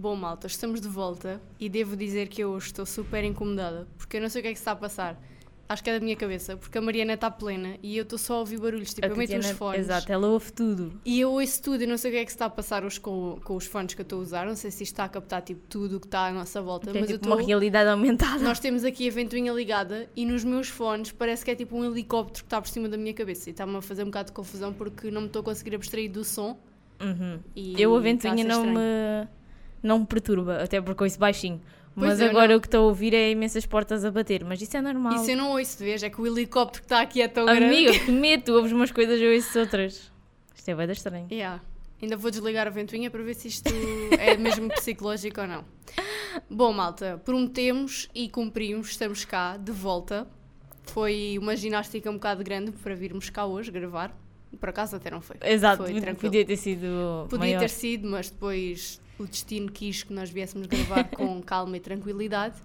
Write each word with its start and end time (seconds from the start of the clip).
Bom, 0.00 0.14
malta, 0.14 0.46
estamos 0.46 0.80
de 0.80 0.86
volta 0.86 1.42
e 1.58 1.68
devo 1.68 1.96
dizer 1.96 2.28
que 2.28 2.40
eu 2.40 2.50
hoje 2.50 2.66
estou 2.66 2.86
super 2.86 3.24
incomodada 3.24 3.88
porque 3.96 4.16
eu 4.18 4.20
não 4.20 4.28
sei 4.28 4.38
o 4.40 4.42
que 4.44 4.48
é 4.50 4.52
que 4.52 4.56
se 4.56 4.60
está 4.60 4.70
a 4.70 4.76
passar. 4.76 5.20
Acho 5.68 5.82
que 5.82 5.90
é 5.90 5.98
da 5.98 6.04
minha 6.04 6.14
cabeça, 6.14 6.56
porque 6.56 6.78
a 6.78 6.80
Mariana 6.80 7.14
está 7.14 7.28
plena 7.28 7.76
e 7.82 7.96
eu 7.96 8.04
estou 8.04 8.16
só 8.16 8.34
a 8.34 8.38
ouvir 8.38 8.60
barulhos. 8.60 8.94
Tipo, 8.94 9.08
A 9.08 9.10
eu 9.10 9.16
meto 9.16 9.36
os 9.36 9.50
fones 9.50 9.80
Exato, 9.80 10.12
ela 10.12 10.28
ouve 10.28 10.52
tudo. 10.52 10.92
e 11.04 11.18
eu 11.18 11.32
ouço 11.32 11.60
tudo 11.60 11.82
e 11.82 11.86
não 11.88 11.98
sei 11.98 12.12
o 12.12 12.14
que 12.14 12.20
é 12.20 12.24
que 12.24 12.30
se 12.30 12.36
está 12.36 12.46
a 12.46 12.50
passar 12.50 12.84
hoje 12.84 13.00
com, 13.00 13.40
com 13.42 13.56
os 13.56 13.66
fones 13.66 13.92
que 13.92 14.00
eu 14.00 14.04
estou 14.04 14.20
a 14.20 14.22
usar. 14.22 14.46
Não 14.46 14.54
sei 14.54 14.70
se 14.70 14.84
isto 14.84 14.92
está 14.92 15.02
a 15.02 15.08
captar 15.08 15.42
tipo, 15.42 15.66
tudo 15.68 15.96
o 15.96 16.00
que 16.00 16.06
está 16.06 16.28
à 16.28 16.32
nossa 16.32 16.62
volta, 16.62 16.92
Tem 16.92 17.00
mas 17.00 17.10
eu 17.10 17.18
tipo 17.18 17.34
uma 17.34 17.42
realidade 17.42 17.90
aumentada. 17.90 18.38
Nós 18.38 18.60
temos 18.60 18.84
aqui 18.84 19.08
a 19.08 19.10
ventoinha 19.12 19.52
ligada 19.52 20.08
e 20.14 20.24
nos 20.24 20.44
meus 20.44 20.68
fones 20.68 21.10
parece 21.10 21.44
que 21.44 21.50
é 21.50 21.56
tipo 21.56 21.76
um 21.76 21.84
helicóptero 21.84 22.44
que 22.44 22.46
está 22.46 22.62
por 22.62 22.68
cima 22.68 22.88
da 22.88 22.96
minha 22.96 23.12
cabeça 23.14 23.50
e 23.50 23.52
está-me 23.52 23.76
a 23.76 23.82
fazer 23.82 24.04
um 24.04 24.06
bocado 24.06 24.26
de 24.28 24.32
confusão 24.32 24.72
porque 24.72 25.10
não 25.10 25.22
me 25.22 25.26
estou 25.26 25.40
a 25.40 25.44
conseguir 25.44 25.74
abstrair 25.74 26.08
do 26.08 26.22
som. 26.22 26.56
Uhum. 27.00 27.40
Eu 27.54 27.94
a 27.94 28.00
ventoinha 28.00 28.42
não 28.44 28.64
estranho. 28.64 28.78
me, 28.78 29.28
não 29.82 30.00
me 30.00 30.06
perturba, 30.06 30.62
até 30.62 30.80
porque 30.80 31.04
ouço 31.04 31.18
baixinho. 31.18 31.60
Pois 31.94 32.10
Mas 32.10 32.22
agora 32.22 32.48
não. 32.48 32.56
o 32.56 32.60
que 32.60 32.68
estou 32.68 32.84
a 32.84 32.86
ouvir 32.86 33.12
é 33.12 33.30
imensas 33.30 33.66
portas 33.66 34.04
a 34.04 34.10
bater, 34.10 34.44
mas 34.44 34.62
isso 34.62 34.76
é 34.76 34.80
normal. 34.80 35.14
Isso 35.14 35.32
eu 35.32 35.36
não 35.36 35.50
ouço, 35.52 35.78
vês? 35.78 36.02
É 36.02 36.08
que 36.08 36.20
o 36.20 36.26
helicóptero 36.26 36.82
que 36.82 36.86
está 36.86 37.00
aqui 37.00 37.20
é 37.20 37.26
tão 37.26 37.44
grande. 37.44 37.64
Amiga, 37.64 37.98
que 38.04 38.12
medo, 38.12 38.44
tu 38.44 38.52
ouves 38.52 38.70
umas 38.70 38.92
coisas 38.92 39.18
e 39.18 39.24
eu 39.24 39.34
ouço 39.34 39.58
outras. 39.58 40.12
Isto 40.54 40.68
é 40.70 40.74
bem 40.76 40.90
estranho. 40.92 41.26
Yeah. 41.30 41.60
Ainda 42.00 42.16
vou 42.16 42.30
desligar 42.30 42.68
a 42.68 42.70
ventoinha 42.70 43.10
para 43.10 43.20
ver 43.24 43.34
se 43.34 43.48
isto 43.48 43.68
é 44.16 44.36
mesmo 44.38 44.68
psicológico 44.68 45.40
ou 45.40 45.46
não. 45.48 45.64
Bom, 46.48 46.72
malta, 46.72 47.20
prometemos 47.24 48.08
e 48.14 48.28
cumprimos, 48.28 48.90
estamos 48.90 49.24
cá, 49.24 49.56
de 49.56 49.72
volta. 49.72 50.28
Foi 50.84 51.36
uma 51.40 51.56
ginástica 51.56 52.08
um 52.08 52.14
bocado 52.14 52.44
grande 52.44 52.70
para 52.70 52.94
virmos 52.94 53.28
cá 53.28 53.44
hoje 53.44 53.72
gravar. 53.72 54.16
Por 54.58 54.68
acaso 54.68 54.96
até 54.96 55.10
não 55.10 55.20
foi. 55.20 55.36
Exato, 55.42 55.84
Foi 55.84 56.14
podia 56.14 56.44
ter 56.44 56.56
sido 56.56 57.26
Podia 57.28 57.38
maior. 57.38 57.60
ter 57.60 57.68
sido, 57.68 58.08
mas 58.08 58.30
depois 58.30 59.00
o 59.18 59.26
destino 59.26 59.70
quis 59.70 60.02
que 60.02 60.12
nós 60.12 60.30
viéssemos 60.30 60.66
gravar 60.66 61.04
com 61.10 61.40
calma 61.42 61.76
e 61.76 61.80
tranquilidade. 61.80 62.56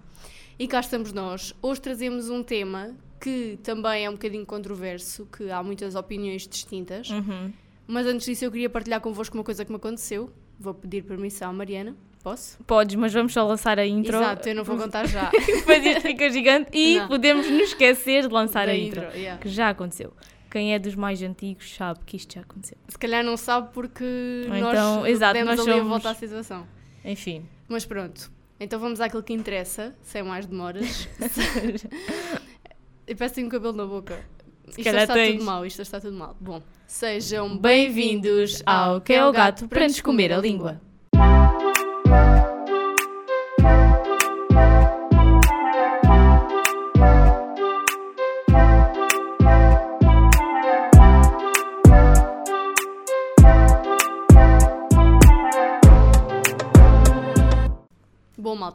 E 0.58 0.68
cá 0.68 0.80
estamos 0.80 1.12
nós. 1.12 1.54
Hoje 1.60 1.80
trazemos 1.80 2.28
um 2.30 2.42
tema 2.42 2.94
que 3.20 3.58
também 3.62 4.04
é 4.04 4.10
um 4.10 4.12
bocadinho 4.12 4.46
controverso, 4.46 5.26
que 5.36 5.50
há 5.50 5.62
muitas 5.62 5.94
opiniões 5.94 6.46
distintas. 6.46 7.08
Uhum. 7.10 7.52
Mas 7.86 8.06
antes 8.06 8.26
disso 8.26 8.44
eu 8.44 8.50
queria 8.52 8.70
partilhar 8.70 9.00
convosco 9.00 9.36
uma 9.36 9.44
coisa 9.44 9.64
que 9.64 9.70
me 9.70 9.76
aconteceu. 9.76 10.30
Vou 10.58 10.72
pedir 10.74 11.02
permissão 11.02 11.52
Mariana. 11.52 11.96
Posso? 12.22 12.56
Podes, 12.64 12.94
mas 12.96 13.12
vamos 13.12 13.34
só 13.34 13.46
lançar 13.46 13.78
a 13.78 13.86
intro. 13.86 14.16
Exato, 14.16 14.48
eu 14.48 14.54
não 14.54 14.64
vou 14.64 14.78
contar 14.78 15.06
já. 15.06 15.30
Depois 15.30 15.84
isto 15.84 16.00
fica 16.00 16.30
gigante 16.30 16.70
e 16.72 16.98
Não. 16.98 17.08
podemos 17.08 17.50
nos 17.50 17.62
esquecer 17.68 18.26
de 18.28 18.32
lançar 18.32 18.64
Da 18.66 18.72
a 18.72 18.76
intro. 18.76 19.02
yeah. 19.14 19.38
Que 19.38 19.48
já 19.50 19.68
aconteceu. 19.68 20.10
Quem 20.54 20.72
é 20.72 20.78
dos 20.78 20.94
mais 20.94 21.20
antigos 21.20 21.74
sabe 21.74 21.98
que 22.06 22.16
isto 22.16 22.34
já 22.34 22.42
aconteceu. 22.42 22.78
Se 22.86 22.96
calhar 22.96 23.24
não 23.24 23.36
sabe 23.36 23.70
porque 23.72 24.44
Ou 24.44 24.54
nós 24.60 24.72
então, 24.72 25.04
exato, 25.04 25.32
demos 25.32 25.56
nós 25.56 25.66
ali 25.66 25.80
a 25.80 25.82
volta 25.82 26.10
à 26.10 26.14
situação. 26.14 26.64
Enfim. 27.04 27.44
Mas 27.66 27.84
pronto. 27.84 28.30
Então 28.60 28.78
vamos 28.78 29.00
àquilo 29.00 29.24
que 29.24 29.32
interessa, 29.32 29.96
sem 30.00 30.22
mais 30.22 30.46
demoras. 30.46 31.08
Eu 33.04 33.16
peço 33.16 33.40
um 33.40 33.48
cabelo 33.48 33.72
na 33.72 33.84
boca. 33.84 34.24
Isto 34.68 34.84
calhar 34.84 35.02
está 35.02 35.14
tens. 35.14 35.32
tudo 35.32 35.44
mal, 35.44 35.66
isto 35.66 35.82
está 35.82 36.00
tudo 36.00 36.16
mal. 36.16 36.36
Bom, 36.40 36.62
sejam 36.86 37.58
Bem-vindos 37.58 38.62
ao 38.64 39.00
Que 39.00 39.14
é 39.14 39.26
o 39.26 39.32
Gato 39.32 39.66
para 39.66 39.88
nos 39.88 40.00
comer 40.00 40.32
a 40.32 40.38
língua. 40.38 40.80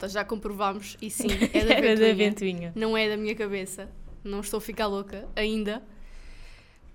Malta, 0.00 0.08
já 0.08 0.24
comprovámos 0.24 0.96
e 1.00 1.10
sim, 1.10 1.28
é 1.52 1.64
da 1.64 1.74
Era 1.74 1.94
da 1.96 2.00
ventoinha. 2.06 2.14
ventoinha. 2.14 2.72
Não 2.74 2.96
é 2.96 3.08
da 3.08 3.16
minha 3.16 3.34
cabeça. 3.34 3.88
Não 4.24 4.40
estou 4.40 4.58
a 4.58 4.60
ficar 4.60 4.86
louca 4.86 5.28
ainda. 5.36 5.82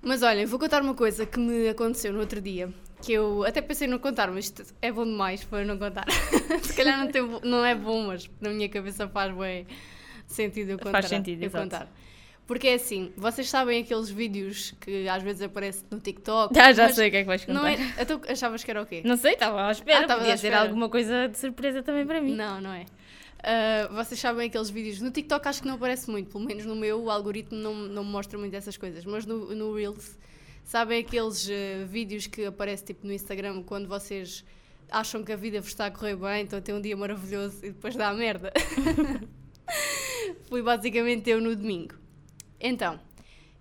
Mas 0.02 0.22
olhem, 0.22 0.46
vou 0.46 0.60
contar 0.60 0.82
uma 0.82 0.94
coisa 0.94 1.26
que 1.26 1.40
me 1.40 1.70
aconteceu 1.70 2.14
no 2.14 2.20
outro 2.20 2.40
dia. 2.42 2.70
Que 3.02 3.14
eu 3.14 3.44
até 3.44 3.62
pensei 3.62 3.88
não 3.88 4.00
contar, 4.00 4.30
mas 4.32 4.46
isto 4.46 4.64
é 4.82 4.92
bom 4.92 5.04
demais 5.04 5.44
para 5.44 5.66
não 5.66 5.78
contar. 5.78 6.06
Se 6.62 6.74
calhar 6.74 6.98
não, 7.00 7.08
tem, 7.12 7.22
não 7.44 7.66
é 7.66 7.76
bom, 7.76 8.08
mas 8.08 8.30
na 8.40 8.50
minha 8.50 8.70
cabeça 8.70 9.08
faz 9.08 9.36
bem 9.36 9.66
sentido 10.28 10.72
eu 10.72 10.78
contar. 10.78 10.92
Faz 10.92 11.08
sentido, 11.08 11.42
eu 11.42 11.48
exato. 11.48 11.64
contar. 11.64 11.92
Porque 12.48 12.68
é 12.68 12.74
assim, 12.76 13.12
vocês 13.18 13.50
sabem 13.50 13.82
aqueles 13.82 14.08
vídeos 14.08 14.76
que 14.80 15.10
às 15.10 15.24
vezes 15.24 15.42
aparecem 15.42 15.84
no 15.90 16.00
TikTok? 16.00 16.58
Ah, 16.60 16.72
já 16.72 16.90
sei 16.90 17.08
o 17.08 17.12
que 17.12 17.18
é 17.18 17.22
que 17.22 17.28
vais 17.28 17.44
contar. 17.44 17.60
Não 17.60 17.64
Não, 17.64 17.92
então 18.00 18.22
achavas 18.30 18.64
que 18.64 18.70
era 18.70 18.84
o 18.84 18.86
quê? 18.86 19.02
sei, 19.18 19.34
estava 19.34 19.68
à 19.68 19.72
espera. 19.72 20.06
Ah, 20.06 20.16
Podia 20.16 20.34
à 20.34 20.36
espera. 20.36 20.60
alguma 20.62 20.88
coisa 20.88 21.28
de 21.28 21.40
surpresa 21.40 21.82
também 21.82 22.06
para 22.06 22.22
mim. 22.22 22.36
Não, 22.36 22.62
não 22.62 22.72
é. 22.72 22.86
Ah, 23.48 23.88
vocês 23.92 24.20
sabem 24.20 24.48
aqueles 24.48 24.72
vídeos. 24.72 25.00
No 25.00 25.12
TikTok 25.12 25.48
acho 25.48 25.62
que 25.62 25.68
não 25.68 25.76
aparece 25.76 26.10
muito, 26.10 26.32
pelo 26.32 26.44
menos 26.44 26.66
no 26.66 26.76
meu 26.76 27.04
o 27.04 27.12
algoritmo 27.12 27.56
não, 27.56 27.76
não 27.76 28.04
mostra 28.04 28.40
muito 28.40 28.56
essas 28.56 28.76
coisas. 28.76 29.06
Mas 29.06 29.24
no, 29.24 29.54
no 29.54 29.76
Reels, 29.76 30.18
sabem 30.64 31.02
aqueles 31.02 31.48
eh, 31.48 31.86
vídeos 31.88 32.26
que 32.26 32.44
aparecem 32.44 32.88
tipo 32.88 33.06
no 33.06 33.14
Instagram 33.14 33.62
quando 33.62 33.88
vocês 33.88 34.44
acham 34.90 35.24
que 35.24 35.32
a 35.32 35.36
vida 35.36 35.62
vos 35.62 35.70
está 35.70 35.86
a 35.86 35.92
correr 35.92 36.16
bem, 36.16 36.44
então 36.44 36.60
tem 36.60 36.74
um 36.74 36.82
dia 36.82 36.98
maravilhoso 36.98 37.58
e 37.64 37.72
depois 37.72 37.96
dá 37.96 38.10
a 38.10 38.14
merda. 38.16 38.52
Fui 40.50 40.64
basicamente 40.64 41.30
eu 41.30 41.40
no 41.40 41.56
domingo. 41.56 41.94
Então, 42.60 43.00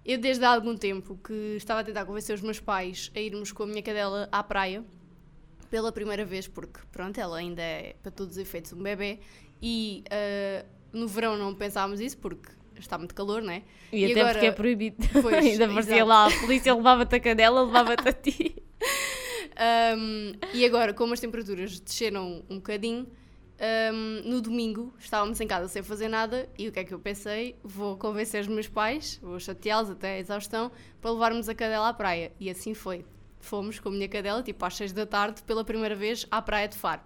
eu 0.03 0.17
desde 0.17 0.47
há 0.47 0.55
algum 0.55 0.77
tempo 0.77 1.19
que 1.23 1.57
estava 1.57 1.81
a 1.81 1.85
tentar 1.85 2.07
convencer 2.07 2.35
os 2.35 2.41
meus 2.41 2.59
pais 2.59 3.11
a 3.15 3.21
irmos 3.21 3.53
com 3.53 3.65
a 3.65 3.67
minha 3.67 3.83
cadela 3.83 4.31
à 4.33 4.43
praia 4.43 4.83
pela 5.71 5.91
primeira 5.91 6.25
vez, 6.25 6.47
porque 6.47 6.81
pronto, 6.93 7.19
ela 7.21 7.37
ainda 7.37 7.61
é 7.61 7.97
para 8.01 8.13
todos 8.13 8.37
os 8.37 8.39
efeitos 8.39 8.73
um 8.73 8.83
bebê 8.83 9.19
e 9.67 10.05
ah, 10.11 10.65
no 10.93 11.09
verão 11.09 11.39
não 11.39 11.55
pensávamos 11.55 11.99
isso 12.01 12.19
porque 12.19 12.51
está 12.79 12.99
muito 12.99 13.15
calor, 13.15 13.41
não 13.41 13.53
é? 13.53 13.63
E, 13.91 14.05
E 14.05 14.11
até 14.13 14.21
agora- 14.21 14.35
porque 14.35 14.47
é 14.47 14.53
proibido. 14.53 14.97
Pois, 15.23 15.35
Ainda 15.45 15.67
parecia 15.69 15.95
exato. 15.97 16.07
lá 16.09 16.27
a 16.27 16.41
polícia 16.41 16.75
levava-te 16.75 17.15
a 17.17 17.21
cadela, 17.21 17.63
levava-te 17.65 18.09
a 18.09 18.13
ti. 18.13 18.57
Um, 19.57 20.33
e 20.53 20.65
agora, 20.65 20.93
como 20.93 21.13
as 21.13 21.21
temperaturas 21.21 21.79
desceram 21.79 22.43
um 22.51 22.57
bocadinho, 22.57 23.07
um, 23.93 24.29
no 24.29 24.41
domingo 24.41 24.93
estávamos 24.99 25.41
em 25.41 25.47
casa 25.47 25.69
sem 25.69 25.81
fazer 25.81 26.09
nada 26.09 26.49
e 26.59 26.67
o 26.67 26.73
que 26.73 26.81
é 26.81 26.85
que 26.85 26.93
eu 26.93 26.99
pensei? 26.99 27.55
Vou 27.63 27.97
convencer 27.97 28.41
os 28.41 28.49
meus 28.49 28.67
pais, 28.67 29.19
vou 29.23 29.39
chateá-los 29.39 29.91
até 29.91 30.15
a 30.17 30.19
exaustão, 30.19 30.73
para 31.01 31.13
levarmos 31.13 31.49
a 31.49 31.55
cadela 31.55 31.89
à 31.89 31.95
praia. 31.95 32.33
E 32.41 32.51
assim 32.51 32.75
foi. 32.75 33.05
Fomos 33.39 33.79
com 33.79 33.91
a 33.91 33.93
minha 33.93 34.09
cadela, 34.09 34.43
tipo 34.43 34.65
às 34.65 34.75
6 34.77 34.93
da 34.93 35.07
tarde, 35.07 35.41
pela 35.45 35.63
primeira 35.65 35.95
vez 35.95 36.27
à 36.33 36.43
praia 36.43 36.67
de 36.67 36.77
Faro. 36.77 37.03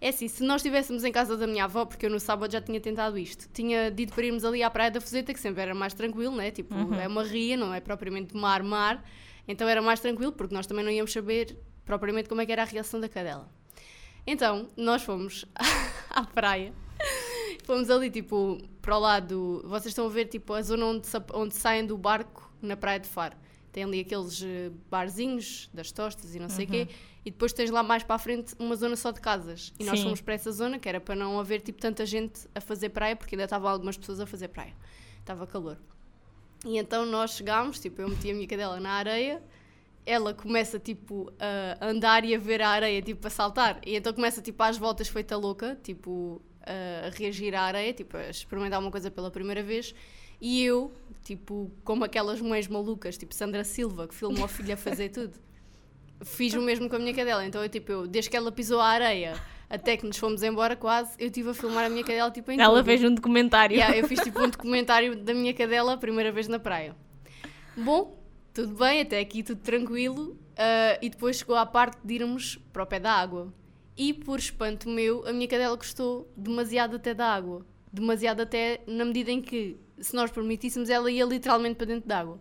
É 0.00 0.08
assim, 0.08 0.28
se 0.28 0.42
nós 0.42 0.56
estivéssemos 0.56 1.04
em 1.04 1.12
casa 1.12 1.36
da 1.36 1.46
minha 1.46 1.64
avó, 1.64 1.86
porque 1.86 2.06
eu 2.06 2.10
no 2.10 2.20
sábado 2.20 2.52
já 2.52 2.60
tinha 2.60 2.80
tentado 2.80 3.18
isto, 3.18 3.48
tinha 3.52 3.90
dito 3.90 4.12
para 4.12 4.26
irmos 4.26 4.44
ali 4.44 4.62
à 4.62 4.70
praia 4.70 4.90
da 4.90 5.00
Fuzeta, 5.00 5.32
que 5.32 5.40
sempre 5.40 5.62
era 5.62 5.74
mais 5.74 5.94
tranquilo, 5.94 6.36
né? 6.36 6.50
Tipo, 6.50 6.74
é 6.94 7.08
uma 7.08 7.22
ria, 7.22 7.56
não 7.56 7.72
é 7.72 7.80
propriamente 7.80 8.36
mar, 8.36 8.62
mar, 8.62 9.02
então 9.48 9.66
era 9.66 9.80
mais 9.80 10.00
tranquilo, 10.00 10.32
porque 10.32 10.54
nós 10.54 10.66
também 10.66 10.84
não 10.84 10.90
íamos 10.90 11.12
saber 11.12 11.56
propriamente 11.84 12.28
como 12.28 12.40
é 12.40 12.46
que 12.46 12.52
era 12.52 12.62
a 12.62 12.66
reação 12.66 13.00
da 13.00 13.08
cadela. 13.08 13.48
Então, 14.26 14.68
nós 14.76 15.02
fomos 15.02 15.46
à 16.10 16.24
praia, 16.24 16.74
fomos 17.64 17.88
ali, 17.88 18.10
tipo, 18.10 18.58
para 18.82 18.96
o 18.96 19.00
lado, 19.00 19.62
vocês 19.64 19.86
estão 19.86 20.06
a 20.06 20.10
ver, 20.10 20.26
tipo, 20.26 20.52
a 20.52 20.60
zona 20.60 20.84
onde, 20.84 21.08
onde 21.32 21.54
saem 21.54 21.86
do 21.86 21.96
barco 21.96 22.52
na 22.60 22.76
praia 22.76 23.00
de 23.00 23.08
Faro. 23.08 23.36
Tem 23.76 23.84
ali 23.84 24.00
aqueles 24.00 24.42
eh, 24.42 24.70
barzinhos 24.90 25.68
das 25.70 25.92
tostas 25.92 26.34
e 26.34 26.38
não 26.38 26.48
sei 26.48 26.64
o 26.64 26.68
quê, 26.68 26.88
e 27.26 27.30
depois 27.30 27.52
tens 27.52 27.70
lá 27.70 27.82
mais 27.82 28.02
para 28.02 28.14
a 28.14 28.18
frente 28.18 28.54
uma 28.58 28.74
zona 28.74 28.96
só 28.96 29.10
de 29.10 29.20
casas. 29.20 29.70
E 29.78 29.84
nós 29.84 29.98
Sim. 29.98 30.04
fomos 30.04 30.22
para 30.22 30.32
essa 30.32 30.50
zona, 30.50 30.78
que 30.78 30.88
era 30.88 30.98
para 30.98 31.14
não 31.14 31.38
haver, 31.38 31.60
tipo, 31.60 31.78
tanta 31.78 32.06
gente 32.06 32.48
a 32.54 32.60
fazer 32.62 32.88
praia, 32.88 33.14
porque 33.14 33.34
ainda 33.34 33.44
estavam 33.44 33.68
algumas 33.68 33.94
pessoas 33.94 34.18
a 34.18 34.24
fazer 34.24 34.48
praia. 34.48 34.72
Estava 35.20 35.46
calor. 35.46 35.76
E 36.64 36.78
então 36.78 37.04
nós 37.04 37.32
chegámos, 37.32 37.78
tipo, 37.78 38.00
eu 38.00 38.08
meti 38.08 38.30
a 38.30 38.34
minha 38.34 38.48
cadela 38.48 38.80
na 38.80 38.92
areia, 38.92 39.42
ela 40.06 40.32
começa, 40.32 40.78
tipo, 40.78 41.30
a 41.38 41.86
andar 41.86 42.24
e 42.24 42.34
a 42.34 42.38
ver 42.38 42.62
a 42.62 42.70
areia, 42.70 43.02
tipo, 43.02 43.26
a 43.26 43.30
saltar. 43.30 43.78
E 43.84 43.94
então 43.94 44.10
começa, 44.14 44.40
tipo, 44.40 44.62
às 44.62 44.78
voltas 44.78 45.06
feita 45.06 45.36
louca, 45.36 45.78
tipo, 45.82 46.40
a 46.62 47.10
reagir 47.10 47.54
à 47.54 47.60
areia, 47.60 47.92
tipo, 47.92 48.16
a 48.16 48.30
experimentar 48.30 48.80
uma 48.80 48.90
coisa 48.90 49.10
pela 49.10 49.30
primeira 49.30 49.62
vez. 49.62 49.94
E 50.40 50.62
eu, 50.62 50.94
tipo, 51.26 51.72
como 51.82 52.04
aquelas 52.04 52.40
mães 52.40 52.68
malucas, 52.68 53.18
tipo 53.18 53.34
Sandra 53.34 53.64
Silva, 53.64 54.06
que 54.06 54.14
filma 54.14 54.44
o 54.44 54.48
filho 54.48 54.72
a 54.74 54.76
fazer 54.76 55.08
tudo, 55.08 55.38
fiz 56.24 56.54
o 56.54 56.62
mesmo 56.62 56.88
com 56.88 56.94
a 56.96 56.98
minha 57.00 57.12
cadela. 57.12 57.44
Então, 57.44 57.60
eu, 57.62 57.68
tipo, 57.68 57.90
eu, 57.90 58.06
desde 58.06 58.30
que 58.30 58.36
ela 58.36 58.52
pisou 58.52 58.80
a 58.80 58.86
areia 58.86 59.34
até 59.68 59.96
que 59.96 60.06
nos 60.06 60.16
fomos 60.16 60.44
embora 60.44 60.76
quase, 60.76 61.16
eu 61.18 61.26
estive 61.26 61.50
a 61.50 61.54
filmar 61.54 61.84
a 61.84 61.88
minha 61.88 62.04
cadela, 62.04 62.30
tipo, 62.30 62.52
em 62.52 62.60
Ela 62.60 62.76
tudo. 62.76 62.84
fez 62.86 63.02
um 63.02 63.12
documentário. 63.12 63.76
Yeah, 63.76 63.96
eu 63.98 64.06
fiz 64.06 64.20
tipo 64.20 64.40
um 64.40 64.48
documentário 64.48 65.16
da 65.16 65.34
minha 65.34 65.52
cadela 65.52 65.94
a 65.94 65.96
primeira 65.96 66.30
vez 66.30 66.46
na 66.46 66.60
praia. 66.60 66.94
Bom, 67.76 68.16
tudo 68.54 68.74
bem, 68.74 69.00
até 69.00 69.18
aqui 69.18 69.42
tudo 69.42 69.60
tranquilo. 69.60 70.38
ah, 70.56 70.96
e 71.02 71.10
depois 71.10 71.36
chegou 71.38 71.56
à 71.56 71.66
parte 71.66 71.98
de 72.04 72.14
irmos 72.14 72.56
para 72.72 72.84
o 72.84 72.86
pé 72.86 73.00
da 73.00 73.12
água. 73.12 73.52
E 73.96 74.12
por 74.14 74.38
espanto 74.38 74.88
meu, 74.88 75.26
a 75.26 75.32
minha 75.32 75.48
cadela 75.48 75.74
gostou 75.74 76.30
demasiado 76.36 76.96
até 76.96 77.12
da 77.12 77.26
água. 77.26 77.66
Demasiado 77.92 78.42
até 78.42 78.80
na 78.86 79.04
medida 79.04 79.30
em 79.32 79.40
que, 79.42 79.76
se 80.00 80.14
nós 80.14 80.30
permitíssemos, 80.30 80.88
ela 80.88 81.10
ia 81.10 81.24
literalmente 81.24 81.76
para 81.76 81.86
dentro 81.86 82.08
da 82.08 82.20
água. 82.20 82.40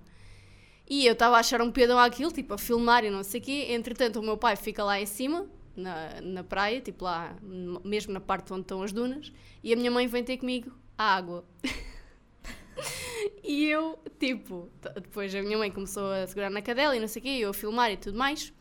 E 0.88 1.06
eu 1.06 1.14
estava 1.14 1.38
a 1.38 1.40
achar 1.40 1.62
um 1.62 1.72
pedão 1.72 1.98
àquilo, 1.98 2.32
tipo, 2.32 2.54
a 2.54 2.58
filmar 2.58 3.04
e 3.04 3.10
não 3.10 3.24
sei 3.24 3.42
o 3.42 3.44
quê. 3.44 3.68
Entretanto, 3.70 4.20
o 4.20 4.24
meu 4.24 4.38
pai 4.38 4.56
fica 4.56 4.84
lá 4.84 5.00
em 5.00 5.06
cima, 5.06 5.48
na, 5.76 6.22
na 6.22 6.44
praia, 6.44 6.80
tipo 6.80 7.04
lá, 7.04 7.36
mesmo 7.84 8.14
na 8.14 8.20
parte 8.20 8.54
onde 8.54 8.62
estão 8.62 8.84
as 8.84 8.92
dunas, 8.92 9.32
e 9.64 9.74
a 9.74 9.76
minha 9.76 9.90
mãe 9.90 10.08
vem 10.08 10.24
ter 10.24 10.38
comigo 10.38 10.72
à 10.98 11.16
água. 11.16 11.44
e 13.44 13.66
eu, 13.66 13.98
tipo, 14.20 14.70
depois 14.94 15.34
a 15.34 15.42
minha 15.42 15.58
mãe 15.58 15.72
começou 15.72 16.12
a 16.12 16.28
segurar 16.28 16.52
na 16.52 16.62
cadela 16.62 16.96
e 16.96 17.00
não 17.00 17.08
sei 17.08 17.20
o 17.20 17.24
quê, 17.24 17.30
eu 17.40 17.50
a 17.50 17.54
filmar 17.54 17.92
e 17.92 17.98
tudo 17.98 18.18
mais. 18.18 18.54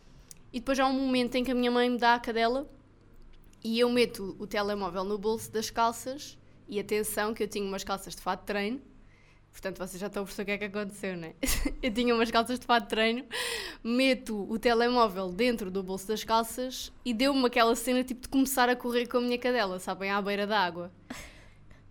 E 0.53 0.61
depois 0.61 0.79
há 0.79 0.87
um 0.87 0.93
momento 0.93 1.35
em 1.35 1.45
que 1.45 1.51
a 1.51 1.55
minha 1.55 1.71
mãe 1.71 1.91
me 1.91 1.99
dá 1.99 2.15
a 2.15 2.19
cadela 2.19 2.71
e 3.63 3.81
eu 3.81 3.91
meto 3.91 4.37
o 4.39 4.47
telemóvel 4.47 5.05
no 5.05 5.19
bolso 5.19 5.51
das 5.51 5.69
calças 5.69 6.39
e 6.69 6.81
atenção 6.81 7.35
que 7.35 7.43
eu 7.43 7.49
tinha 7.49 7.65
umas 7.65 7.85
calças 7.85 8.15
de 8.15 8.23
fato 8.23 8.41
de 8.41 8.47
treino. 8.47 8.81
Portanto, 9.55 9.79
vocês 9.79 9.99
já 10.01 10.09
estão 10.09 10.25
a 10.25 10.27
perceber 10.27 10.43
o 10.43 10.59
que 10.59 10.65
é 10.65 10.69
que 10.69 10.77
aconteceu, 10.77 11.17
não 11.17 11.29
é? 11.29 11.35
eu 11.81 11.93
tinha 11.93 12.13
umas 12.13 12.29
calças 12.31 12.59
de 12.59 12.67
fato 12.67 12.83
de 12.85 12.89
treino, 12.89 13.25
meto 13.85 14.51
o 14.51 14.59
telemóvel 14.59 15.31
dentro 15.31 15.71
do 15.71 15.81
bolso 15.81 16.09
das 16.09 16.25
calças 16.25 16.93
e 17.05 17.15
deu-me 17.15 17.47
aquela 17.47 17.77
cena 17.77 18.03
tipo 18.03 18.23
de 18.23 18.29
começar 18.29 18.69
a 18.69 18.75
correr 18.75 19.07
com 19.07 19.19
a 19.19 19.21
minha 19.21 19.39
cadela, 19.39 19.79
sabem, 19.79 20.11
à 20.11 20.21
beira 20.21 20.45
da 20.45 20.59
água. 20.59 20.91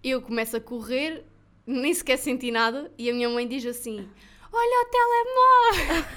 Eu 0.04 0.22
começo 0.22 0.58
a 0.58 0.60
correr, 0.60 1.24
nem 1.66 1.94
sequer 1.94 2.18
senti 2.18 2.52
nada 2.52 2.92
e 2.98 3.10
a 3.10 3.14
minha 3.14 3.30
mãe 3.30 3.48
diz 3.48 3.66
assim: 3.66 4.10
Olha 4.52 4.82
o 4.82 4.86
telemóvel! 4.92 6.06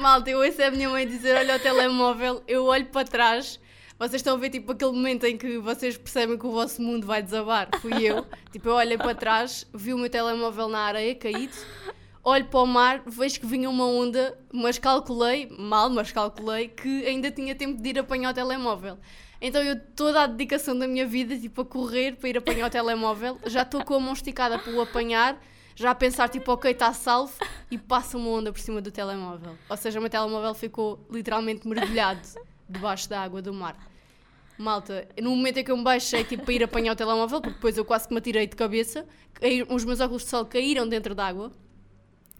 Malta, 0.00 0.30
eu 0.30 0.38
ouço 0.38 0.62
a 0.62 0.70
minha 0.70 0.88
mãe 0.88 1.06
dizer: 1.06 1.36
Olha 1.36 1.56
o 1.56 1.60
telemóvel, 1.60 2.42
eu 2.48 2.64
olho 2.64 2.86
para 2.86 3.06
trás. 3.06 3.60
Vocês 3.96 4.14
estão 4.14 4.34
a 4.34 4.36
ver 4.36 4.50
tipo 4.50 4.72
aquele 4.72 4.90
momento 4.90 5.24
em 5.24 5.38
que 5.38 5.58
vocês 5.58 5.96
percebem 5.96 6.36
que 6.36 6.46
o 6.46 6.50
vosso 6.50 6.82
mundo 6.82 7.06
vai 7.06 7.22
desabar. 7.22 7.68
Fui 7.80 7.92
eu. 8.02 8.26
Tipo, 8.50 8.68
eu 8.68 8.74
olhei 8.74 8.96
para 8.96 9.14
trás, 9.14 9.66
vi 9.74 9.92
o 9.92 9.98
meu 9.98 10.08
telemóvel 10.08 10.68
na 10.68 10.78
areia 10.78 11.12
caído, 11.16 11.56
olho 12.22 12.44
para 12.44 12.60
o 12.60 12.66
mar, 12.66 13.02
vejo 13.04 13.40
que 13.40 13.46
vinha 13.46 13.68
uma 13.68 13.84
onda, 13.84 14.38
mas 14.52 14.78
calculei, 14.78 15.48
mal, 15.58 15.90
mas 15.90 16.12
calculei, 16.12 16.68
que 16.68 17.04
ainda 17.04 17.32
tinha 17.32 17.52
tempo 17.52 17.82
de 17.82 17.88
ir 17.88 17.98
apanhar 17.98 18.30
o 18.30 18.34
telemóvel. 18.34 18.96
Então 19.40 19.60
eu, 19.60 19.80
toda 19.96 20.22
a 20.22 20.26
dedicação 20.28 20.78
da 20.78 20.86
minha 20.86 21.04
vida, 21.04 21.36
tipo, 21.36 21.62
a 21.62 21.64
correr 21.64 22.14
para 22.14 22.28
ir 22.28 22.38
apanhar 22.38 22.68
o 22.68 22.70
telemóvel, 22.70 23.40
já 23.46 23.62
estou 23.62 23.84
com 23.84 23.94
a 23.94 24.00
mão 24.00 24.12
esticada 24.12 24.56
para 24.56 24.72
o 24.72 24.80
apanhar, 24.80 25.36
já 25.74 25.90
a 25.90 25.94
pensar, 25.96 26.28
tipo, 26.28 26.52
ok, 26.52 26.70
está 26.70 26.92
salvo, 26.92 27.34
e 27.68 27.76
passa 27.76 28.16
uma 28.16 28.30
onda 28.30 28.52
por 28.52 28.60
cima 28.60 28.80
do 28.80 28.92
telemóvel. 28.92 29.58
Ou 29.68 29.76
seja, 29.76 29.98
o 29.98 30.02
meu 30.02 30.10
telemóvel 30.10 30.54
ficou 30.54 31.04
literalmente 31.10 31.66
mergulhado 31.66 32.22
debaixo 32.68 33.08
da 33.08 33.20
água 33.20 33.42
do 33.42 33.52
mar. 33.52 33.76
Malta, 34.56 35.08
no 35.20 35.30
momento 35.30 35.58
em 35.58 35.64
que 35.64 35.70
eu 35.70 35.76
me 35.76 35.82
baixei, 35.82 36.22
tipo, 36.24 36.44
para 36.44 36.54
ir 36.54 36.62
apanhar 36.62 36.92
o 36.92 36.96
telemóvel, 36.96 37.40
porque 37.40 37.54
depois 37.54 37.76
eu 37.76 37.84
quase 37.84 38.06
que 38.06 38.14
me 38.14 38.18
atirei 38.18 38.46
de 38.46 38.54
cabeça, 38.54 39.04
os 39.68 39.84
meus 39.84 40.00
óculos 40.00 40.22
de 40.22 40.30
sol 40.30 40.44
caíram 40.46 40.88
dentro 40.88 41.14
d'água. 41.14 41.50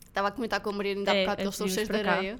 Estava 0.06 0.28
a 0.28 0.30
comentar 0.30 0.60
com 0.60 0.70
a 0.70 0.72
Maria 0.72 0.94
ainda 0.94 1.10
há 1.10 1.14
É, 1.14 1.20
bocado 1.22 1.36
que 1.42 1.48
eles 1.48 1.58
de 1.58 1.70
cheios 1.70 1.88
de 1.88 1.96
areia. 1.96 2.38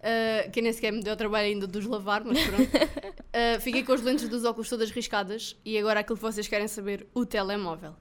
Uh, 0.00 0.50
que 0.50 0.62
nem 0.62 0.72
sequer 0.72 0.92
me 0.92 1.02
deu 1.02 1.14
trabalho 1.14 1.46
ainda 1.46 1.66
de 1.66 1.78
os 1.78 1.86
lavar, 1.86 2.24
mas 2.24 2.42
pronto. 2.42 2.62
Uh, 2.64 3.60
fiquei 3.60 3.82
com 3.82 3.92
as 3.92 4.00
lentes 4.00 4.28
dos 4.28 4.44
óculos 4.44 4.68
todas 4.68 4.90
riscadas 4.90 5.56
e 5.64 5.76
agora 5.78 6.00
aquilo 6.00 6.16
que 6.16 6.22
vocês 6.22 6.48
querem 6.48 6.68
saber, 6.68 7.06
o 7.14 7.26
telemóvel. 7.26 7.94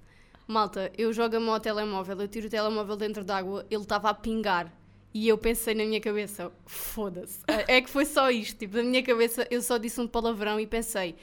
Malta, 0.47 0.91
eu 0.97 1.11
jogo 1.13 1.35
a 1.35 1.39
mão 1.39 1.53
ao 1.53 1.59
telemóvel, 1.59 2.19
eu 2.21 2.27
tiro 2.27 2.47
o 2.47 2.49
telemóvel 2.49 2.95
dentro 2.95 3.23
d'água, 3.23 3.65
ele 3.69 3.81
estava 3.81 4.09
a 4.09 4.13
pingar. 4.13 4.73
E 5.13 5.27
eu 5.27 5.37
pensei 5.37 5.73
na 5.73 5.83
minha 5.85 5.99
cabeça, 5.99 6.51
foda-se. 6.65 7.39
É 7.67 7.81
que 7.81 7.89
foi 7.89 8.05
só 8.05 8.29
isto. 8.29 8.57
Tipo, 8.59 8.77
na 8.77 8.83
minha 8.83 9.01
cabeça 9.03 9.47
eu 9.49 9.61
só 9.61 9.77
disse 9.77 9.99
um 9.99 10.07
palavrão 10.07 10.59
e 10.59 10.67
pensei, 10.67 11.15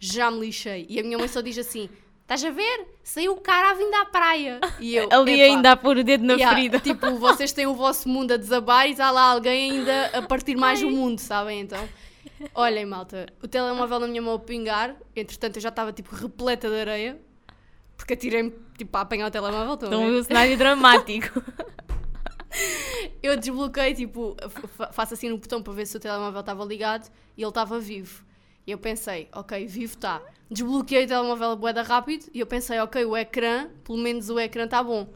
já 0.00 0.30
me 0.30 0.40
lixei. 0.40 0.86
E 0.88 0.98
a 0.98 1.02
minha 1.04 1.16
mãe 1.18 1.28
só 1.28 1.40
diz 1.40 1.56
assim: 1.56 1.88
estás 2.22 2.42
a 2.44 2.50
ver? 2.50 2.86
Saiu 3.04 3.32
o 3.34 3.40
cara 3.40 3.70
a 3.70 3.74
vir 3.74 3.88
da 3.90 4.04
praia. 4.06 4.60
E 4.80 4.96
eu, 4.96 5.08
Ali 5.12 5.40
ainda 5.40 5.72
a 5.72 5.76
pôr 5.76 5.98
o 5.98 6.04
dedo 6.04 6.24
na 6.24 6.34
Yeah, 6.34 6.54
ferida. 6.56 6.80
Tipo, 6.80 7.12
vocês 7.16 7.52
têm 7.52 7.66
o 7.66 7.74
vosso 7.74 8.08
mundo 8.08 8.32
a 8.32 8.36
desabar 8.36 8.88
e 8.88 8.90
está 8.92 9.10
lá 9.10 9.30
alguém 9.32 9.70
ainda 9.72 10.06
a 10.18 10.22
partir 10.22 10.56
mais 10.56 10.82
o 10.82 10.90
mundo, 10.90 11.20
sabem? 11.20 11.60
Então, 11.60 11.88
olhem, 12.54 12.84
malta, 12.86 13.26
o 13.40 13.46
telemóvel 13.46 14.00
na 14.00 14.08
minha 14.08 14.20
mão 14.22 14.34
a 14.34 14.38
pingar, 14.40 14.96
entretanto 15.14 15.56
eu 15.56 15.62
já 15.62 15.68
estava 15.68 15.92
tipo 15.92 16.14
repleta 16.14 16.68
de 16.68 16.80
areia, 16.80 17.18
porque 17.96 18.14
atirei-me 18.14 18.52
tipo 18.76 18.96
a 18.96 19.00
apanhar 19.02 19.28
o 19.28 19.30
telemóvel. 19.30 19.74
estão 19.74 19.88
a 19.88 19.94
Então 19.94 20.06
ver? 20.10 20.18
o 20.18 20.24
cenário 20.24 20.56
dramático. 20.58 21.40
Eu 23.22 23.36
desbloqueei, 23.36 23.94
tipo, 23.94 24.36
fa- 24.76 24.92
faço 24.92 25.14
assim 25.14 25.28
no 25.28 25.38
botão 25.38 25.62
para 25.62 25.72
ver 25.72 25.86
se 25.86 25.96
o 25.96 26.00
telemóvel 26.00 26.40
estava 26.40 26.64
ligado 26.64 27.10
e 27.36 27.42
ele 27.42 27.48
estava 27.48 27.78
vivo. 27.78 28.24
E 28.66 28.70
eu 28.70 28.78
pensei, 28.78 29.28
ok, 29.32 29.66
vivo 29.66 29.94
está. 29.94 30.22
Desbloqueei 30.50 31.04
o 31.04 31.08
telemóvel 31.08 31.56
boeda 31.56 31.82
rápido 31.82 32.26
e 32.34 32.40
eu 32.40 32.46
pensei, 32.46 32.78
ok, 32.80 33.04
o 33.04 33.16
ecrã, 33.16 33.68
pelo 33.84 33.98
menos 33.98 34.28
o 34.30 34.38
ecrã 34.38 34.64
está 34.64 34.82
bom. 34.82 35.08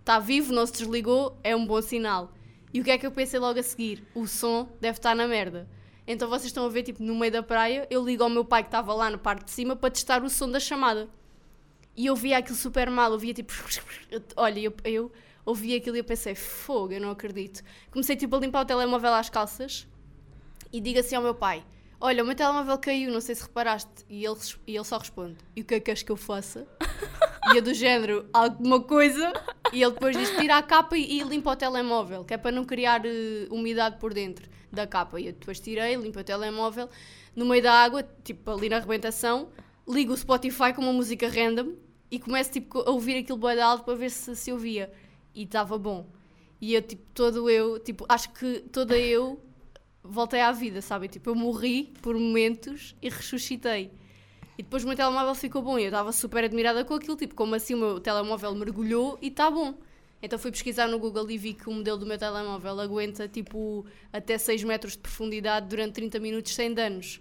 Está 0.00 0.18
vivo, 0.18 0.52
não 0.52 0.66
se 0.66 0.72
desligou, 0.72 1.36
é 1.42 1.54
um 1.54 1.66
bom 1.66 1.80
sinal. 1.80 2.32
E 2.72 2.80
o 2.80 2.84
que 2.84 2.90
é 2.90 2.98
que 2.98 3.06
eu 3.06 3.10
pensei 3.10 3.38
logo 3.40 3.58
a 3.58 3.62
seguir? 3.62 4.04
O 4.14 4.26
som 4.26 4.68
deve 4.80 4.98
estar 4.98 5.14
na 5.14 5.26
merda. 5.26 5.68
Então 6.06 6.28
vocês 6.28 6.46
estão 6.46 6.64
a 6.66 6.68
ver, 6.68 6.82
tipo, 6.82 7.02
no 7.02 7.14
meio 7.16 7.32
da 7.32 7.42
praia, 7.42 7.86
eu 7.90 8.04
ligo 8.04 8.22
ao 8.22 8.28
meu 8.28 8.44
pai 8.44 8.62
que 8.62 8.68
estava 8.68 8.92
lá 8.94 9.10
na 9.10 9.18
parte 9.18 9.44
de 9.44 9.50
cima 9.50 9.74
para 9.74 9.90
testar 9.90 10.22
o 10.22 10.30
som 10.30 10.48
da 10.50 10.60
chamada. 10.60 11.08
E 11.96 12.06
eu 12.06 12.14
via 12.14 12.38
aquilo 12.38 12.56
super 12.56 12.90
mal, 12.90 13.10
eu 13.12 13.18
via 13.18 13.32
tipo. 13.34 13.52
Olha, 14.36 14.60
eu, 14.60 14.74
eu 14.84 15.12
ouvi 15.46 15.74
aquilo 15.74 15.96
e 15.96 16.00
eu 16.00 16.04
pensei, 16.04 16.34
fogo, 16.34 16.92
eu 16.92 17.00
não 17.00 17.10
acredito. 17.10 17.62
Comecei 17.90 18.16
tipo 18.16 18.34
a 18.36 18.40
limpar 18.40 18.62
o 18.62 18.64
telemóvel 18.66 19.14
às 19.14 19.30
calças 19.30 19.86
e 20.72 20.80
digo 20.80 20.98
assim 20.98 21.14
ao 21.14 21.22
meu 21.22 21.34
pai: 21.34 21.64
Olha, 21.98 22.22
o 22.22 22.26
meu 22.26 22.34
telemóvel 22.34 22.76
caiu, 22.76 23.10
não 23.10 23.20
sei 23.20 23.34
se 23.34 23.42
reparaste. 23.44 24.04
E 24.10 24.24
ele, 24.24 24.36
e 24.66 24.76
ele 24.76 24.84
só 24.84 24.98
responde: 24.98 25.36
E 25.54 25.62
o 25.62 25.64
que 25.64 25.74
é 25.74 25.78
que 25.78 25.86
queres 25.86 26.02
que 26.02 26.12
eu 26.12 26.16
faça? 26.16 26.66
E 27.52 27.56
eu 27.56 27.62
do 27.62 27.72
género, 27.72 28.28
alguma 28.32 28.80
coisa. 28.80 29.32
E 29.72 29.82
ele 29.82 29.92
depois 29.92 30.16
diz: 30.16 30.30
Tira 30.36 30.58
a 30.58 30.62
capa 30.62 30.98
e, 30.98 31.22
limpa 31.22 31.52
o 31.52 31.56
telemóvel, 31.56 32.24
que 32.24 32.34
é 32.34 32.36
para 32.36 32.50
não 32.50 32.64
criar 32.64 33.06
eh, 33.06 33.46
umidade 33.50 33.98
por 33.98 34.12
dentro 34.12 34.48
da 34.70 34.86
capa. 34.86 35.20
E 35.20 35.28
eu 35.28 35.32
depois 35.32 35.60
tirei, 35.60 35.94
limpo 35.94 36.18
o 36.18 36.24
telemóvel, 36.24 36.90
no 37.34 37.46
meio 37.46 37.62
da 37.62 37.72
água, 37.72 38.02
tipo 38.24 38.50
ali 38.50 38.68
na 38.68 38.76
arrebentação, 38.76 39.48
ligo 39.88 40.12
o 40.12 40.16
Spotify 40.16 40.72
com 40.74 40.82
uma 40.82 40.92
música 40.92 41.28
random 41.28 41.74
e 42.10 42.18
começo 42.18 42.52
tipo, 42.52 42.80
a 42.80 42.90
ouvir 42.90 43.18
aquilo 43.18 43.38
bem 43.38 43.60
alto 43.60 43.84
para 43.84 43.94
ver 43.94 44.10
se 44.10 44.34
se 44.34 44.52
ouvia. 44.52 44.92
E 45.36 45.42
estava 45.42 45.78
bom. 45.78 46.10
E 46.60 46.74
eu, 46.74 46.82
tipo, 46.82 47.02
todo 47.12 47.48
eu, 47.48 47.78
tipo, 47.78 48.06
acho 48.08 48.32
que 48.32 48.60
toda 48.72 48.98
eu 48.98 49.38
voltei 50.02 50.40
à 50.40 50.50
vida, 50.50 50.80
sabem? 50.80 51.08
Tipo, 51.08 51.30
eu 51.30 51.34
morri 51.34 51.92
por 52.00 52.18
momentos 52.18 52.96
e 53.02 53.10
ressuscitei. 53.10 53.92
E 54.58 54.62
depois 54.62 54.82
o 54.82 54.86
meu 54.88 54.96
telemóvel 54.96 55.34
ficou 55.34 55.60
bom 55.60 55.78
e 55.78 55.82
eu 55.82 55.88
estava 55.88 56.10
super 56.12 56.44
admirada 56.44 56.82
com 56.84 56.94
aquilo, 56.94 57.16
tipo, 57.16 57.34
como 57.34 57.54
assim 57.54 57.74
o 57.74 57.78
meu 57.78 58.00
telemóvel 58.00 58.54
mergulhou 58.54 59.18
e 59.20 59.28
está 59.28 59.50
bom. 59.50 59.74
Então 60.22 60.38
fui 60.38 60.50
pesquisar 60.50 60.88
no 60.88 60.98
Google 60.98 61.30
e 61.30 61.36
vi 61.36 61.52
que 61.52 61.68
o 61.68 61.72
modelo 61.72 61.98
do 61.98 62.06
meu 62.06 62.16
telemóvel 62.16 62.80
aguenta, 62.80 63.28
tipo, 63.28 63.84
até 64.10 64.38
6 64.38 64.64
metros 64.64 64.92
de 64.92 64.98
profundidade 65.00 65.68
durante 65.68 65.92
30 65.92 66.18
minutos 66.18 66.54
sem 66.54 66.72
danos. 66.72 67.20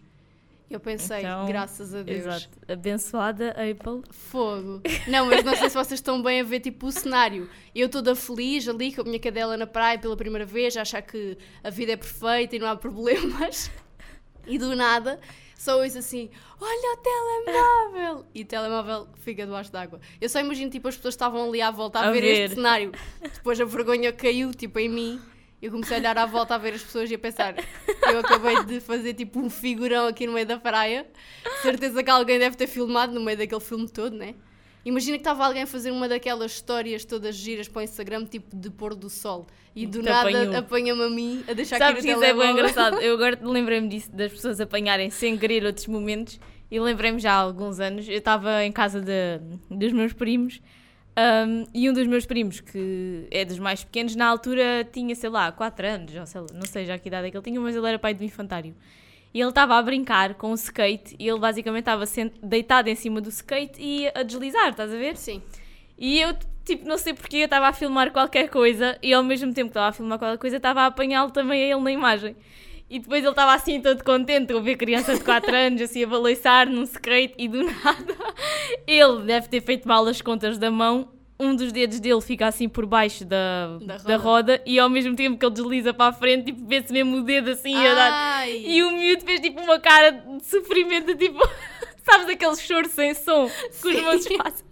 Eu 0.69 0.79
pensei, 0.79 1.19
Então, 1.19 1.45
graças 1.45 1.93
a 1.93 2.01
Deus. 2.01 2.19
Exato. 2.25 2.49
Abençoada 2.67 3.51
Apple. 3.51 4.01
Fogo. 4.09 4.81
Não, 5.07 5.27
mas 5.27 5.43
não 5.43 5.55
sei 5.55 5.69
se 5.69 5.75
vocês 5.75 5.99
estão 5.99 6.21
bem 6.23 6.41
a 6.41 6.43
ver 6.43 6.59
tipo 6.59 6.87
o 6.87 6.91
cenário. 6.91 7.47
Eu 7.73 7.87
toda 7.87 8.15
feliz 8.15 8.67
ali 8.67 8.91
com 8.93 9.01
a 9.01 9.03
minha 9.03 9.19
cadela 9.19 9.55
na 9.55 9.67
praia 9.67 9.99
pela 9.99 10.17
primeira 10.17 10.45
vez, 10.45 10.75
a 10.75 10.81
achar 10.81 11.01
que 11.03 11.37
a 11.63 11.69
vida 11.69 11.91
é 11.91 11.95
perfeita 11.97 12.55
e 12.55 12.59
não 12.59 12.67
há 12.67 12.75
problemas. 12.77 13.69
E 14.47 14.57
do 14.57 14.75
nada, 14.75 15.19
só 15.57 15.81
ouço 15.81 15.99
assim: 15.99 16.29
Olha 16.59 16.93
o 16.93 16.97
telemóvel! 16.97 18.25
E 18.33 18.41
o 18.41 18.45
telemóvel 18.45 19.07
fica 19.23 19.45
debaixo 19.45 19.71
d'água. 19.71 19.99
Eu 20.19 20.29
só 20.29 20.39
imagino 20.39 20.69
tipo 20.71 20.87
as 20.87 20.95
pessoas 20.95 21.13
estavam 21.13 21.47
ali 21.47 21.61
à 21.61 21.69
volta 21.71 21.99
a, 21.99 22.07
A 22.07 22.11
ver, 22.11 22.21
ver. 22.21 22.41
este 22.45 22.55
cenário. 22.55 22.91
Depois 23.21 23.59
a 23.61 23.65
vergonha 23.65 24.11
caiu 24.11 24.51
tipo 24.53 24.79
em 24.79 24.89
mim. 24.89 25.21
Eu 25.65 25.71
comecei 25.71 25.97
a 25.97 25.99
olhar 25.99 26.15
à 26.15 26.27
volta 26.27 26.53
a 26.53 26.57
ver 26.59 26.75
as 26.75 26.83
pessoas 26.83 27.09
e 27.09 27.15
a 27.15 27.17
pensar: 27.17 27.55
eu 28.11 28.19
acabei 28.19 28.63
de 28.65 28.79
fazer 28.79 29.15
tipo 29.15 29.39
um 29.39 29.49
figurão 29.49 30.05
aqui 30.05 30.27
no 30.27 30.33
meio 30.33 30.45
da 30.45 30.59
praia. 30.59 31.07
Certeza 31.63 32.03
que 32.03 32.09
alguém 32.11 32.37
deve 32.37 32.55
ter 32.55 32.67
filmado 32.67 33.11
no 33.11 33.19
meio 33.19 33.35
daquele 33.35 33.59
filme 33.59 33.89
todo, 33.89 34.15
né? 34.15 34.35
Imagina 34.85 35.17
que 35.17 35.21
estava 35.21 35.43
alguém 35.43 35.63
a 35.63 35.65
fazer 35.65 35.89
uma 35.89 36.07
daquelas 36.07 36.51
histórias 36.51 37.03
todas 37.03 37.35
giras 37.35 37.67
para 37.67 37.79
o 37.79 37.83
Instagram, 37.83 38.25
tipo 38.25 38.55
de 38.55 38.69
pôr 38.69 38.93
do 38.93 39.09
sol. 39.09 39.47
E 39.75 39.87
do 39.87 40.03
Te 40.03 40.05
nada 40.05 40.59
apanha-me 40.59 41.03
a 41.03 41.09
mim 41.09 41.43
a 41.47 41.53
deixar 41.53 41.79
Sabes 41.79 42.05
que 42.05 42.11
isso 42.11 42.23
é 42.23 42.31
bem 42.31 42.51
engraçado. 42.51 43.01
Eu 43.01 43.15
agora 43.17 43.39
lembrei-me 43.41 43.87
disso, 43.87 44.11
das 44.11 44.31
pessoas 44.33 44.61
apanharem 44.61 45.09
sem 45.09 45.35
querer 45.35 45.65
outros 45.65 45.87
momentos. 45.87 46.39
E 46.69 46.79
lembrei-me 46.79 47.19
já 47.19 47.33
há 47.33 47.37
alguns 47.37 47.79
anos, 47.79 48.07
eu 48.07 48.19
estava 48.19 48.63
em 48.63 48.71
casa 48.71 49.01
de, 49.01 49.39
dos 49.67 49.91
meus 49.91 50.13
primos 50.13 50.61
um, 51.17 51.65
e 51.73 51.89
um 51.89 51.93
dos 51.93 52.05
meus 52.07 52.25
primos, 52.25 52.59
que 52.59 53.27
é 53.31 53.45
dos 53.45 53.57
mais 53.57 53.83
pequenos, 53.83 54.15
na 54.15 54.27
altura 54.27 54.87
tinha, 54.91 55.15
sei 55.15 55.29
lá, 55.29 55.51
4 55.51 55.87
anos, 55.87 56.15
ou 56.15 56.25
sei 56.25 56.41
lá, 56.41 56.47
não 56.53 56.65
sei 56.65 56.85
já 56.85 56.97
que 56.97 57.07
idade 57.07 57.27
é 57.27 57.31
que 57.31 57.37
ele 57.37 57.43
tinha, 57.43 57.59
mas 57.59 57.75
ele 57.75 57.87
era 57.87 57.97
pai 57.97 58.13
do 58.13 58.23
infantário. 58.23 58.75
E 59.33 59.39
ele 59.39 59.49
estava 59.49 59.75
a 59.75 59.81
brincar 59.81 60.35
com 60.35 60.51
o 60.51 60.55
skate 60.55 61.15
e 61.19 61.27
ele 61.27 61.39
basicamente 61.39 61.81
estava 61.81 62.05
deitado 62.41 62.89
em 62.89 62.95
cima 62.95 63.19
do 63.19 63.29
skate 63.29 63.81
e 63.81 64.07
a 64.13 64.23
deslizar, 64.23 64.69
estás 64.69 64.93
a 64.93 64.97
ver? 64.97 65.17
Sim. 65.17 65.41
E 65.97 66.19
eu, 66.19 66.33
tipo, 66.63 66.87
não 66.87 66.97
sei 66.97 67.13
porque 67.13 67.37
eu 67.37 67.45
estava 67.45 67.67
a 67.67 67.73
filmar 67.73 68.11
qualquer 68.11 68.49
coisa 68.49 68.97
e 69.01 69.13
ao 69.13 69.23
mesmo 69.23 69.53
tempo 69.53 69.67
que 69.67 69.71
estava 69.71 69.87
a 69.87 69.91
filmar 69.91 70.19
qualquer 70.19 70.37
coisa, 70.37 70.57
estava 70.57 70.81
a 70.81 70.85
apanhá-lo 70.87 71.31
também 71.31 71.63
a 71.63 71.75
ele 71.75 71.83
na 71.83 71.91
imagem. 71.91 72.35
E 72.89 72.99
depois 72.99 73.21
ele 73.21 73.29
estava 73.31 73.53
assim 73.53 73.81
todo 73.81 74.03
contente 74.03 74.53
a 74.53 74.59
ver 74.59 74.75
criança 74.75 75.15
de 75.15 75.23
4 75.23 75.53
anos 75.55 75.81
assim 75.81 76.03
a 76.03 76.07
balançar 76.07 76.69
num 76.69 76.83
skate 76.83 77.33
e 77.37 77.47
do 77.47 77.63
nada 77.63 78.15
ele 78.85 79.23
deve 79.23 79.47
ter 79.49 79.61
feito 79.61 79.87
mal 79.87 80.05
as 80.05 80.21
contas 80.21 80.57
da 80.59 80.69
mão 80.69 81.09
um 81.39 81.53
dos 81.55 81.71
dedos 81.73 81.99
dele 81.99 82.21
fica 82.21 82.47
assim 82.47 82.69
por 82.69 82.85
baixo 82.85 83.25
da, 83.25 83.77
Da 83.81 83.97
da, 83.97 84.15
roda. 84.15 84.53
roda. 84.53 84.61
e 84.65 84.79
ao 84.79 84.89
mesmo 84.89 85.15
tempo 85.15 85.37
que 85.37 85.45
ele 85.45 85.53
desliza 85.53 85.93
para 85.93 86.11
a 86.11 86.13
frente, 86.13 86.45
tipo, 86.45 86.65
vê-se 86.65 86.93
mesmo 86.93 87.17
o 87.17 87.21
dedo 87.23 87.49
assim 87.51 87.75
a 87.75 87.93
dar. 87.93 88.49
E 88.49 88.81
o 88.83 88.91
miúdo 88.91 89.25
fez 89.25 89.41
tipo 89.41 89.59
uma 89.61 89.77
cara 89.77 90.11
de 90.11 90.45
sofrimento, 90.45 91.13
tipo, 91.17 91.37
sabes 92.09 92.29
aquele 92.29 92.55
choro 92.55 92.87
sem 92.87 93.13
som 93.13 93.49
que 93.49 93.87
os 93.89 93.95
Sim. 93.95 94.01
moços 94.03 94.27
fazem? 94.37 94.65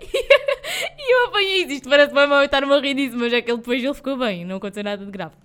E, 0.00 1.02
e 1.02 1.14
eu 1.14 1.26
apanhei 1.28 1.62
isso, 1.62 1.72
isto 1.74 1.88
parece 1.88 2.12
bem 2.12 2.26
mal 2.26 2.38
eu 2.40 2.46
estar-me 2.46 2.72
a 2.74 2.80
rir 2.80 2.94
disso, 2.94 3.16
mas 3.16 3.32
é 3.32 3.40
que 3.40 3.50
ele 3.52 3.58
depois 3.58 3.84
ele 3.84 3.94
ficou 3.94 4.16
bem, 4.16 4.44
não 4.44 4.56
aconteceu 4.56 4.82
nada 4.82 5.04
de 5.04 5.12
grave. 5.12 5.36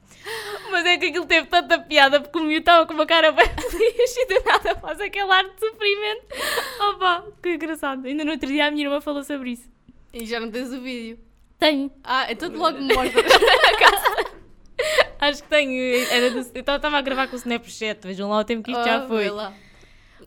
Mas 0.74 0.86
é 0.88 0.98
que 0.98 1.06
aquilo 1.06 1.26
teve 1.28 1.46
tanta 1.48 1.78
piada 1.78 2.20
porque 2.20 2.36
o 2.40 2.42
miúdo 2.42 2.58
estava 2.60 2.88
com 2.88 2.94
uma 2.96 3.06
cara 3.06 3.32
bem 3.32 3.46
feliz 3.70 4.18
e 4.18 4.26
de 4.28 4.40
nada 4.44 4.74
faz 4.76 5.00
aquele 5.00 5.32
ar 5.32 5.44
de 5.44 5.60
sofrimento. 5.60 6.26
Opa, 6.90 7.26
que 7.44 7.50
engraçado. 7.54 8.08
Ainda 8.08 8.26
no 8.26 8.32
outro 8.32 8.48
dia 8.48 8.66
a 8.66 8.72
minha 8.72 8.86
irmã 8.88 9.00
falou 9.00 9.24
sobre 9.24 9.52
isso. 9.52 9.70
E 10.12 10.26
já 10.26 10.40
não 10.40 10.50
tens 10.50 10.74
o 10.74 10.82
vídeo. 10.82 11.20
Tenho, 11.60 11.92
Ah, 12.04 12.26
então 12.32 12.50
tu 12.50 12.58
logo 12.58 12.80
me 12.80 12.92
mostras. 12.94 13.24
acho 15.20 15.44
que 15.44 15.50
tenho. 15.50 16.08
Era 16.10 16.32
do, 16.32 16.40
eu 16.40 16.60
estava 16.62 16.98
a 16.98 17.02
gravar 17.02 17.28
com 17.28 17.34
o 17.36 17.40
Snapchat, 17.40 18.00
vejam 18.08 18.30
lá 18.30 18.40
o 18.40 18.44
tempo 18.44 18.64
que 18.64 18.72
isto 18.72 18.84
já 18.84 19.04
Ah, 19.04 19.08
foi. 19.08 19.30
lá. 19.30 19.54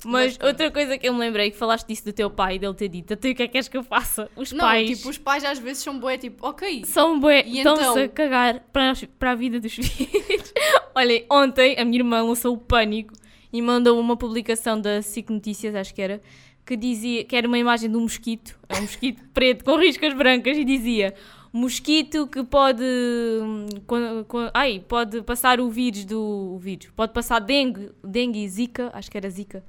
Mas 0.06 0.38
outra 0.42 0.70
coisa 0.70 0.96
que 0.96 1.08
eu 1.08 1.12
me 1.12 1.20
lembrei, 1.20 1.50
que 1.50 1.56
falaste 1.56 1.86
disso 1.88 2.04
do 2.04 2.12
teu 2.12 2.30
pai, 2.30 2.58
dele 2.58 2.74
ter 2.74 2.88
dito, 2.88 3.12
até 3.14 3.30
o 3.30 3.34
que 3.34 3.42
é 3.42 3.46
que 3.46 3.52
queres 3.52 3.68
que 3.68 3.76
eu 3.76 3.82
faça? 3.82 4.30
Os 4.36 4.52
Não, 4.52 4.60
pais 4.60 4.88
tipo, 4.98 5.08
os 5.10 5.18
pais 5.18 5.44
às 5.44 5.58
vezes 5.58 5.82
são 5.82 5.98
bué, 5.98 6.16
tipo, 6.18 6.46
ok. 6.46 6.84
são 6.84 7.18
bué, 7.18 7.44
E 7.46 7.58
estão-se 7.58 7.82
então? 7.82 7.96
a 8.04 8.08
cagar 8.08 8.60
para, 8.72 8.90
as- 8.90 9.04
para 9.18 9.32
a 9.32 9.34
vida 9.34 9.58
dos 9.60 9.72
filhos. 9.76 10.52
Olhem, 10.94 11.26
ontem 11.30 11.76
a 11.78 11.84
minha 11.84 11.98
irmã 11.98 12.22
lançou 12.22 12.54
o 12.54 12.58
pânico 12.58 13.12
e 13.52 13.60
mandou 13.60 13.98
uma 14.00 14.16
publicação 14.16 14.80
da 14.80 15.02
SIC 15.02 15.30
Notícias, 15.30 15.74
acho 15.74 15.94
que 15.94 16.02
era, 16.02 16.20
que 16.64 16.76
dizia 16.76 17.24
que 17.24 17.34
era 17.36 17.46
uma 17.46 17.58
imagem 17.58 17.90
de 17.90 17.96
um 17.96 18.00
mosquito, 18.02 18.58
é 18.68 18.76
um 18.76 18.82
mosquito 18.82 19.22
preto 19.34 19.64
com 19.64 19.76
riscas 19.76 20.12
brancas 20.14 20.56
e 20.56 20.64
dizia 20.64 21.14
mosquito 21.52 22.26
que 22.26 22.42
pode 22.44 22.82
hum, 22.84 23.66
com- 23.86 24.24
com- 24.28 24.50
ai, 24.52 24.82
pode 24.86 25.22
passar 25.22 25.58
o 25.60 25.70
vírus 25.70 26.04
do 26.04 26.20
o 26.54 26.58
vírus, 26.58 26.88
pode 26.94 27.12
passar 27.12 27.38
dengue, 27.38 27.90
dengue 28.04 28.40
e 28.44 28.48
zika, 28.48 28.90
acho 28.92 29.10
que 29.10 29.16
era 29.16 29.30
zika, 29.30 29.64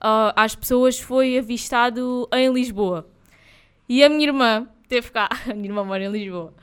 ah, 0.00 0.32
às 0.36 0.54
pessoas 0.54 0.98
foi 0.98 1.38
avistado 1.38 2.28
em 2.32 2.52
Lisboa. 2.52 3.08
E 3.88 4.02
a 4.02 4.08
minha 4.08 4.26
irmã 4.26 4.68
teve 4.88 5.10
cá, 5.10 5.28
a 5.48 5.54
minha 5.54 5.68
irmã 5.68 5.84
mora 5.84 6.04
em 6.04 6.10
Lisboa, 6.10 6.54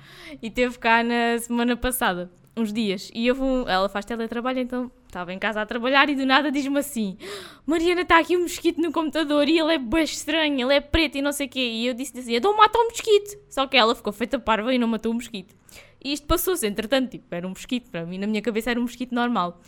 e 0.41 0.49
teve 0.49 0.77
cá 0.79 1.03
na 1.03 1.37
semana 1.39 1.75
passada, 1.77 2.31
uns 2.55 2.73
dias. 2.73 3.11
E 3.13 3.27
eu 3.27 3.35
vou, 3.35 3.67
ela 3.67 3.87
faz 3.87 4.05
teletrabalho, 4.05 4.59
então 4.59 4.91
estava 5.05 5.33
em 5.33 5.39
casa 5.39 5.61
a 5.61 5.65
trabalhar 5.65 6.09
e 6.09 6.15
do 6.15 6.25
nada 6.25 6.51
diz-me 6.51 6.79
assim: 6.79 7.17
Mariana, 7.65 8.01
está 8.01 8.19
aqui 8.19 8.35
um 8.35 8.41
mosquito 8.41 8.81
no 8.81 8.91
computador 8.91 9.47
e 9.47 9.59
ele 9.59 9.73
é 9.73 9.77
bem 9.77 10.03
estranho, 10.03 10.59
ele 10.59 10.73
é 10.73 10.81
preto 10.81 11.17
e 11.17 11.21
não 11.21 11.31
sei 11.31 11.47
o 11.47 11.49
quê. 11.49 11.59
E 11.59 11.87
eu 11.87 11.93
disse 11.93 12.17
assim: 12.17 12.35
então 12.35 12.55
mata 12.55 12.77
o 12.77 12.85
mosquito. 12.85 13.37
Só 13.49 13.67
que 13.67 13.77
ela 13.77 13.95
ficou 13.95 14.13
feita 14.13 14.39
parva 14.39 14.73
e 14.73 14.77
não 14.77 14.87
matou 14.87 15.11
o 15.11 15.15
mosquito. 15.15 15.55
E 16.03 16.13
isto 16.13 16.27
passou-se, 16.27 16.65
entretanto, 16.65 17.11
tipo, 17.11 17.33
era 17.33 17.45
um 17.45 17.49
mosquito, 17.49 17.89
para 17.89 18.05
mim, 18.05 18.17
na 18.17 18.27
minha 18.27 18.41
cabeça 18.41 18.69
era 18.71 18.79
um 18.79 18.83
mosquito 18.83 19.13
normal. 19.13 19.59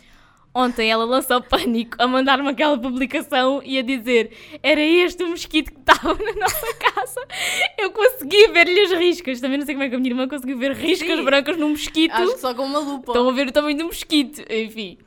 Ontem 0.52 0.90
ela 0.90 1.04
lançou 1.04 1.40
pânico 1.40 1.96
a 2.00 2.08
mandar-me 2.08 2.48
aquela 2.48 2.76
publicação 2.76 3.62
e 3.64 3.78
a 3.78 3.82
dizer 3.82 4.32
era 4.62 4.80
este 4.80 5.22
o 5.22 5.28
mosquito 5.28 5.72
que 5.72 5.78
estava 5.78 6.14
na 6.14 6.32
nossa 6.32 6.74
casa. 6.74 7.20
Eu 7.78 7.92
consegui 7.92 8.48
ver-lhe 8.48 8.80
as 8.80 8.92
riscas. 8.92 9.40
Também 9.40 9.58
não 9.58 9.64
sei 9.64 9.74
como 9.74 9.84
é 9.84 9.88
que 9.88 9.94
a 9.94 9.98
minha 9.98 10.10
irmã 10.10 10.28
conseguiu 10.28 10.58
ver 10.58 10.72
riscas 10.72 11.18
Sim. 11.18 11.24
brancas 11.24 11.56
num 11.56 11.70
mosquito. 11.70 12.12
Acho 12.12 12.34
que 12.34 12.40
só 12.40 12.52
com 12.52 12.64
uma 12.64 12.80
lupa. 12.80 13.12
Estão 13.12 13.28
a 13.28 13.32
ver 13.32 13.46
o 13.46 13.52
tamanho 13.52 13.78
do 13.78 13.84
mosquito, 13.84 14.42
enfim. 14.50 14.98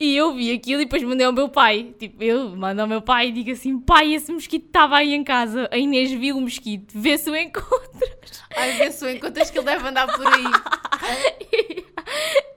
E 0.00 0.16
eu 0.16 0.32
vi 0.32 0.50
aquilo 0.50 0.80
e 0.80 0.86
depois 0.86 1.02
mandei 1.02 1.26
ao 1.26 1.32
meu 1.32 1.48
pai. 1.48 1.94
Tipo, 1.98 2.24
eu 2.24 2.56
mando 2.56 2.80
ao 2.80 2.88
meu 2.88 3.02
pai 3.02 3.28
e 3.28 3.32
digo 3.32 3.50
assim: 3.52 3.78
pai, 3.78 4.14
esse 4.14 4.32
mosquito 4.32 4.66
estava 4.66 4.96
aí 4.96 5.12
em 5.12 5.22
casa. 5.22 5.68
A 5.70 5.76
Inês 5.76 6.10
viu 6.10 6.38
o 6.38 6.40
mosquito, 6.40 6.92
vê 6.94 7.16
se 7.18 7.30
o 7.30 7.36
encontras. 7.36 8.42
Ai, 8.56 8.72
vê 8.72 8.90
se 8.90 9.04
o 9.04 9.10
encontras 9.10 9.50
que 9.50 9.58
ele 9.58 9.66
deve 9.66 9.86
andar 9.86 10.06
por 10.06 10.26
aí. 10.26 10.44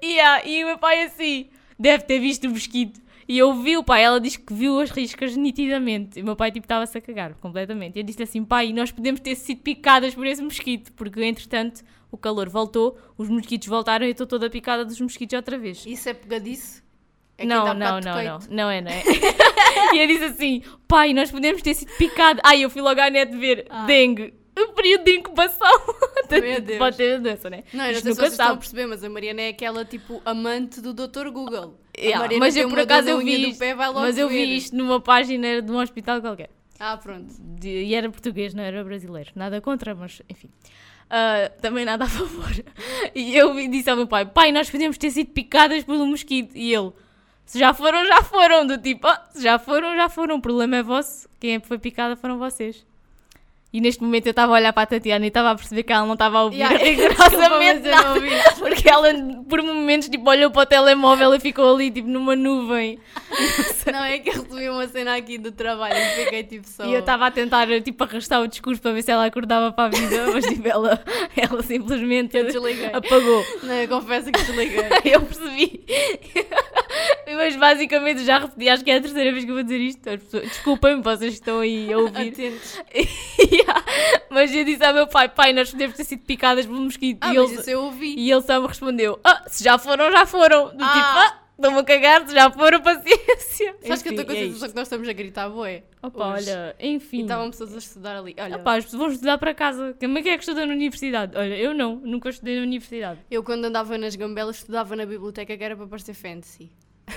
e, 0.02 0.20
ah, 0.20 0.42
e 0.46 0.64
o 0.64 0.68
meu 0.68 0.78
pai 0.78 1.04
assim, 1.04 1.50
deve 1.84 2.04
ter 2.06 2.20
visto 2.20 2.46
o 2.46 2.50
mosquito. 2.50 3.02
E 3.28 3.38
eu 3.38 3.54
vi 3.54 3.78
o 3.78 3.84
pai, 3.84 4.04
ela 4.04 4.20
diz 4.20 4.36
que 4.36 4.54
viu 4.54 4.80
as 4.80 4.90
riscas 4.90 5.36
nitidamente. 5.36 6.20
E 6.20 6.22
o 6.22 6.26
meu 6.26 6.36
pai 6.36 6.52
tipo 6.52 6.66
estava-se 6.66 6.98
a 6.98 7.02
cagar 7.02 7.34
completamente. 7.36 7.96
E 7.96 8.00
eu 8.00 8.04
disse 8.04 8.24
assim, 8.24 8.44
pai, 8.44 8.74
nós 8.74 8.92
podemos 8.92 9.20
ter 9.22 9.36
sido 9.36 9.62
picadas 9.62 10.14
por 10.16 10.26
esse 10.26 10.42
mosquito. 10.42 10.92
Porque 10.94 11.24
entretanto 11.24 11.84
o 12.12 12.18
calor 12.18 12.50
voltou, 12.50 12.98
os 13.18 13.30
mosquitos 13.30 13.68
voltaram 13.68 14.06
e 14.06 14.10
eu 14.10 14.12
estou 14.12 14.28
toda 14.28 14.50
picada 14.50 14.84
dos 14.86 15.00
mosquitos 15.00 15.36
outra 15.36 15.58
vez. 15.58 15.86
Isso 15.86 16.10
é 16.10 16.14
pegadiço? 16.14 16.84
É 17.38 17.42
que 17.44 17.48
não, 17.48 17.66
não, 17.74 17.74
não, 17.74 18.00
não, 18.00 18.40
não 18.50 18.70
é, 18.70 18.82
não 18.82 18.92
é? 18.92 19.04
e 19.96 20.00
eu 20.00 20.08
disse 20.08 20.26
assim, 20.26 20.62
pai, 20.88 21.14
nós 21.14 21.32
podemos 21.32 21.62
ter 21.62 21.74
sido 21.74 21.92
picada. 21.98 22.42
Ai, 22.44 22.64
eu 22.64 22.70
fui 22.70 22.82
logo 22.82 23.00
à 23.02 23.10
net 23.10 23.36
ver 23.36 23.66
Ah. 23.70 23.86
dengue. 23.86 24.34
O 24.58 24.74
período 24.74 25.04
de 25.04 25.16
incubação. 25.16 25.80
Pode 26.78 26.98
ter 26.98 27.20
doença, 27.20 27.50
né? 27.50 27.64
Não, 27.74 27.86
eu 27.86 27.94
não 27.94 28.02
sei 28.02 28.12
se 28.14 28.20
vocês 28.20 28.32
estão 28.34 28.54
a 28.54 28.58
perceber, 28.58 28.86
mas 28.88 29.04
a 29.04 29.10
Mariana 29.10 29.42
é 29.42 29.50
aquela 29.50 29.84
tipo 29.86 30.22
amante 30.26 30.80
do 30.82 30.94
Dr. 30.94 31.30
Google. 31.30 31.80
A 31.98 32.02
Yeah, 32.02 32.38
mas 32.40 32.56
eu 32.56 32.70
por 32.70 32.80
acaso 32.80 33.10
eu 33.10 33.20
vi 33.20 33.50
isto, 33.50 33.60
pé, 33.60 33.76
mas 33.76 34.18
eu 34.18 34.28
ver. 34.28 34.46
vi 34.46 34.58
isto 34.58 34.76
numa 34.76 35.00
página 35.00 35.62
de 35.62 35.72
um 35.72 35.78
hospital 35.80 36.22
qualquer. 36.22 36.50
Ah, 36.80 36.98
pronto. 36.98 37.34
De- 37.40 37.84
e 37.84 37.94
era 37.96 38.10
português, 38.10 38.54
não 38.54 38.64
era 38.64 38.84
brasileiro. 38.84 39.32
Nada 39.36 39.62
contra, 39.62 39.94
mas 39.94 40.22
enfim. 40.30 40.50
Ah, 41.10 41.52
também 41.62 41.86
nada 41.86 42.06
a 42.06 42.10
favor. 42.10 42.50
E 43.14 43.36
eu 43.36 43.54
disse 43.70 43.90
ao 43.90 43.96
meu 43.96 44.08
pai: 44.08 44.26
Pai, 44.26 44.52
nós 44.52 44.70
podemos 44.70 44.98
ter 44.98 45.12
sido 45.12 45.30
picadas 45.32 45.84
um 45.88 46.06
mosquito. 46.08 46.56
E 46.56 46.74
ele: 46.74 46.92
Se 47.46 47.60
já 47.60 47.74
foram, 47.74 48.04
já 48.06 48.24
foram. 48.24 48.66
Do 48.66 48.78
tipo: 48.78 49.06
"Ah, 49.08 49.24
Se 49.32 49.44
já 49.44 49.60
foram, 49.60 49.96
já 49.96 50.10
foram. 50.10 50.38
O 50.38 50.42
problema 50.42 50.78
é 50.78 50.84
vosso. 50.84 51.30
Quem 51.40 51.56
é 51.56 51.60
foi 51.60 51.78
picada 51.78 52.16
foram 52.16 52.40
vocês. 52.40 52.84
E 53.74 53.82
neste 53.82 54.04
momento 54.04 54.28
eu 54.28 54.30
estava 54.30 54.52
a 54.54 54.56
olhar 54.56 54.72
para 54.72 54.84
a 54.84 54.86
Tatiana 54.86 55.26
e 55.26 55.30
estava 55.30 55.50
a 55.50 55.56
perceber 55.56 55.82
que 55.82 55.92
ela 55.92 56.06
não 56.06 56.14
estava 56.14 56.38
a 56.38 56.44
ouvir 56.44 56.58
Yeah, 56.58 56.78
rigorosamente 56.78 57.90
nada. 57.90 58.20
Porque 58.60 58.88
ela, 58.88 59.12
por 59.50 59.64
momentos, 59.64 60.08
tipo, 60.10 60.30
olhou 60.30 60.52
para 60.52 60.62
o 60.62 60.66
telemóvel 60.68 61.34
e 61.34 61.40
ficou 61.40 61.74
ali, 61.74 61.90
tipo, 61.90 62.08
numa 62.08 62.36
nuvem. 62.36 63.00
Não, 63.92 64.04
é 64.04 64.20
que 64.20 64.30
eu 64.30 64.44
recebi 64.44 64.70
uma 64.70 64.88
cena 64.88 65.16
aqui 65.16 65.40
do 65.40 65.52
trabalho 65.52 65.96
e 65.98 66.24
fiquei 66.24 66.44
tipo 66.44 66.68
só. 66.68 66.86
E 66.86 66.94
eu 66.94 67.00
estava 67.00 67.26
a 67.26 67.32
tentar, 67.32 67.68
tipo, 67.82 68.04
arrastar 68.04 68.42
o 68.42 68.48
discurso 68.48 68.80
para 68.80 68.92
ver 68.92 69.02
se 69.02 69.12
ela 69.12 69.26
acordava 69.26 69.72
para 69.72 69.86
a 69.86 69.90
vida, 69.90 70.32
mas, 70.32 70.46
tipo, 70.46 70.68
ela, 70.68 71.04
ela 71.36 71.64
simplesmente 71.64 72.38
apagou. 72.94 73.44
Não, 73.64 73.74
eu 73.74 73.88
confesso 73.88 74.32
que 74.32 74.40
desliguei. 74.40 74.86
Eu 75.04 75.22
percebi. 75.22 75.84
Mas 77.36 77.56
basicamente 77.56 78.24
já 78.24 78.38
repeti, 78.40 78.70
acho 78.70 78.84
que 78.84 78.92
é 78.92 78.98
a 78.98 79.02
terceira 79.02 79.32
vez 79.32 79.44
que 79.44 79.50
eu 79.50 79.56
vou 79.56 79.64
dizer 79.64 79.80
isto. 79.80 80.02
Desculpem-me, 80.44 81.02
vocês 81.02 81.34
estão 81.34 81.60
aí 81.60 81.92
a 81.92 81.98
ouvir. 81.98 82.30
Atentos. 82.30 82.82
Yeah. 83.64 83.84
Mas 84.30 84.54
eu 84.54 84.64
disse 84.66 84.84
ao 84.84 84.94
meu 84.94 85.08
pai: 85.08 85.30
pai, 85.30 85.54
nós 85.54 85.72
podemos 85.72 85.96
ter 85.96 86.04
sido 86.04 86.22
picadas 86.24 86.66
um 86.66 86.84
mosquito. 86.86 87.20
Ah, 87.22 87.34
e, 87.34 87.38
mas 87.38 87.52
ele, 87.52 87.60
isso 87.62 87.70
eu 87.70 87.84
ouvi. 87.84 88.16
e 88.18 88.32
ele 88.32 88.42
só 88.42 88.60
me 88.62 88.68
respondeu: 88.68 89.20
ah, 89.24 89.44
se 89.48 89.64
já 89.64 89.78
foram, 89.78 90.12
já 90.12 90.26
foram. 90.26 90.66
Do 90.66 90.72
tipo, 90.72 90.84
Ah. 90.84 91.28
ah, 91.28 91.40
estão-me 91.56 91.80
a 91.80 91.84
cagar, 91.84 92.28
se 92.28 92.34
já 92.34 92.50
foram, 92.50 92.82
paciência. 92.84 93.76
Sabes 93.84 94.02
que 94.02 94.10
eu 94.10 94.14
estou 94.14 94.26
com 94.26 94.32
a 94.32 94.36
é 94.36 94.40
sensação 94.40 94.70
que 94.70 94.76
nós 94.76 94.88
estamos 94.88 95.08
a 95.08 95.14
gritar, 95.14 95.50
boé. 95.50 95.84
Opa, 96.02 96.34
hoje. 96.36 96.50
olha, 96.50 96.76
E 96.80 96.90
enfim. 96.90 97.22
estavam 97.22 97.52
pessoas 97.52 97.76
a 97.76 97.78
estudar 97.78 98.18
ali. 98.18 98.36
Olha, 98.40 98.58
Opá, 98.58 98.76
as 98.78 98.86
pessoas 98.86 99.02
vão 99.04 99.12
estudar 99.12 99.38
para 99.38 99.54
casa. 99.54 99.96
Quem 100.00 100.18
é 100.18 100.22
que 100.22 100.30
é 100.30 100.34
que 100.38 100.44
estuda 100.44 100.66
na 100.66 100.74
universidade? 100.74 101.38
Olha, 101.38 101.56
eu 101.56 101.74
não, 101.74 101.98
nunca 101.98 102.30
estudei 102.30 102.56
na 102.58 102.64
universidade. 102.64 103.20
eu 103.30 103.44
quando 103.44 103.66
andava 103.66 103.98
nas 104.00 104.16
gambelas 104.16 104.58
estudava 104.58 104.96
na 104.96 105.06
biblioteca 105.06 105.56
que 105.56 105.64
era 105.64 105.76
para 105.78 105.86
parecer 105.88 106.14
fantasy. 106.16 106.72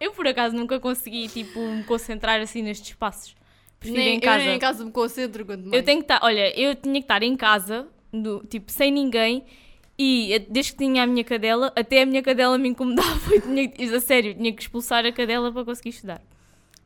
Eu 0.00 0.12
por 0.12 0.26
acaso 0.26 0.56
nunca 0.56 0.80
consegui, 0.80 1.28
tipo, 1.28 1.60
me 1.60 1.84
concentrar 1.84 2.40
assim 2.40 2.62
nestes 2.62 2.88
espaços. 2.88 3.36
Prefiro 3.80 3.98
Nem, 4.02 4.16
em 4.16 4.20
casa. 4.20 4.42
Eu 4.42 4.46
nem 4.46 4.56
em 4.56 4.58
casa 4.58 4.84
me 4.84 4.90
concentro 4.92 5.44
quanto 5.46 5.62
mais. 5.62 5.72
Eu 5.72 5.82
tenho 5.82 5.98
que 5.98 6.04
estar, 6.04 6.20
olha, 6.22 6.58
eu 6.60 6.74
tinha 6.74 6.94
que 6.94 7.00
estar 7.00 7.22
em 7.22 7.34
casa, 7.36 7.88
do, 8.12 8.44
tipo, 8.46 8.70
sem 8.70 8.90
ninguém, 8.92 9.42
e 9.98 10.38
desde 10.50 10.72
que 10.72 10.78
tinha 10.78 11.02
a 11.02 11.06
minha 11.06 11.24
cadela, 11.24 11.72
até 11.74 12.02
a 12.02 12.06
minha 12.06 12.22
cadela 12.22 12.56
me 12.58 12.68
incomodava. 12.68 13.08
Eu 13.34 13.40
tinha, 13.40 13.68
que- 13.68 13.82
a 13.84 14.00
sério, 14.00 14.34
tinha 14.34 14.52
que 14.52 14.62
expulsar 14.62 15.04
a 15.06 15.12
cadela 15.12 15.50
para 15.50 15.64
conseguir 15.64 15.90
estudar. 15.90 16.20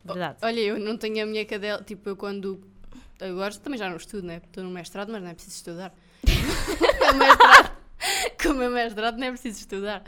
Verdade. 0.04 0.38
Olha, 0.42 0.60
eu 0.60 0.78
não 0.78 0.96
tenho 0.98 1.22
a 1.22 1.26
minha 1.26 1.44
cadela, 1.46 1.82
tipo, 1.82 2.08
eu 2.10 2.16
quando. 2.16 2.60
Agora 3.20 3.54
também 3.54 3.78
já 3.78 3.88
não 3.88 3.96
estudo, 3.96 4.26
né? 4.26 4.42
Estou 4.44 4.62
no 4.62 4.70
mestrado, 4.70 5.10
mas 5.10 5.22
não 5.22 5.30
é 5.30 5.34
preciso 5.34 5.56
estudar. 5.56 5.94
O 7.10 7.16
mestrado, 7.16 7.72
com 8.42 8.48
o 8.50 8.54
meu 8.54 8.70
mestrado 8.70 9.16
não 9.18 9.26
é 9.26 9.30
preciso 9.30 9.60
estudar. 9.60 10.02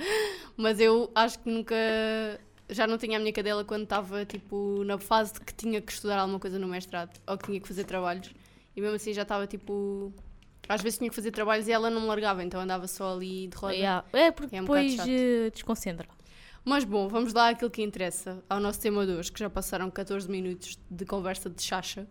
Mas 0.57 0.81
eu 0.81 1.11
acho 1.15 1.39
que 1.39 1.49
nunca. 1.51 1.75
Já 2.69 2.87
não 2.87 2.99
tinha 2.99 3.17
a 3.17 3.21
minha 3.21 3.33
cadela 3.33 3.65
quando 3.65 3.85
estava, 3.85 4.25
tipo, 4.25 4.83
na 4.85 4.99
fase 4.99 5.35
de 5.35 5.41
que 5.41 5.55
tinha 5.55 5.81
que 5.81 5.93
estudar 5.93 6.19
alguma 6.19 6.41
coisa 6.41 6.59
no 6.59 6.67
mestrado 6.67 7.19
ou 7.27 7.39
que 7.39 7.47
tinha 7.47 7.61
que 7.61 7.69
fazer 7.69 7.85
trabalhos. 7.85 8.33
E 8.75 8.81
mesmo 8.81 8.97
assim 8.97 9.13
já 9.13 9.23
estava, 9.23 9.47
tipo. 9.47 10.13
Às 10.69 10.83
vezes 10.83 10.99
tinha 10.99 11.09
que 11.09 11.15
fazer 11.15 11.31
trabalhos 11.31 11.69
e 11.69 11.73
ela 11.73 11.89
não 11.89 12.01
me 12.01 12.07
largava, 12.09 12.43
então 12.43 12.61
andava 12.61 12.89
só 12.89 13.15
ali 13.15 13.47
de 13.47 13.57
roda. 13.57 13.75
Yeah. 13.75 14.05
É 14.13 14.31
porque 14.33 14.57
É 14.57 14.61
um 14.61 14.65
depois 14.65 14.99
eh, 14.99 15.51
desconcentra. 15.53 16.09
Mas 16.65 16.83
bom, 16.83 17.07
vamos 17.07 17.33
lá 17.33 17.51
àquilo 17.51 17.71
que 17.71 17.81
interessa, 17.81 18.43
ao 18.51 18.59
nosso 18.59 18.81
tema 18.81 19.07
de 19.07 19.13
hoje, 19.13 19.31
que 19.31 19.39
já 19.39 19.49
passaram 19.49 19.89
14 19.89 20.29
minutos 20.29 20.77
de 20.91 21.07
conversa 21.07 21.49
de 21.49 21.63
chacha. 21.63 22.09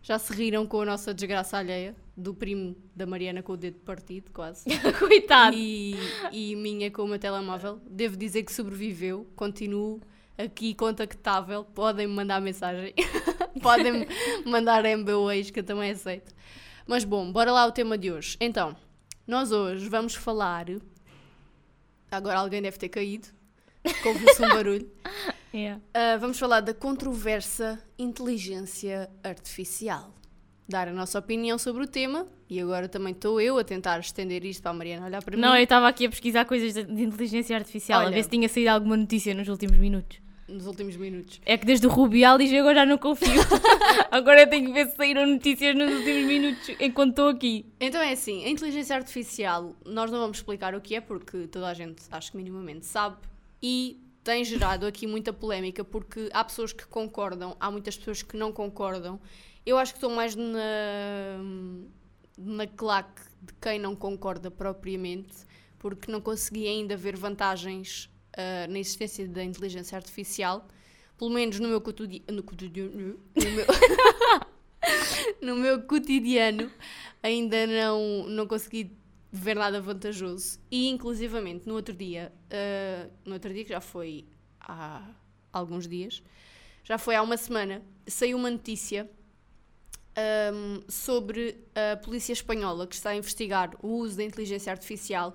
Já 0.00 0.16
se 0.20 0.32
riram 0.32 0.64
com 0.64 0.80
a 0.80 0.84
nossa 0.84 1.12
desgraça 1.12 1.58
alheia, 1.58 1.96
do 2.16 2.32
primo 2.32 2.74
da 2.94 3.04
Mariana 3.04 3.42
com 3.42 3.52
o 3.52 3.56
dedo 3.56 3.78
partido, 3.80 4.30
quase. 4.32 4.64
Coitado. 4.98 5.56
E, 5.56 5.96
e 6.32 6.56
minha 6.56 6.90
com 6.90 7.02
o 7.02 7.08
meu 7.08 7.18
telemóvel. 7.18 7.80
Devo 7.88 8.16
dizer 8.16 8.42
que 8.42 8.52
sobreviveu, 8.52 9.26
continuo 9.36 10.00
aqui 10.38 10.74
contactável. 10.74 11.64
Podem-me 11.64 12.12
mandar 12.12 12.40
mensagem, 12.40 12.94
podem-me 13.62 14.06
mandar 14.46 14.84
MBOs 14.84 15.50
que 15.50 15.60
eu 15.60 15.64
também 15.64 15.90
aceito. 15.90 16.34
Mas 16.86 17.04
bom, 17.04 17.30
bora 17.30 17.52
lá 17.52 17.62
ao 17.62 17.72
tema 17.72 17.98
de 17.98 18.10
hoje. 18.10 18.36
Então, 18.40 18.74
nós 19.26 19.52
hoje 19.52 19.88
vamos 19.88 20.14
falar. 20.14 20.66
Agora 22.10 22.38
alguém 22.38 22.62
deve 22.62 22.78
ter 22.78 22.88
caído, 22.88 23.28
que 23.82 24.08
ouviu-se 24.08 24.42
um 24.42 24.48
barulho. 24.48 24.90
Yeah. 25.54 25.80
Uh, 25.94 26.20
vamos 26.20 26.38
falar 26.38 26.60
da 26.60 26.74
controversa 26.74 27.82
inteligência 27.98 29.08
artificial. 29.24 30.12
Dar 30.68 30.88
a 30.88 30.92
nossa 30.92 31.18
opinião 31.18 31.58
sobre 31.58 31.84
o 31.84 31.86
tema 31.86 32.26
e 32.50 32.60
agora 32.60 32.88
também 32.88 33.12
estou 33.12 33.40
eu 33.40 33.56
a 33.58 33.62
tentar 33.64 34.00
estender 34.00 34.44
isto 34.44 34.62
para 34.62 34.72
a 34.72 34.74
Mariana 34.74 35.06
olhar 35.06 35.22
para 35.22 35.36
Não, 35.36 35.52
mim 35.52 35.58
eu 35.58 35.62
estava 35.62 35.86
aqui 35.86 36.06
a 36.06 36.10
pesquisar 36.10 36.44
coisas 36.44 36.72
de 36.74 37.02
inteligência 37.02 37.56
artificial, 37.56 38.00
a 38.00 38.04
Olha. 38.06 38.14
ver 38.14 38.24
se 38.24 38.30
tinha 38.30 38.48
saído 38.48 38.70
alguma 38.70 38.96
notícia 38.96 39.32
nos 39.32 39.48
últimos 39.48 39.78
minutos. 39.78 40.18
nos 40.48 40.66
últimos 40.66 40.96
minutos. 40.96 41.40
É 41.46 41.56
que 41.56 41.64
desde 41.66 41.86
o 41.86 41.90
Rubialis 41.90 42.52
eu 42.52 42.60
agora 42.60 42.76
já 42.80 42.86
não 42.86 42.98
confio. 42.98 43.40
agora 44.10 44.42
eu 44.42 44.50
tenho 44.50 44.66
que 44.66 44.72
ver 44.72 44.88
se 44.88 44.96
saíram 44.96 45.26
notícias 45.26 45.76
nos 45.76 45.92
últimos 45.92 46.24
minutos 46.24 46.68
enquanto 46.80 47.10
estou 47.10 47.28
aqui. 47.28 47.66
Então 47.80 48.00
é 48.00 48.12
assim, 48.12 48.44
a 48.44 48.48
inteligência 48.48 48.96
artificial, 48.96 49.74
nós 49.84 50.10
não 50.10 50.18
vamos 50.20 50.38
explicar 50.38 50.74
o 50.74 50.80
que 50.80 50.94
é 50.96 51.00
porque 51.00 51.46
toda 51.46 51.68
a 51.68 51.74
gente 51.74 52.02
acho 52.10 52.30
que 52.32 52.36
minimamente 52.36 52.86
sabe 52.86 53.16
e 53.62 54.00
tem 54.24 54.44
gerado 54.44 54.84
aqui 54.86 55.06
muita 55.06 55.32
polémica 55.32 55.84
porque 55.84 56.28
há 56.32 56.42
pessoas 56.42 56.72
que 56.72 56.84
concordam, 56.86 57.56
há 57.60 57.70
muitas 57.70 57.96
pessoas 57.96 58.22
que 58.22 58.36
não 58.36 58.50
concordam. 58.52 59.20
Eu 59.66 59.76
acho 59.78 59.92
que 59.92 59.96
estou 59.96 60.10
mais 60.10 60.36
na, 60.36 61.40
na 62.38 62.68
claque 62.68 63.20
de 63.42 63.52
quem 63.60 63.80
não 63.80 63.96
concorda 63.96 64.48
propriamente, 64.48 65.34
porque 65.76 66.10
não 66.10 66.20
consegui 66.20 66.68
ainda 66.68 66.96
ver 66.96 67.16
vantagens 67.16 68.08
ah, 68.36 68.68
na 68.68 68.78
existência 68.78 69.26
da 69.26 69.42
inteligência 69.42 69.96
artificial, 69.96 70.68
pelo 71.18 71.30
menos 71.30 71.58
no 71.58 71.68
meu 71.68 71.80
cotidiano. 71.80 72.24
No, 72.30 72.42
cotidiano, 72.44 73.18
no 73.34 73.50
meu, 73.50 73.66
no 75.42 75.56
meu 75.56 75.82
cotidiano 75.82 76.70
ainda 77.20 77.66
não, 77.66 78.28
não 78.28 78.46
consegui 78.46 78.96
ver 79.32 79.56
nada 79.56 79.80
vantajoso. 79.80 80.60
E, 80.70 80.86
inclusivamente, 80.88 81.66
no 81.66 81.74
outro 81.74 81.92
dia, 81.92 82.32
ah, 82.50 83.08
no 83.24 83.32
outro 83.32 83.52
dia 83.52 83.64
que 83.64 83.70
já 83.70 83.80
foi 83.80 84.26
há 84.60 85.10
alguns 85.52 85.88
dias, 85.88 86.22
já 86.84 86.98
foi 86.98 87.16
há 87.16 87.22
uma 87.22 87.36
semana, 87.36 87.82
saiu 88.06 88.38
uma 88.38 88.50
notícia 88.50 89.10
ahm, 90.16 90.82
sobre 90.88 91.58
a 91.74 91.96
polícia 91.96 92.32
espanhola 92.32 92.86
que 92.86 92.94
está 92.94 93.10
a 93.10 93.16
investigar 93.16 93.70
o 93.82 93.88
uso 93.88 94.16
da 94.16 94.24
inteligência 94.24 94.72
artificial 94.72 95.34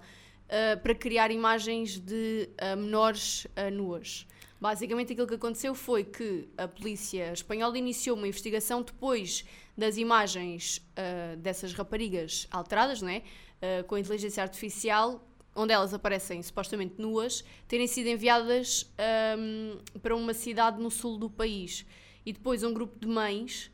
ah, 0.49 0.77
para 0.77 0.95
criar 0.95 1.31
imagens 1.31 1.99
de 1.99 2.49
ah, 2.57 2.75
menores 2.75 3.47
ah, 3.55 3.69
nuas. 3.69 4.27
Basicamente, 4.59 5.13
aquilo 5.13 5.25
que 5.25 5.33
aconteceu 5.33 5.73
foi 5.73 6.03
que 6.03 6.47
a 6.55 6.67
polícia 6.67 7.33
espanhola 7.33 7.77
iniciou 7.79 8.15
uma 8.15 8.27
investigação 8.27 8.83
depois 8.83 9.43
das 9.77 9.97
imagens 9.97 10.81
ah, 10.95 11.35
dessas 11.35 11.73
raparigas 11.73 12.47
alteradas, 12.51 13.01
né, 13.01 13.23
ah, 13.61 13.83
com 13.83 13.97
inteligência 13.97 14.43
artificial, 14.43 15.27
onde 15.55 15.73
elas 15.73 15.93
aparecem 15.93 16.41
supostamente 16.43 16.95
nuas, 16.97 17.43
terem 17.67 17.87
sido 17.87 18.07
enviadas 18.07 18.89
ahm, 18.97 19.79
para 20.01 20.15
uma 20.15 20.33
cidade 20.33 20.81
no 20.81 20.89
sul 20.89 21.17
do 21.17 21.29
país. 21.29 21.85
E 22.25 22.31
depois 22.31 22.63
um 22.63 22.73
grupo 22.73 22.99
de 22.99 23.07
mães 23.07 23.71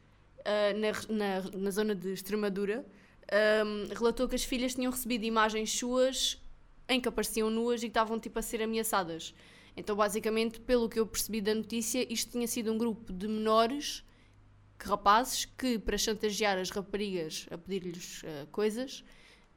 ah, 0.47 0.73
na, 0.73 1.41
na, 1.41 1.41
na 1.57 1.71
zona 1.71 1.93
de 1.93 2.13
Extremadura 2.13 2.85
ahm, 3.29 3.93
relatou 3.93 4.29
que 4.29 4.35
as 4.35 4.45
filhas 4.45 4.73
tinham 4.73 4.89
recebido 4.89 5.25
imagens 5.25 5.77
suas 5.77 6.41
em 6.87 7.01
que 7.01 7.09
apareciam 7.09 7.49
nuas 7.49 7.83
e 7.83 7.87
estavam 7.87 8.17
tipo 8.17 8.39
a 8.39 8.41
ser 8.41 8.61
ameaçadas. 8.61 9.35
Então, 9.75 9.93
basicamente, 9.93 10.61
pelo 10.61 10.87
que 10.87 10.97
eu 10.97 11.05
percebi 11.05 11.41
da 11.41 11.53
notícia, 11.53 12.11
isto 12.11 12.31
tinha 12.31 12.47
sido 12.47 12.71
um 12.71 12.77
grupo 12.77 13.11
de 13.11 13.27
menores, 13.27 14.05
que 14.79 14.87
rapazes, 14.87 15.43
que 15.43 15.77
para 15.77 15.97
chantagear 15.97 16.57
as 16.57 16.69
raparigas 16.69 17.45
a 17.51 17.57
pedir-lhes 17.57 18.23
ah, 18.23 18.47
coisas, 18.49 19.03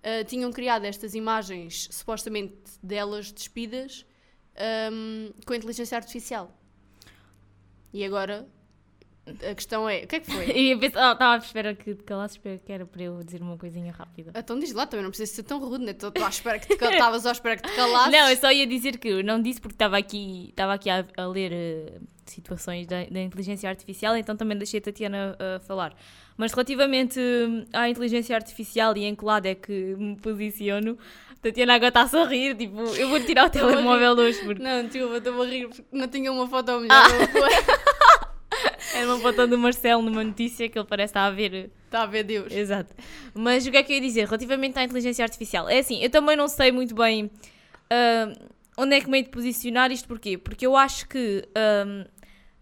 ah, 0.02 0.24
tinham 0.24 0.50
criado 0.50 0.86
estas 0.86 1.14
imagens 1.14 1.88
supostamente 1.92 2.56
delas 2.82 3.30
despidas 3.30 4.04
ahm, 4.56 5.30
com 5.46 5.54
inteligência 5.54 5.96
artificial. 5.96 6.52
E 7.92 8.04
agora 8.04 8.48
a 9.50 9.54
questão 9.54 9.88
é: 9.88 10.04
o 10.04 10.06
que 10.06 10.16
é 10.16 10.20
que 10.20 10.30
foi? 10.30 10.44
E 10.56 10.76
pensava, 10.76 11.12
estava 11.12 11.34
à 11.34 11.38
espera 11.38 11.74
que 11.74 11.94
te 11.94 12.02
calasses, 12.04 12.38
que 12.38 12.72
era 12.72 12.84
para 12.86 13.02
eu 13.02 13.22
dizer 13.22 13.40
uma 13.42 13.56
coisinha 13.56 13.92
rápida. 13.92 14.32
Então 14.34 14.58
diz 14.58 14.72
lá, 14.72 14.86
também 14.86 15.04
não 15.04 15.10
precisa 15.10 15.32
ser 15.32 15.42
tão 15.42 15.58
rude, 15.58 15.84
né? 15.84 15.92
Estou 15.92 16.12
à 16.24 16.28
espera 16.28 16.58
que 16.58 16.68
te 16.68 16.76
cal- 16.76 16.90
estavas 16.92 17.26
à 17.26 17.32
espera 17.32 17.56
que 17.56 17.68
te 17.68 17.74
calasses. 17.74 18.12
Não, 18.12 18.28
eu 18.30 18.36
só 18.36 18.50
ia 18.50 18.66
dizer 18.66 18.98
que 18.98 19.08
eu 19.08 19.24
não 19.24 19.40
disse 19.40 19.60
porque 19.60 19.74
estava 19.74 19.96
aqui, 19.98 20.48
estava 20.50 20.74
aqui 20.74 20.88
a, 20.90 21.04
a 21.16 21.26
ler 21.26 21.52
eh, 21.52 21.98
situações 22.26 22.86
da, 22.86 23.04
da 23.04 23.20
inteligência 23.20 23.68
artificial, 23.68 24.16
então 24.16 24.36
também 24.36 24.56
deixei 24.56 24.78
a 24.78 24.82
Tatiana 24.82 25.36
a 25.38 25.60
falar. 25.60 25.94
Mas 26.36 26.52
relativamente 26.52 27.18
hum, 27.20 27.66
à 27.72 27.88
inteligência 27.88 28.34
artificial 28.34 28.96
e 28.96 29.04
em 29.04 29.14
que 29.14 29.24
lado 29.24 29.46
é 29.46 29.54
que 29.54 29.94
me 29.98 30.16
posiciono, 30.16 30.96
Tatiana 31.42 31.74
agora 31.74 31.88
está 31.88 32.02
a 32.02 32.08
sorrir, 32.08 32.54
tipo, 32.54 32.80
eu 32.96 33.08
vou 33.08 33.20
tirar 33.20 33.46
o 33.46 33.50
telemóvel 33.50 34.12
hoje 34.12 34.42
porque 34.44 34.62
Não, 34.62 34.84
desculpa, 34.86 35.16
estou 35.18 35.42
a 35.42 35.46
rir 35.46 35.68
porque 35.68 35.84
não 35.92 36.08
tinha 36.08 36.30
uma 36.32 36.46
foto 36.48 36.78
melhor. 36.80 37.04
Era 39.00 39.14
uma 39.14 39.18
foto 39.18 39.46
do 39.46 39.58
Marcelo 39.58 40.02
numa 40.02 40.22
notícia 40.22 40.68
que 40.68 40.78
ele 40.78 40.86
parece 40.86 41.10
estar 41.10 41.26
a 41.26 41.30
ver. 41.30 41.70
Está 41.86 42.02
a 42.02 42.06
ver 42.06 42.24
Deus. 42.24 42.52
Exato. 42.52 42.94
Mas 43.34 43.66
o 43.66 43.70
que 43.70 43.76
é 43.76 43.82
que 43.82 43.92
eu 43.92 43.96
ia 43.96 44.02
dizer 44.02 44.26
relativamente 44.26 44.78
à 44.78 44.84
inteligência 44.84 45.24
artificial? 45.24 45.68
É 45.68 45.78
assim, 45.78 46.02
eu 46.02 46.10
também 46.10 46.36
não 46.36 46.48
sei 46.48 46.70
muito 46.70 46.94
bem 46.94 47.30
ah, 47.90 48.32
onde 48.76 48.96
é 48.96 49.00
que 49.00 49.10
me 49.10 49.18
hei 49.18 49.24
de 49.24 49.30
posicionar 49.30 49.90
isto 49.90 50.06
porquê? 50.06 50.38
Porque 50.38 50.66
eu 50.66 50.76
acho 50.76 51.08
que 51.08 51.44
ah, 51.54 52.06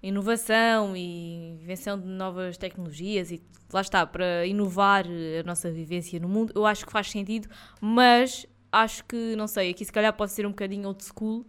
inovação 0.02 0.96
e 0.96 1.58
invenção 1.60 1.98
de 1.98 2.06
novas 2.06 2.56
tecnologias 2.56 3.30
e 3.30 3.42
lá 3.72 3.80
está, 3.80 4.06
para 4.06 4.46
inovar 4.46 5.04
a 5.06 5.42
nossa 5.44 5.70
vivência 5.70 6.18
no 6.18 6.28
mundo, 6.28 6.52
eu 6.54 6.64
acho 6.64 6.86
que 6.86 6.92
faz 6.92 7.10
sentido, 7.10 7.48
mas 7.80 8.46
acho 8.72 9.04
que, 9.04 9.36
não 9.36 9.46
sei, 9.46 9.70
aqui 9.70 9.84
se 9.84 9.92
calhar 9.92 10.12
pode 10.12 10.32
ser 10.32 10.46
um 10.46 10.50
bocadinho 10.50 10.88
old 10.88 11.04
school 11.04 11.46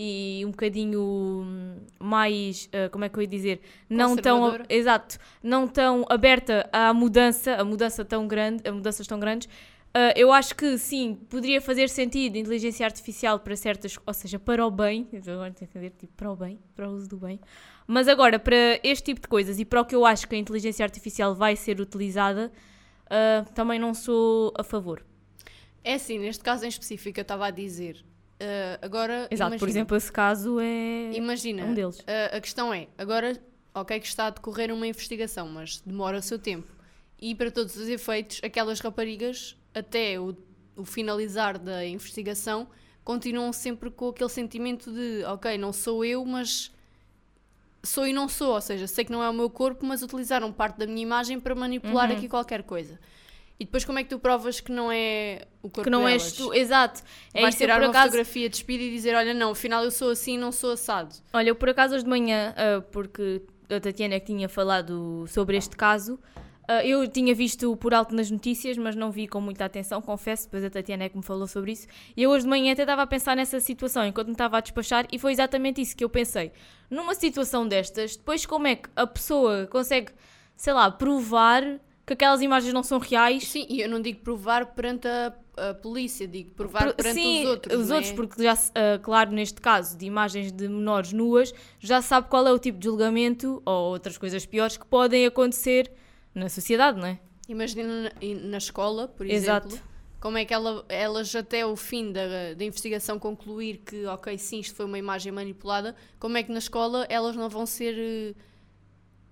e 0.00 0.44
um 0.46 0.52
bocadinho 0.52 1.76
mais, 1.98 2.70
ah, 2.72 2.88
como 2.88 3.04
é 3.04 3.08
que 3.08 3.18
eu 3.18 3.22
ia 3.22 3.26
dizer, 3.26 3.60
não 3.90 4.16
tão, 4.16 4.60
exato, 4.68 5.18
não 5.42 5.66
tão 5.66 6.04
aberta 6.08 6.70
à 6.72 6.94
mudança, 6.94 7.56
a 7.56 7.64
mudança 7.64 8.04
tão 8.04 8.28
grande, 8.28 8.62
a 8.68 8.70
mudanças 8.70 9.08
tão 9.08 9.18
grandes. 9.18 9.48
Ah, 9.92 10.12
eu 10.14 10.32
acho 10.32 10.54
que 10.54 10.78
sim, 10.78 11.16
poderia 11.28 11.60
fazer 11.60 11.88
sentido 11.88 12.36
inteligência 12.36 12.86
artificial 12.86 13.40
para 13.40 13.56
certas, 13.56 13.98
ou 14.06 14.14
seja, 14.14 14.38
para 14.38 14.64
o 14.64 14.70
bem, 14.70 15.08
agora 15.26 15.48
entender, 15.48 15.90
tipo, 15.90 16.12
para 16.14 16.30
o 16.30 16.36
bem, 16.36 16.60
para 16.76 16.88
o 16.88 16.92
uso 16.92 17.08
do 17.08 17.16
bem. 17.16 17.40
Mas 17.84 18.06
agora, 18.06 18.38
para 18.38 18.78
este 18.84 19.06
tipo 19.06 19.20
de 19.20 19.26
coisas 19.26 19.58
e 19.58 19.64
para 19.64 19.80
o 19.80 19.84
que 19.84 19.96
eu 19.96 20.06
acho 20.06 20.28
que 20.28 20.36
a 20.36 20.38
inteligência 20.38 20.84
artificial 20.84 21.34
vai 21.34 21.56
ser 21.56 21.80
utilizada, 21.80 22.52
ah, 23.10 23.44
também 23.52 23.80
não 23.80 23.92
sou 23.92 24.54
a 24.56 24.62
favor. 24.62 25.04
É 25.82 25.94
assim, 25.94 26.20
neste 26.20 26.44
caso 26.44 26.64
em 26.64 26.68
específico, 26.68 27.18
eu 27.18 27.22
estava 27.22 27.46
a 27.46 27.50
dizer. 27.50 28.04
Ah, 28.40 28.78
agora, 28.82 29.26
Exato, 29.30 29.50
por 29.50 29.56
imagina, 29.56 29.70
exemplo, 29.70 29.96
esse 29.96 30.12
caso 30.12 30.58
é 30.60 31.12
imagina 31.12 31.64
um 31.64 31.74
deles. 31.74 32.02
ah, 32.06 32.36
a 32.36 32.40
questão 32.40 32.72
é: 32.72 32.88
agora, 32.96 33.40
ok, 33.74 33.98
que 34.00 34.06
está 34.06 34.26
a 34.26 34.30
decorrer 34.30 34.72
uma 34.72 34.86
investigação, 34.86 35.48
mas 35.48 35.80
demora 35.84 36.18
o 36.18 36.22
seu 36.22 36.38
tempo. 36.38 36.68
E 37.20 37.34
para 37.34 37.50
todos 37.50 37.74
os 37.76 37.88
efeitos, 37.88 38.40
aquelas 38.44 38.78
raparigas, 38.80 39.56
até 39.74 40.18
o, 40.20 40.36
o 40.76 40.84
finalizar 40.84 41.58
da 41.58 41.84
investigação, 41.84 42.68
continuam 43.04 43.52
sempre 43.52 43.90
com 43.90 44.08
aquele 44.08 44.30
sentimento 44.30 44.92
de: 44.92 45.24
ok, 45.24 45.58
não 45.58 45.72
sou 45.72 46.04
eu, 46.04 46.24
mas 46.24 46.70
sou 47.82 48.06
e 48.06 48.12
não 48.12 48.28
sou. 48.28 48.54
Ou 48.54 48.60
seja, 48.60 48.86
sei 48.86 49.04
que 49.04 49.10
não 49.12 49.22
é 49.22 49.28
o 49.28 49.34
meu 49.34 49.50
corpo, 49.50 49.84
mas 49.84 50.02
utilizaram 50.02 50.52
parte 50.52 50.76
da 50.78 50.86
minha 50.86 51.02
imagem 51.02 51.40
para 51.40 51.54
manipular 51.54 52.08
Uhum. 52.10 52.16
aqui 52.16 52.28
qualquer 52.28 52.62
coisa. 52.62 52.98
E 53.60 53.64
depois, 53.64 53.84
como 53.84 53.98
é 53.98 54.04
que 54.04 54.10
tu 54.10 54.20
provas 54.20 54.60
que 54.60 54.70
não 54.70 54.90
é 54.90 55.46
o 55.60 55.68
corpo 55.68 55.82
Que 55.82 55.90
não 55.90 56.04
delas? 56.04 56.22
és 56.22 56.32
tu, 56.32 56.54
exato. 56.54 57.02
É 57.34 57.42
Vais 57.42 57.56
tirar 57.56 57.80
uma 57.80 57.90
acaso, 57.90 58.06
fotografia 58.06 58.48
de 58.48 58.64
e 58.68 58.90
dizer: 58.90 59.16
Olha, 59.16 59.34
não, 59.34 59.50
afinal 59.50 59.82
eu 59.82 59.90
sou 59.90 60.10
assim, 60.10 60.38
não 60.38 60.52
sou 60.52 60.72
assado. 60.72 61.14
Olha, 61.32 61.48
eu 61.48 61.56
por 61.56 61.68
acaso 61.68 61.94
hoje 61.94 62.04
de 62.04 62.10
manhã, 62.10 62.54
ah, 62.56 62.82
porque 62.92 63.42
a 63.68 63.80
Tatiana 63.80 64.14
é 64.14 64.20
que 64.20 64.26
tinha 64.26 64.48
falado 64.48 65.24
sobre 65.26 65.56
este 65.56 65.76
caso, 65.76 66.20
ah, 66.68 66.84
eu 66.84 67.08
tinha 67.08 67.34
visto 67.34 67.76
por 67.78 67.92
alto 67.92 68.14
nas 68.14 68.30
notícias, 68.30 68.78
mas 68.78 68.94
não 68.94 69.10
vi 69.10 69.26
com 69.26 69.40
muita 69.40 69.64
atenção, 69.64 70.00
confesso, 70.00 70.44
depois 70.44 70.62
a 70.62 70.70
Tatiana 70.70 71.04
é 71.04 71.08
que 71.08 71.16
me 71.16 71.24
falou 71.24 71.48
sobre 71.48 71.72
isso. 71.72 71.88
E 72.16 72.22
eu 72.22 72.30
hoje 72.30 72.44
de 72.44 72.50
manhã 72.50 72.72
até 72.72 72.82
estava 72.82 73.02
a 73.02 73.06
pensar 73.08 73.34
nessa 73.34 73.58
situação 73.58 74.06
enquanto 74.06 74.28
me 74.28 74.34
estava 74.34 74.58
a 74.58 74.60
despachar, 74.60 75.04
e 75.10 75.18
foi 75.18 75.32
exatamente 75.32 75.80
isso 75.80 75.96
que 75.96 76.04
eu 76.04 76.08
pensei. 76.08 76.52
Numa 76.88 77.14
situação 77.16 77.66
destas, 77.66 78.16
depois 78.16 78.46
como 78.46 78.68
é 78.68 78.76
que 78.76 78.88
a 78.94 79.06
pessoa 79.06 79.66
consegue, 79.66 80.12
sei 80.54 80.72
lá, 80.72 80.88
provar 80.92 81.80
que 82.08 82.14
aquelas 82.14 82.40
imagens 82.42 82.72
não 82.72 82.82
são 82.82 82.98
reais? 82.98 83.46
Sim, 83.46 83.66
e 83.68 83.80
eu 83.80 83.88
não 83.88 84.00
digo 84.02 84.20
provar 84.20 84.66
perante 84.74 85.06
a, 85.06 85.32
a 85.70 85.74
polícia, 85.74 86.26
digo 86.26 86.50
provar 86.52 86.86
Pro- 86.86 86.94
perante 86.94 87.20
Sim, 87.20 87.40
os 87.44 87.48
outros. 87.50 87.78
os 87.80 87.88
não 87.88 87.94
é? 87.94 87.98
outros, 87.98 88.12
porque 88.14 88.42
já, 88.42 88.54
ah, 88.74 88.98
claro, 89.00 89.30
neste 89.30 89.60
caso 89.60 89.96
de 89.96 90.04
imagens 90.06 90.50
de 90.50 90.66
menores 90.68 91.12
nuas, 91.12 91.52
já 91.78 92.02
sabe 92.02 92.28
qual 92.28 92.46
é 92.46 92.52
o 92.52 92.58
tipo 92.58 92.78
de 92.78 92.84
julgamento 92.86 93.62
ou 93.64 93.90
outras 93.92 94.18
coisas 94.18 94.44
piores 94.46 94.76
que 94.76 94.86
podem 94.86 95.26
acontecer 95.26 95.90
na 96.34 96.48
sociedade, 96.48 96.98
não 96.98 97.06
é? 97.06 97.18
Imagina 97.48 98.02
na, 98.04 98.10
na 98.50 98.58
escola, 98.58 99.08
por 99.08 99.26
Exato. 99.26 99.68
exemplo, 99.68 99.88
como 100.20 100.36
é 100.36 100.44
que 100.44 100.52
ela, 100.52 100.84
elas 100.88 101.34
até 101.34 101.64
o 101.64 101.76
fim 101.76 102.10
da, 102.12 102.52
da 102.54 102.64
investigação 102.64 103.18
concluir 103.18 103.78
que, 103.86 104.04
ok, 104.06 104.36
sim, 104.36 104.58
isto 104.60 104.74
foi 104.74 104.84
uma 104.84 104.98
imagem 104.98 105.30
manipulada, 105.32 105.94
como 106.18 106.36
é 106.36 106.42
que 106.42 106.50
na 106.52 106.58
escola 106.58 107.06
elas 107.08 107.36
não 107.36 107.48
vão 107.48 107.64
ser 107.66 107.94
eh, 107.96 108.34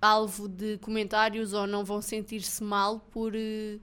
alvo 0.01 0.49
de 0.49 0.79
comentários 0.79 1.53
ou 1.53 1.67
não 1.67 1.85
vão 1.85 2.01
sentir-se 2.03 2.63
mal 2.63 3.01
por, 3.11 3.35
eh, 3.35 3.79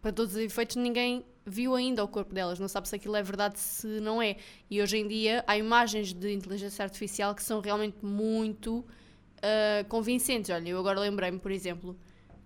para 0.00 0.12
todos 0.12 0.34
os 0.34 0.40
efeitos, 0.40 0.76
ninguém 0.76 1.24
viu 1.44 1.74
ainda 1.74 2.04
o 2.04 2.08
corpo 2.08 2.34
delas, 2.34 2.58
não 2.58 2.68
sabe 2.68 2.88
se 2.88 2.96
aquilo 2.96 3.16
é 3.16 3.22
verdade, 3.22 3.58
se 3.58 3.86
não 4.00 4.22
é. 4.22 4.36
E 4.70 4.80
hoje 4.80 4.98
em 4.98 5.08
dia 5.08 5.44
há 5.46 5.56
imagens 5.56 6.12
de 6.12 6.32
inteligência 6.32 6.84
artificial 6.84 7.34
que 7.34 7.42
são 7.42 7.60
realmente 7.60 8.04
muito 8.04 8.78
uh, 8.78 9.84
convincentes. 9.88 10.50
Olha, 10.50 10.68
eu 10.68 10.78
agora 10.78 11.00
lembrei-me, 11.00 11.38
por 11.38 11.50
exemplo, 11.50 11.96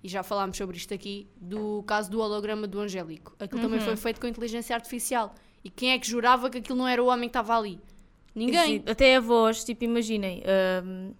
e 0.02 0.08
já 0.08 0.22
falámos 0.22 0.56
sobre 0.56 0.76
isto 0.76 0.94
aqui, 0.94 1.28
do 1.36 1.82
caso 1.86 2.10
do 2.10 2.20
holograma 2.20 2.66
do 2.66 2.80
Angélico. 2.80 3.34
Aquilo 3.38 3.60
uhum. 3.60 3.68
também 3.68 3.80
foi 3.80 3.96
feito 3.96 4.20
com 4.20 4.26
inteligência 4.26 4.74
artificial. 4.74 5.34
E 5.64 5.70
quem 5.70 5.90
é 5.90 5.98
que 5.98 6.08
jurava 6.08 6.48
que 6.48 6.58
aquilo 6.58 6.78
não 6.78 6.86
era 6.86 7.02
o 7.02 7.06
homem 7.06 7.28
que 7.28 7.36
estava 7.36 7.58
ali? 7.58 7.80
Ninguém. 8.34 8.82
Até 8.86 9.16
a 9.16 9.20
voz, 9.20 9.64
tipo, 9.64 9.84
imaginem. 9.84 10.42
Um, 10.84 11.12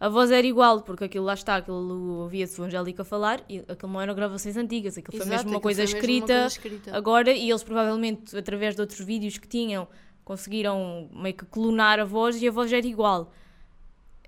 a 0.00 0.08
voz 0.08 0.30
era 0.30 0.46
igual, 0.46 0.80
porque 0.80 1.04
aquilo 1.04 1.26
lá 1.26 1.34
está, 1.34 1.56
aquilo 1.56 2.22
ouvia-se 2.22 2.58
o 2.58 2.64
Angélica 2.64 3.04
falar 3.04 3.44
e 3.46 3.58
aquilo 3.68 3.92
não 3.92 4.00
eram 4.00 4.14
gravações 4.14 4.56
antigas, 4.56 4.96
aquilo 4.96 5.14
Exato, 5.14 5.28
foi 5.28 5.36
mesmo 5.36 5.50
uma 5.50 5.60
coisa, 5.60 5.84
escrita, 5.84 6.32
uma 6.32 6.40
coisa 6.40 6.46
escrita 6.46 6.96
agora 6.96 7.30
e 7.30 7.50
eles 7.50 7.62
provavelmente, 7.62 8.34
através 8.34 8.74
de 8.74 8.80
outros 8.80 8.98
vídeos 9.00 9.36
que 9.36 9.46
tinham, 9.46 9.86
conseguiram 10.24 11.10
meio 11.12 11.34
que 11.34 11.44
clonar 11.44 12.00
a 12.00 12.04
voz 12.04 12.40
e 12.40 12.48
a 12.48 12.50
voz 12.50 12.72
era 12.72 12.86
igual. 12.86 13.30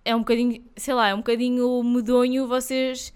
É 0.04 0.14
um 0.14 0.18
bocadinho, 0.18 0.62
sei 0.76 0.92
lá, 0.92 1.08
é 1.08 1.14
um 1.14 1.18
bocadinho 1.18 1.82
medonho 1.82 2.46
vocês. 2.46 3.10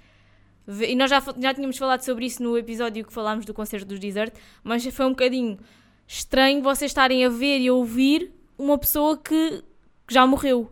E 0.66 0.96
nós 0.96 1.10
já, 1.10 1.22
já 1.38 1.52
tínhamos 1.52 1.76
falado 1.76 2.00
sobre 2.02 2.24
isso 2.24 2.42
no 2.42 2.56
episódio 2.56 3.04
que 3.04 3.12
falámos 3.12 3.44
do 3.44 3.52
concerto 3.52 3.86
dos 3.86 4.00
Desert, 4.00 4.32
mas 4.64 4.86
foi 4.86 5.04
um 5.04 5.10
bocadinho 5.10 5.58
estranho 6.06 6.62
vocês 6.62 6.90
estarem 6.90 7.22
a 7.22 7.28
ver 7.28 7.58
e 7.58 7.68
a 7.68 7.74
ouvir 7.74 8.32
uma 8.56 8.78
pessoa 8.78 9.18
que 9.18 9.62
já 10.08 10.26
morreu. 10.26 10.70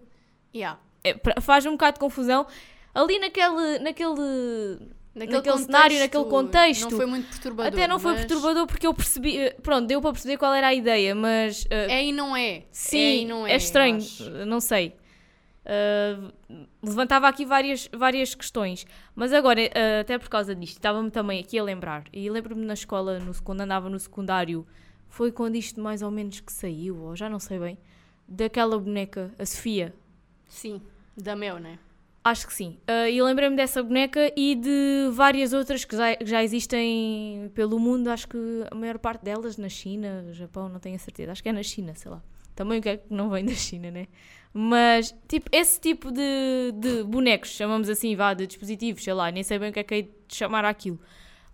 Yeah. 0.55 0.84
É, 1.05 1.41
faz 1.41 1.67
um 1.67 1.73
bocado 1.73 1.95
de 1.95 2.01
confusão. 2.01 2.47
Ali 2.95 3.19
naquele, 3.19 3.79
naquele, 3.81 4.15
naquele, 5.15 5.37
naquele 5.37 5.59
cenário, 5.59 5.99
naquele 5.99 6.25
contexto. 6.25 6.91
Não 6.91 6.97
foi 6.97 7.07
muito 7.07 7.29
perturbador. 7.29 7.73
Até 7.73 7.87
não 7.87 7.99
foi 7.99 8.15
perturbador 8.15 8.67
porque 8.67 8.87
eu 8.87 8.95
percebi. 8.95 9.53
Pronto, 9.63 9.87
deu 9.87 10.01
para 10.01 10.13
perceber 10.13 10.39
qual 10.39 10.55
era 10.55 10.69
a 10.69 10.75
ideia, 10.75 11.15
mas. 11.15 11.65
Uh, 11.65 11.91
é 11.91 12.05
e 12.05 12.13
não 12.13 12.37
é. 12.37 12.65
Sim, 12.71 13.25
é, 13.25 13.29
não 13.29 13.47
é, 13.47 13.53
é 13.53 13.57
estranho. 13.57 13.99
Não 14.47 14.61
sei. 14.61 14.97
Uh, 15.65 16.33
levantava 16.83 17.27
aqui 17.27 17.45
várias, 17.45 17.89
várias 17.93 18.35
questões. 18.35 18.87
Mas 19.15 19.33
agora, 19.33 19.61
uh, 19.61 20.01
até 20.01 20.19
por 20.19 20.29
causa 20.29 20.55
disto, 20.55 20.77
estava-me 20.77 21.11
também 21.11 21.41
aqui 21.41 21.59
a 21.59 21.63
lembrar. 21.65 22.05
E 22.13 22.29
lembro-me 22.31 22.65
na 22.65 22.75
escola, 22.75 23.19
no, 23.19 23.35
quando 23.43 23.63
andava 23.63 23.89
no 23.89 23.99
secundário, 23.99 24.67
foi 25.09 25.33
quando 25.33 25.57
isto 25.57 25.81
mais 25.81 26.03
ou 26.03 26.11
menos 26.11 26.41
que 26.41 26.53
saiu, 26.53 27.01
ou 27.01 27.17
já 27.17 27.29
não 27.29 27.39
sei 27.39 27.59
bem, 27.59 27.79
daquela 28.29 28.79
boneca, 28.79 29.33
a 29.39 29.47
Sofia. 29.47 29.95
Sim. 30.49 30.83
Da 31.17 31.37
Mel, 31.37 31.59
né? 31.59 31.79
Acho 32.23 32.47
que 32.47 32.55
sim. 32.55 32.79
Uh, 32.89 33.07
e 33.07 33.23
lembrei-me 33.23 33.55
dessa 33.55 33.83
boneca 33.83 34.33
e 34.35 34.55
de 34.55 35.11
várias 35.13 35.53
outras 35.53 35.85
que 35.85 35.95
já, 35.95 36.17
já, 36.25 36.43
existem 36.43 37.51
pelo 37.55 37.79
mundo. 37.79 38.09
Acho 38.09 38.27
que 38.27 38.39
a 38.71 38.75
maior 38.75 38.99
parte 38.99 39.23
delas 39.23 39.59
na 39.59 39.69
China, 39.69 40.25
Japão, 40.33 40.69
não 40.71 40.81
tenho 40.81 40.97
a 40.97 40.99
certeza. 40.99 41.33
Acho 41.33 41.43
que 41.43 41.51
é 41.51 41.53
na 41.53 41.63
China, 41.63 41.95
sei 41.95 42.11
lá. 42.11 42.23
Também 42.55 42.79
o 42.79 42.83
que 42.83 42.89
é 42.89 42.97
que 42.97 43.13
não 43.13 43.29
vem 43.29 43.45
da 43.45 43.53
China, 43.53 43.91
né? 43.91 44.07
Mas, 44.55 45.15
tipo, 45.29 45.51
esse 45.53 45.79
tipo 45.81 46.11
de, 46.11 46.73
de 46.75 47.03
bonecos, 47.03 47.51
chamamos 47.51 47.89
assim, 47.89 48.15
vá, 48.17 48.33
de 48.33 48.47
dispositivos, 48.47 49.03
sei 49.03 49.13
lá, 49.13 49.31
nem 49.31 49.43
sei 49.43 49.59
bem 49.59 49.71
o 49.71 49.73
que 49.73 49.81
é 49.81 49.85
que 49.85 49.95
é 49.95 50.03
de 50.03 50.11
chamar 50.29 50.65
aquilo. 50.65 50.99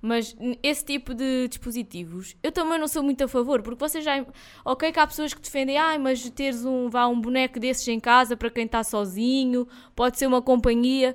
Mas 0.02 0.34
esse 0.62 0.84
tipo 0.84 1.12
de 1.12 1.46
dispositivos 1.48 2.34
eu 2.42 2.50
também 2.50 2.78
não 2.78 2.88
sou 2.88 3.02
muito 3.02 3.22
a 3.22 3.28
favor, 3.28 3.60
porque 3.62 3.78
vocês 3.78 4.02
já. 4.02 4.24
Ok, 4.64 4.90
que 4.92 4.98
há 4.98 5.06
pessoas 5.06 5.34
que 5.34 5.40
defendem, 5.40 5.76
ah, 5.76 5.98
mas 5.98 6.28
teres 6.30 6.64
um, 6.64 6.88
vá, 6.88 7.06
um 7.06 7.20
boneco 7.20 7.60
desses 7.60 7.86
em 7.88 8.00
casa 8.00 8.36
para 8.36 8.50
quem 8.50 8.64
está 8.64 8.82
sozinho, 8.82 9.68
pode 9.94 10.18
ser 10.18 10.26
uma 10.26 10.40
companhia. 10.40 11.14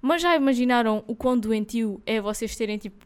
Mas 0.00 0.22
já 0.22 0.36
imaginaram 0.36 1.02
o 1.06 1.14
quão 1.14 1.38
doentio 1.38 2.00
é 2.06 2.20
vocês 2.20 2.54
terem 2.56 2.78
tipo 2.78 3.04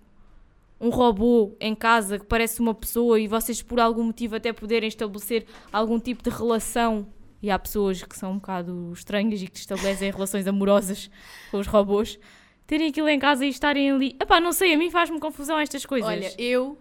um 0.81 0.91
robô 0.91 1.57
em 1.61 1.75
casa 1.75 2.19
que 2.19 2.27
parece 2.27 2.61
uma 2.61 2.75
pessoa 2.75 3.19
e 3.19 3.27
vocês 3.27 3.63
por 3.63 3.81
algum 3.81 4.05
motivo 4.05 4.37
até 4.37 4.53
poderem 4.53 4.89
estabelecer 4.89 5.47
algum 5.73 5.99
tipo 5.99 6.23
de 6.23 6.31
relação 6.31 7.07
e 7.43 7.51
há 7.51 7.59
pessoas 7.59 8.03
que 8.03 8.17
são 8.17 8.33
um 8.33 8.35
bocado 8.37 8.93
estranhas 8.93 9.41
e 9.41 9.47
que 9.47 9.59
estabelecem 9.59 10.11
relações 10.11 10.47
amorosas 10.47 11.11
com 11.51 11.59
os 11.59 11.67
robôs 11.67 12.19
terem 12.67 12.89
aquilo 12.89 13.09
em 13.09 13.19
casa 13.19 13.45
e 13.47 13.49
estarem 13.49 13.91
ali. 13.91 14.17
Epá, 14.21 14.41
não 14.41 14.53
sei, 14.53 14.75
a 14.75 14.79
mim 14.79 14.91
faz-me 14.91 15.21
confusão 15.21 15.59
estas 15.59 15.87
coisas. 15.87 16.09
Olha, 16.09 16.35
eu. 16.41 16.79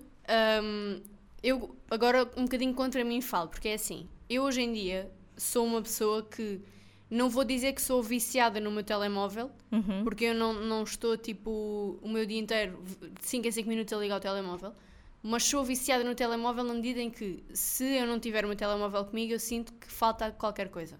Um, 0.63 1.01
eu 1.43 1.75
agora 1.91 2.27
um 2.35 2.45
bocadinho 2.45 2.73
contra 2.73 3.03
mim 3.03 3.21
falo, 3.21 3.49
porque 3.49 3.67
é 3.67 3.75
assim, 3.75 4.09
eu 4.27 4.41
hoje 4.41 4.61
em 4.61 4.73
dia 4.73 5.11
sou 5.37 5.63
uma 5.63 5.79
pessoa 5.79 6.23
que 6.23 6.59
não 7.07 7.29
vou 7.29 7.45
dizer 7.45 7.73
que 7.73 7.81
sou 7.81 8.01
viciada 8.01 8.59
no 8.59 8.71
meu 8.71 8.83
telemóvel, 8.83 9.51
uhum. 9.71 10.03
porque 10.03 10.25
eu 10.25 10.33
não, 10.33 10.53
não 10.53 10.83
estou 10.83 11.15
tipo 11.15 11.99
o 12.01 12.09
meu 12.09 12.25
dia 12.25 12.39
inteiro 12.39 12.83
de 13.19 13.23
5 13.23 13.47
em 13.47 13.51
5 13.51 13.69
minutos 13.69 13.93
a 13.93 13.97
ligar 13.97 14.17
o 14.17 14.19
telemóvel, 14.19 14.73
mas 15.21 15.43
sou 15.43 15.63
viciada 15.63 16.03
no 16.03 16.15
telemóvel 16.15 16.63
na 16.63 16.73
medida 16.73 16.99
em 16.99 17.11
que 17.11 17.43
se 17.53 17.95
eu 17.95 18.07
não 18.07 18.19
tiver 18.19 18.43
o 18.43 18.47
meu 18.47 18.57
telemóvel 18.57 19.05
comigo, 19.05 19.33
eu 19.33 19.39
sinto 19.39 19.71
que 19.73 19.91
falta 19.91 20.31
qualquer 20.31 20.69
coisa. 20.69 20.99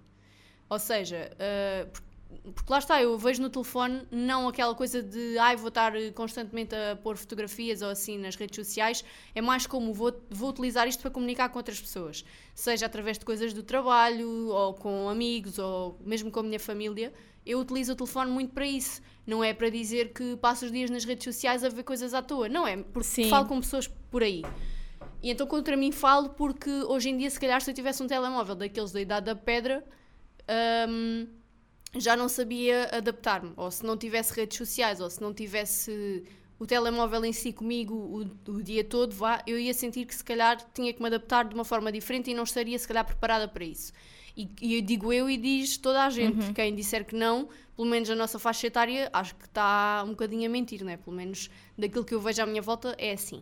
Ou 0.70 0.80
seja, 0.80 1.32
uh, 1.34 2.02
porque 2.54 2.72
lá 2.72 2.80
está, 2.80 3.02
eu 3.02 3.18
vejo 3.18 3.42
no 3.42 3.50
telefone 3.50 4.04
não 4.12 4.48
aquela 4.48 4.76
coisa 4.76 5.02
de 5.02 5.38
ai, 5.38 5.56
vou 5.56 5.70
estar 5.70 5.94
constantemente 6.14 6.76
a 6.76 6.96
pôr 6.96 7.18
fotografias 7.18 7.82
ou 7.82 7.90
assim 7.90 8.18
nas 8.18 8.36
redes 8.36 8.56
sociais, 8.56 9.04
é 9.34 9.42
mais 9.42 9.66
como 9.66 9.94
vou, 9.94 10.14
vou 10.30 10.50
utilizar 10.50 10.88
isto 10.88 11.02
para 11.02 11.12
comunicar 11.12 11.50
com 11.50 11.60
outras 11.60 11.80
pessoas, 11.80 12.26
seja 12.54 12.86
através 12.86 13.18
de 13.18 13.26
coisas 13.26 13.54
do 13.54 13.64
trabalho, 13.64 14.50
ou 14.50 14.74
com 14.74 15.10
amigos, 15.10 15.58
ou 15.60 15.98
mesmo 16.04 16.32
com 16.32 16.40
a 16.40 16.44
minha 16.44 16.60
família. 16.60 17.14
Eu 17.46 17.60
utilizo 17.60 17.94
o 17.94 17.96
telefone 17.96 18.32
muito 18.32 18.54
para 18.54 18.66
isso. 18.66 19.02
Não 19.26 19.44
é 19.44 19.54
para 19.54 19.70
dizer 19.70 20.14
que 20.14 20.36
passo 20.38 20.66
os 20.66 20.72
dias 20.72 20.90
nas 20.90 21.06
redes 21.06 21.24
sociais 21.24 21.64
a 21.64 21.70
ver 21.70 21.84
coisas 21.84 22.14
à 22.16 22.22
toa. 22.22 22.50
Não 22.50 22.68
é, 22.68 22.78
porque 22.78 23.08
Sim. 23.08 23.30
falo 23.30 23.48
com 23.48 23.60
pessoas 23.60 23.88
por 23.88 24.24
aí. 24.24 24.42
E 25.22 25.30
então 25.30 25.46
contra 25.46 25.78
mim 25.78 25.92
falo 25.92 26.30
porque 26.30 26.70
hoje 26.70 27.10
em 27.10 27.18
dia, 27.18 27.30
se 27.30 27.40
calhar, 27.40 27.62
se 27.62 27.70
eu 27.70 27.76
tivesse 27.76 28.02
um 28.02 28.08
telemóvel 28.08 28.56
daqueles 28.56 28.92
da 28.92 29.00
idade 29.00 29.28
da 29.28 29.36
pedra. 29.36 29.86
Um, 30.90 31.28
já 31.98 32.16
não 32.16 32.28
sabia 32.28 32.90
adaptar-me, 32.92 33.54
ou 33.56 33.72
se 33.72 33.86
não 33.86 33.98
tivesse 33.98 34.34
redes 34.34 34.58
sociais, 34.58 35.00
ou 35.00 35.10
se 35.10 35.22
não 35.22 35.34
tivesse 35.34 36.24
o 36.58 36.66
telemóvel 36.66 37.26
em 37.26 37.34
si 37.34 37.52
comigo 37.52 37.94
o, 37.94 38.52
o, 38.52 38.64
dia 38.64 38.84
todo, 38.84 39.14
vá, 39.14 39.44
eu 39.46 39.60
ia 39.60 39.74
sentir 39.74 40.06
que 40.06 40.16
se 40.16 40.24
calhar 40.24 40.58
tinha 40.74 40.94
que 40.94 41.02
me 41.02 41.08
adaptar 41.08 41.46
de 41.46 41.54
uma 41.54 41.66
forma 41.66 41.92
diferente 41.92 42.32
e 42.32 42.34
não 42.34 42.44
estaria 42.44 42.78
se 42.80 42.88
calhar 42.88 43.06
preparada 43.06 43.48
para 43.48 43.66
isso. 43.66 43.92
E, 44.38 44.50
e 44.62 44.76
eu 44.76 44.82
digo 44.82 45.12
eu 45.14 45.30
e 45.30 45.38
diz 45.38 45.78
toda 45.78 46.06
a 46.06 46.10
gente, 46.10 46.48
uhum. 46.48 46.54
quem 46.54 46.76
disser 46.76 47.06
que 47.06 47.16
não, 47.16 47.48
pelo 47.76 47.88
menos 47.88 48.10
a 48.10 48.16
nossa 48.16 48.38
faixa 48.38 48.68
etária, 48.68 49.10
acho 49.12 49.36
que 49.36 49.46
está 49.46 50.04
um 50.06 50.10
bocadinho 50.10 50.46
a 50.46 50.50
mentir, 50.50 50.84
né? 50.84 50.98
pelo 50.98 51.16
menos 51.16 51.50
daquilo 51.78 52.04
que 52.04 52.14
eu 52.14 52.20
vejo 52.20 52.42
à 52.42 52.46
minha 52.46 52.62
volta 52.62 52.96
é 52.98 53.14
assim. 53.14 53.42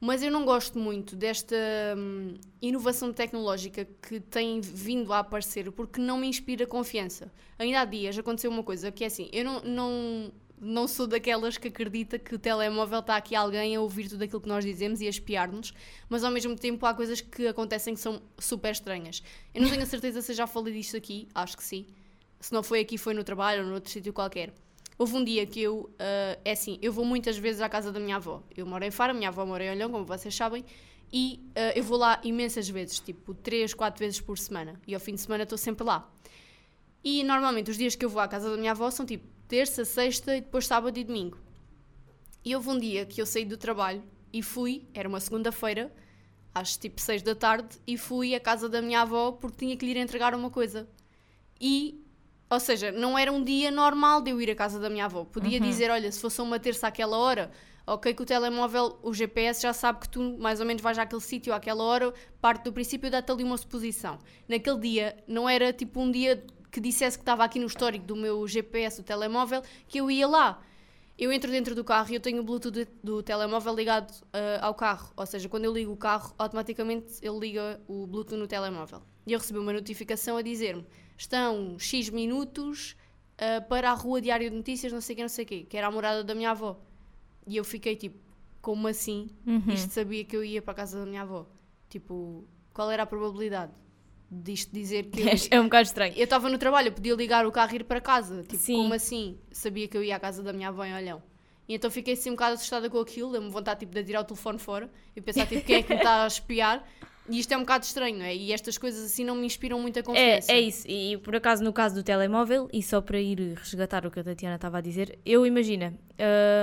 Mas 0.00 0.22
eu 0.22 0.30
não 0.30 0.46
gosto 0.46 0.78
muito 0.78 1.14
desta 1.14 1.54
hum, 1.96 2.34
inovação 2.62 3.12
tecnológica 3.12 3.86
que 4.00 4.18
tem 4.18 4.58
vindo 4.60 5.12
a 5.12 5.18
aparecer 5.18 5.70
porque 5.70 6.00
não 6.00 6.16
me 6.16 6.26
inspira 6.26 6.66
confiança. 6.66 7.30
Ainda 7.58 7.82
há 7.82 7.84
dias 7.84 8.16
aconteceu 8.18 8.50
uma 8.50 8.62
coisa 8.62 8.90
que 8.90 9.04
é 9.04 9.08
assim: 9.08 9.28
eu 9.30 9.44
não, 9.44 9.60
não, 9.60 10.32
não 10.58 10.88
sou 10.88 11.06
daquelas 11.06 11.58
que 11.58 11.68
acredita 11.68 12.18
que 12.18 12.34
o 12.34 12.38
telemóvel 12.38 13.00
está 13.00 13.14
aqui 13.14 13.34
alguém 13.34 13.76
a 13.76 13.80
ouvir 13.82 14.08
tudo 14.08 14.24
aquilo 14.24 14.40
que 14.40 14.48
nós 14.48 14.64
dizemos 14.64 15.02
e 15.02 15.06
a 15.06 15.10
espiar-nos, 15.10 15.74
mas 16.08 16.24
ao 16.24 16.30
mesmo 16.30 16.56
tempo 16.56 16.86
há 16.86 16.94
coisas 16.94 17.20
que 17.20 17.46
acontecem 17.46 17.92
que 17.92 18.00
são 18.00 18.22
super 18.38 18.72
estranhas. 18.72 19.22
Eu 19.54 19.60
não 19.60 19.68
tenho 19.68 19.82
a 19.82 19.86
certeza 19.86 20.22
se 20.22 20.32
já 20.32 20.46
falei 20.46 20.72
disto 20.72 20.96
aqui, 20.96 21.28
acho 21.34 21.58
que 21.58 21.62
sim. 21.62 21.86
Se 22.40 22.54
não 22.54 22.62
foi 22.62 22.80
aqui, 22.80 22.96
foi 22.96 23.12
no 23.12 23.22
trabalho 23.22 23.64
ou 23.64 23.68
noutro 23.68 23.90
sítio 23.90 24.14
qualquer. 24.14 24.54
Houve 25.00 25.16
um 25.16 25.24
dia 25.24 25.46
que 25.46 25.62
eu, 25.62 25.90
uh, 25.94 26.40
é 26.44 26.52
assim, 26.52 26.78
eu 26.82 26.92
vou 26.92 27.06
muitas 27.06 27.38
vezes 27.38 27.62
à 27.62 27.70
casa 27.70 27.90
da 27.90 27.98
minha 27.98 28.16
avó. 28.16 28.42
Eu 28.54 28.66
moro 28.66 28.84
em 28.84 28.90
Faro, 28.90 29.14
minha 29.14 29.30
avó 29.30 29.46
mora 29.46 29.64
em 29.64 29.70
Olhão, 29.70 29.90
como 29.90 30.04
vocês 30.04 30.34
sabem, 30.34 30.62
e 31.10 31.40
uh, 31.56 31.72
eu 31.74 31.82
vou 31.82 31.96
lá 31.96 32.20
imensas 32.22 32.68
vezes, 32.68 33.00
tipo 33.00 33.32
3, 33.32 33.72
4 33.72 33.98
vezes 33.98 34.20
por 34.20 34.36
semana. 34.36 34.78
E 34.86 34.92
ao 34.92 35.00
fim 35.00 35.14
de 35.14 35.22
semana 35.22 35.44
estou 35.44 35.56
sempre 35.56 35.84
lá. 35.84 36.06
E 37.02 37.24
normalmente 37.24 37.70
os 37.70 37.78
dias 37.78 37.94
que 37.94 38.04
eu 38.04 38.10
vou 38.10 38.20
à 38.20 38.28
casa 38.28 38.50
da 38.50 38.58
minha 38.58 38.72
avó 38.72 38.90
são 38.90 39.06
tipo 39.06 39.26
terça, 39.48 39.86
sexta 39.86 40.36
e 40.36 40.42
depois 40.42 40.66
sábado 40.66 40.98
e 40.98 41.02
domingo. 41.02 41.38
E 42.44 42.54
houve 42.54 42.68
um 42.68 42.78
dia 42.78 43.06
que 43.06 43.22
eu 43.22 43.24
saí 43.24 43.46
do 43.46 43.56
trabalho 43.56 44.02
e 44.30 44.42
fui, 44.42 44.86
era 44.92 45.08
uma 45.08 45.18
segunda-feira, 45.18 45.90
às 46.54 46.76
tipo 46.76 47.00
6 47.00 47.22
da 47.22 47.34
tarde, 47.34 47.78
e 47.86 47.96
fui 47.96 48.34
à 48.34 48.40
casa 48.40 48.68
da 48.68 48.82
minha 48.82 49.00
avó 49.00 49.32
porque 49.32 49.64
tinha 49.64 49.74
que 49.78 49.86
lhe 49.86 49.92
ir 49.92 49.96
entregar 49.96 50.34
uma 50.34 50.50
coisa. 50.50 50.86
E 51.58 52.04
ou 52.50 52.58
seja, 52.58 52.90
não 52.90 53.16
era 53.16 53.30
um 53.30 53.42
dia 53.44 53.70
normal 53.70 54.20
de 54.20 54.32
eu 54.32 54.42
ir 54.42 54.50
à 54.50 54.54
casa 54.56 54.80
da 54.80 54.90
minha 54.90 55.04
avó. 55.04 55.24
Podia 55.24 55.60
uhum. 55.60 55.64
dizer, 55.64 55.88
olha, 55.88 56.10
se 56.10 56.20
fosse 56.20 56.42
uma 56.42 56.58
terça 56.58 56.88
àquela 56.88 57.16
hora, 57.16 57.48
ok, 57.86 58.12
que 58.12 58.22
o 58.22 58.26
telemóvel, 58.26 58.98
o 59.04 59.14
GPS 59.14 59.62
já 59.62 59.72
sabe 59.72 60.00
que 60.00 60.08
tu 60.08 60.36
mais 60.36 60.58
ou 60.58 60.66
menos 60.66 60.82
vais 60.82 60.98
àquele 60.98 61.20
sítio 61.20 61.54
àquela 61.54 61.84
hora, 61.84 62.12
parte 62.40 62.64
do 62.64 62.72
princípio 62.72 63.08
dá-te 63.08 63.30
ali 63.30 63.44
uma 63.44 63.56
suposição. 63.56 64.18
Naquele 64.48 64.80
dia, 64.80 65.16
não 65.28 65.48
era 65.48 65.72
tipo 65.72 66.00
um 66.00 66.10
dia 66.10 66.44
que 66.72 66.80
dissesse 66.80 67.16
que 67.16 67.22
estava 67.22 67.44
aqui 67.44 67.60
no 67.60 67.66
histórico 67.66 68.04
do 68.04 68.16
meu 68.16 68.46
GPS 68.48 69.00
do 69.00 69.04
telemóvel, 69.04 69.62
que 69.86 69.98
eu 69.98 70.10
ia 70.10 70.26
lá. 70.26 70.60
Eu 71.16 71.30
entro 71.30 71.50
dentro 71.52 71.74
do 71.74 71.84
carro 71.84 72.10
e 72.10 72.14
eu 72.14 72.20
tenho 72.20 72.40
o 72.40 72.42
Bluetooth 72.42 72.88
do 73.04 73.22
telemóvel 73.22 73.74
ligado 73.74 74.10
uh, 74.10 74.58
ao 74.62 74.74
carro. 74.74 75.12
Ou 75.16 75.26
seja, 75.26 75.48
quando 75.48 75.66
eu 75.66 75.72
ligo 75.72 75.92
o 75.92 75.96
carro, 75.96 76.34
automaticamente 76.38 77.14
ele 77.22 77.38
liga 77.38 77.80
o 77.86 78.06
Bluetooth 78.06 78.38
no 78.38 78.48
telemóvel. 78.48 79.02
E 79.26 79.34
eu 79.34 79.38
recebi 79.38 79.58
uma 79.58 79.72
notificação 79.72 80.36
a 80.36 80.42
dizer-me 80.42 80.84
estão 81.20 81.78
X 81.78 82.08
minutos 82.08 82.96
uh, 83.36 83.66
para 83.68 83.90
a 83.90 83.94
rua 83.94 84.20
Diário 84.20 84.48
de 84.48 84.56
Notícias, 84.56 84.92
não 84.92 85.00
sei 85.00 85.12
o 85.14 85.16
que, 85.16 85.22
não 85.22 85.28
sei 85.28 85.44
o 85.44 85.48
quê, 85.48 85.66
que 85.68 85.76
era 85.76 85.86
a 85.86 85.90
morada 85.90 86.24
da 86.24 86.34
minha 86.34 86.50
avó. 86.50 86.80
E 87.46 87.56
eu 87.56 87.64
fiquei 87.64 87.94
tipo, 87.94 88.18
como 88.62 88.88
assim? 88.88 89.28
Uhum. 89.46 89.62
Isto 89.68 89.92
sabia 89.92 90.24
que 90.24 90.34
eu 90.34 90.42
ia 90.42 90.62
para 90.62 90.72
a 90.72 90.76
casa 90.76 90.98
da 90.98 91.06
minha 91.06 91.22
avó. 91.22 91.46
Tipo, 91.88 92.44
qual 92.72 92.90
era 92.90 93.02
a 93.02 93.06
probabilidade 93.06 93.72
disto 94.30 94.72
dizer 94.72 95.10
que 95.10 95.20
eu, 95.28 95.34
É 95.50 95.60
um 95.60 95.64
bocado 95.64 95.88
estranho. 95.88 96.14
eu 96.16 96.24
estava 96.24 96.48
no 96.48 96.56
trabalho, 96.56 96.88
eu 96.88 96.92
podia 96.92 97.14
ligar 97.14 97.46
o 97.46 97.52
carro 97.52 97.72
e 97.74 97.76
ir 97.76 97.84
para 97.84 98.00
casa. 98.00 98.42
Tipo, 98.42 98.56
Sim. 98.56 98.76
como 98.76 98.94
assim? 98.94 99.38
Sabia 99.52 99.86
que 99.88 99.96
eu 99.96 100.02
ia 100.02 100.16
à 100.16 100.20
casa 100.20 100.42
da 100.42 100.52
minha 100.52 100.68
avó 100.68 100.84
em 100.84 100.94
Olhão. 100.94 101.22
E 101.68 101.74
então 101.74 101.90
fiquei 101.90 102.14
assim 102.14 102.30
um 102.30 102.32
bocado 102.32 102.54
assustada 102.54 102.88
com 102.88 102.98
aquilo, 102.98 103.30
deu-me 103.32 103.50
vontade 103.50 103.80
tipo, 103.80 103.92
de 103.92 104.02
tirar 104.02 104.22
o 104.22 104.24
telefone 104.24 104.58
fora 104.58 104.90
e 105.14 105.20
pensar 105.20 105.46
tipo, 105.46 105.64
quem 105.64 105.76
é 105.76 105.82
que 105.82 105.90
me 105.90 105.98
está 105.98 106.24
a 106.24 106.26
espiar. 106.26 106.88
E 107.30 107.38
isto 107.38 107.52
é 107.52 107.56
um 107.56 107.60
bocado 107.60 107.84
estranho, 107.84 108.18
não 108.18 108.24
é? 108.24 108.34
E 108.34 108.52
estas 108.52 108.76
coisas 108.76 109.04
assim 109.04 109.24
não 109.24 109.36
me 109.36 109.46
inspiram 109.46 109.80
muita 109.80 110.00
É, 110.00 110.02
confiança. 110.02 110.52
é 110.52 110.60
isso. 110.60 110.84
E 110.88 111.16
por 111.18 111.34
acaso, 111.36 111.62
no 111.62 111.72
caso 111.72 111.94
do 111.94 112.02
telemóvel, 112.02 112.68
e 112.72 112.82
só 112.82 113.00
para 113.00 113.20
ir 113.20 113.54
resgatar 113.56 114.04
o 114.04 114.10
que 114.10 114.18
a 114.20 114.24
Tatiana 114.24 114.56
estava 114.56 114.78
a 114.78 114.80
dizer, 114.80 115.18
eu 115.24 115.46
imagina, 115.46 115.94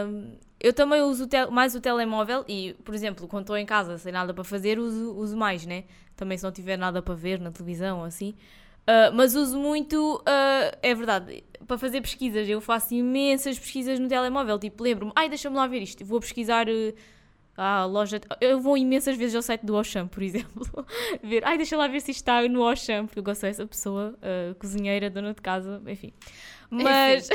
hum, 0.07 0.33
eu 0.59 0.73
também 0.73 1.01
uso 1.01 1.27
mais 1.51 1.73
o 1.75 1.79
telemóvel 1.81 2.43
e, 2.47 2.75
por 2.83 2.93
exemplo, 2.93 3.27
quando 3.27 3.43
estou 3.43 3.57
em 3.57 3.65
casa 3.65 3.97
sem 3.97 4.11
nada 4.11 4.33
para 4.33 4.43
fazer, 4.43 4.77
uso, 4.79 5.15
uso 5.15 5.37
mais, 5.37 5.65
né? 5.65 5.85
Também 6.15 6.37
se 6.37 6.43
não 6.43 6.51
tiver 6.51 6.77
nada 6.77 7.01
para 7.01 7.13
ver 7.15 7.39
na 7.39 7.51
televisão 7.51 7.99
ou 7.99 8.05
assim. 8.05 8.33
Ah, 8.85 9.11
mas 9.13 9.35
uso 9.35 9.57
muito, 9.59 10.21
ah, 10.25 10.75
é 10.81 10.95
verdade, 10.95 11.43
para 11.67 11.77
fazer 11.77 12.01
pesquisas. 12.01 12.47
Eu 12.49 12.59
faço 12.59 12.93
imensas 12.93 13.59
pesquisas 13.59 13.99
no 13.99 14.07
telemóvel. 14.07 14.57
Tipo, 14.57 14.81
lembro-me, 14.83 15.11
ai, 15.15 15.29
deixa-me 15.29 15.55
lá 15.55 15.67
ver 15.67 15.81
isto. 15.83 16.03
Vou 16.05 16.19
pesquisar. 16.19 16.67
eh, 16.69 16.93
a 17.57 17.85
loja. 17.85 18.21
Eu 18.39 18.59
vou 18.59 18.77
imensas 18.77 19.17
vezes 19.17 19.35
ao 19.35 19.41
site 19.41 19.65
do 19.65 19.75
Auchan, 19.75 20.07
por 20.07 20.21
exemplo. 20.21 20.63
ver, 21.23 21.43
ai, 21.43 21.57
deixa 21.57 21.75
lá 21.75 21.87
ver 21.87 21.99
se 22.01 22.11
isto 22.11 22.19
está 22.19 22.47
no 22.47 22.63
Auchan, 22.63 23.05
porque 23.07 23.19
eu 23.19 23.23
gosto 23.23 23.41
dessa 23.41 23.65
pessoa, 23.65 24.13
uh, 24.21 24.53
cozinheira, 24.55 25.09
dona 25.09 25.33
de 25.33 25.41
casa, 25.41 25.81
enfim. 25.87 26.13
Mas, 26.69 27.29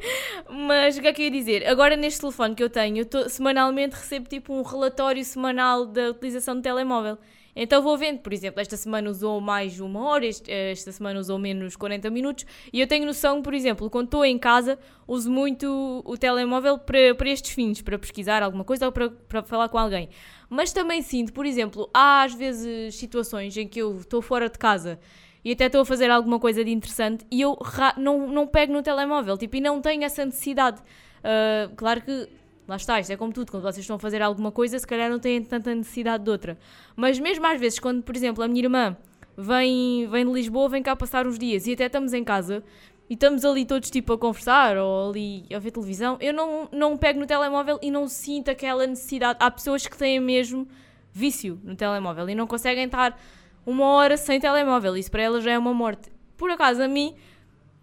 mas 0.48 0.96
o 0.96 1.00
que 1.02 1.08
é 1.08 1.12
que 1.12 1.22
eu 1.22 1.24
ia 1.26 1.30
dizer? 1.30 1.66
Agora 1.68 1.96
neste 1.96 2.20
telefone 2.20 2.54
que 2.54 2.62
eu 2.62 2.70
tenho, 2.70 2.98
eu 2.98 3.04
tô- 3.04 3.28
semanalmente 3.28 3.94
recebo 3.96 4.28
tipo 4.28 4.54
um 4.54 4.62
relatório 4.62 5.24
semanal 5.24 5.84
da 5.86 6.10
utilização 6.10 6.54
do 6.56 6.62
telemóvel. 6.62 7.18
Então 7.58 7.82
vou 7.82 7.96
vendo, 7.96 8.18
por 8.18 8.32
exemplo, 8.34 8.60
esta 8.60 8.76
semana 8.76 9.08
usou 9.08 9.40
mais 9.40 9.80
uma 9.80 10.00
hora, 10.08 10.26
este- 10.26 10.52
esta 10.52 10.92
semana 10.92 11.18
usou 11.18 11.38
menos 11.38 11.74
40 11.74 12.10
minutos, 12.10 12.44
e 12.70 12.80
eu 12.80 12.86
tenho 12.86 13.06
noção, 13.06 13.40
por 13.40 13.54
exemplo, 13.54 13.88
quando 13.88 14.04
estou 14.06 14.24
em 14.26 14.38
casa, 14.38 14.78
uso 15.08 15.30
muito 15.30 16.02
o 16.04 16.18
telemóvel 16.18 16.78
para, 16.78 17.14
para 17.14 17.30
estes 17.30 17.52
fins, 17.52 17.80
para 17.80 17.98
pesquisar 17.98 18.42
alguma 18.42 18.62
coisa 18.62 18.84
ou 18.84 18.92
para, 18.92 19.08
para 19.08 19.42
falar 19.42 19.70
com 19.70 19.78
alguém. 19.78 20.10
Mas 20.50 20.70
também 20.72 21.00
sinto, 21.00 21.32
por 21.32 21.46
exemplo, 21.46 21.88
há 21.94 22.22
às 22.24 22.34
vezes 22.34 22.94
situações 22.94 23.56
em 23.56 23.66
que 23.66 23.80
eu 23.80 23.96
estou 24.00 24.20
fora 24.20 24.50
de 24.50 24.58
casa 24.58 25.00
e 25.42 25.52
até 25.52 25.66
estou 25.66 25.80
a 25.80 25.84
fazer 25.86 26.10
alguma 26.10 26.38
coisa 26.38 26.62
de 26.64 26.70
interessante 26.70 27.24
e 27.30 27.40
eu 27.40 27.58
não, 27.96 28.28
não 28.28 28.46
pego 28.46 28.72
no 28.72 28.82
telemóvel, 28.82 29.38
tipo, 29.38 29.56
e 29.56 29.60
não 29.60 29.80
tenho 29.80 30.04
essa 30.04 30.24
necessidade. 30.26 30.82
Ah, 31.24 31.70
claro 31.76 32.02
que, 32.02 32.28
lá 32.66 32.76
está, 32.76 33.00
isto 33.00 33.12
é 33.12 33.16
como 33.16 33.32
tudo, 33.32 33.50
quando 33.50 33.62
vocês 33.62 33.78
estão 33.78 33.96
a 33.96 33.98
fazer 33.98 34.22
alguma 34.22 34.50
coisa, 34.50 34.78
se 34.78 34.86
calhar 34.86 35.10
não 35.10 35.18
têm 35.18 35.42
tanta 35.42 35.74
necessidade 35.74 36.24
de 36.24 36.30
outra. 36.30 36.58
Mas 36.94 37.18
mesmo 37.18 37.46
às 37.46 37.60
vezes, 37.60 37.78
quando, 37.78 38.02
por 38.02 38.16
exemplo, 38.16 38.42
a 38.42 38.48
minha 38.48 38.62
irmã 38.62 38.96
vem, 39.36 40.08
vem 40.08 40.26
de 40.26 40.32
Lisboa, 40.32 40.68
vem 40.68 40.82
cá 40.82 40.96
passar 40.96 41.26
uns 41.26 41.38
dias 41.38 41.66
e 41.66 41.72
até 41.72 41.86
estamos 41.86 42.12
em 42.12 42.24
casa 42.24 42.62
e 43.08 43.14
estamos 43.14 43.44
ali 43.44 43.64
todos 43.64 43.88
tipo 43.90 44.12
a 44.12 44.18
conversar 44.18 44.76
ou 44.76 45.10
ali 45.10 45.46
a 45.54 45.58
ver 45.58 45.70
televisão, 45.70 46.16
eu 46.20 46.32
não, 46.32 46.68
não 46.72 46.96
pego 46.96 47.20
no 47.20 47.26
telemóvel 47.26 47.78
e 47.80 47.90
não 47.90 48.08
sinto 48.08 48.50
aquela 48.50 48.86
necessidade. 48.86 49.38
Há 49.40 49.50
pessoas 49.50 49.86
que 49.86 49.96
têm 49.96 50.18
mesmo 50.18 50.66
vício 51.12 51.60
no 51.62 51.76
telemóvel 51.76 52.28
e 52.28 52.34
não 52.34 52.46
conseguem 52.46 52.84
estar 52.84 53.18
uma 53.64 53.86
hora 53.86 54.16
sem 54.16 54.40
telemóvel. 54.40 54.96
Isso 54.96 55.10
para 55.10 55.22
elas 55.22 55.44
já 55.44 55.52
é 55.52 55.58
uma 55.58 55.72
morte. 55.72 56.10
Por 56.36 56.50
acaso, 56.50 56.82
a 56.82 56.88
mim, 56.88 57.14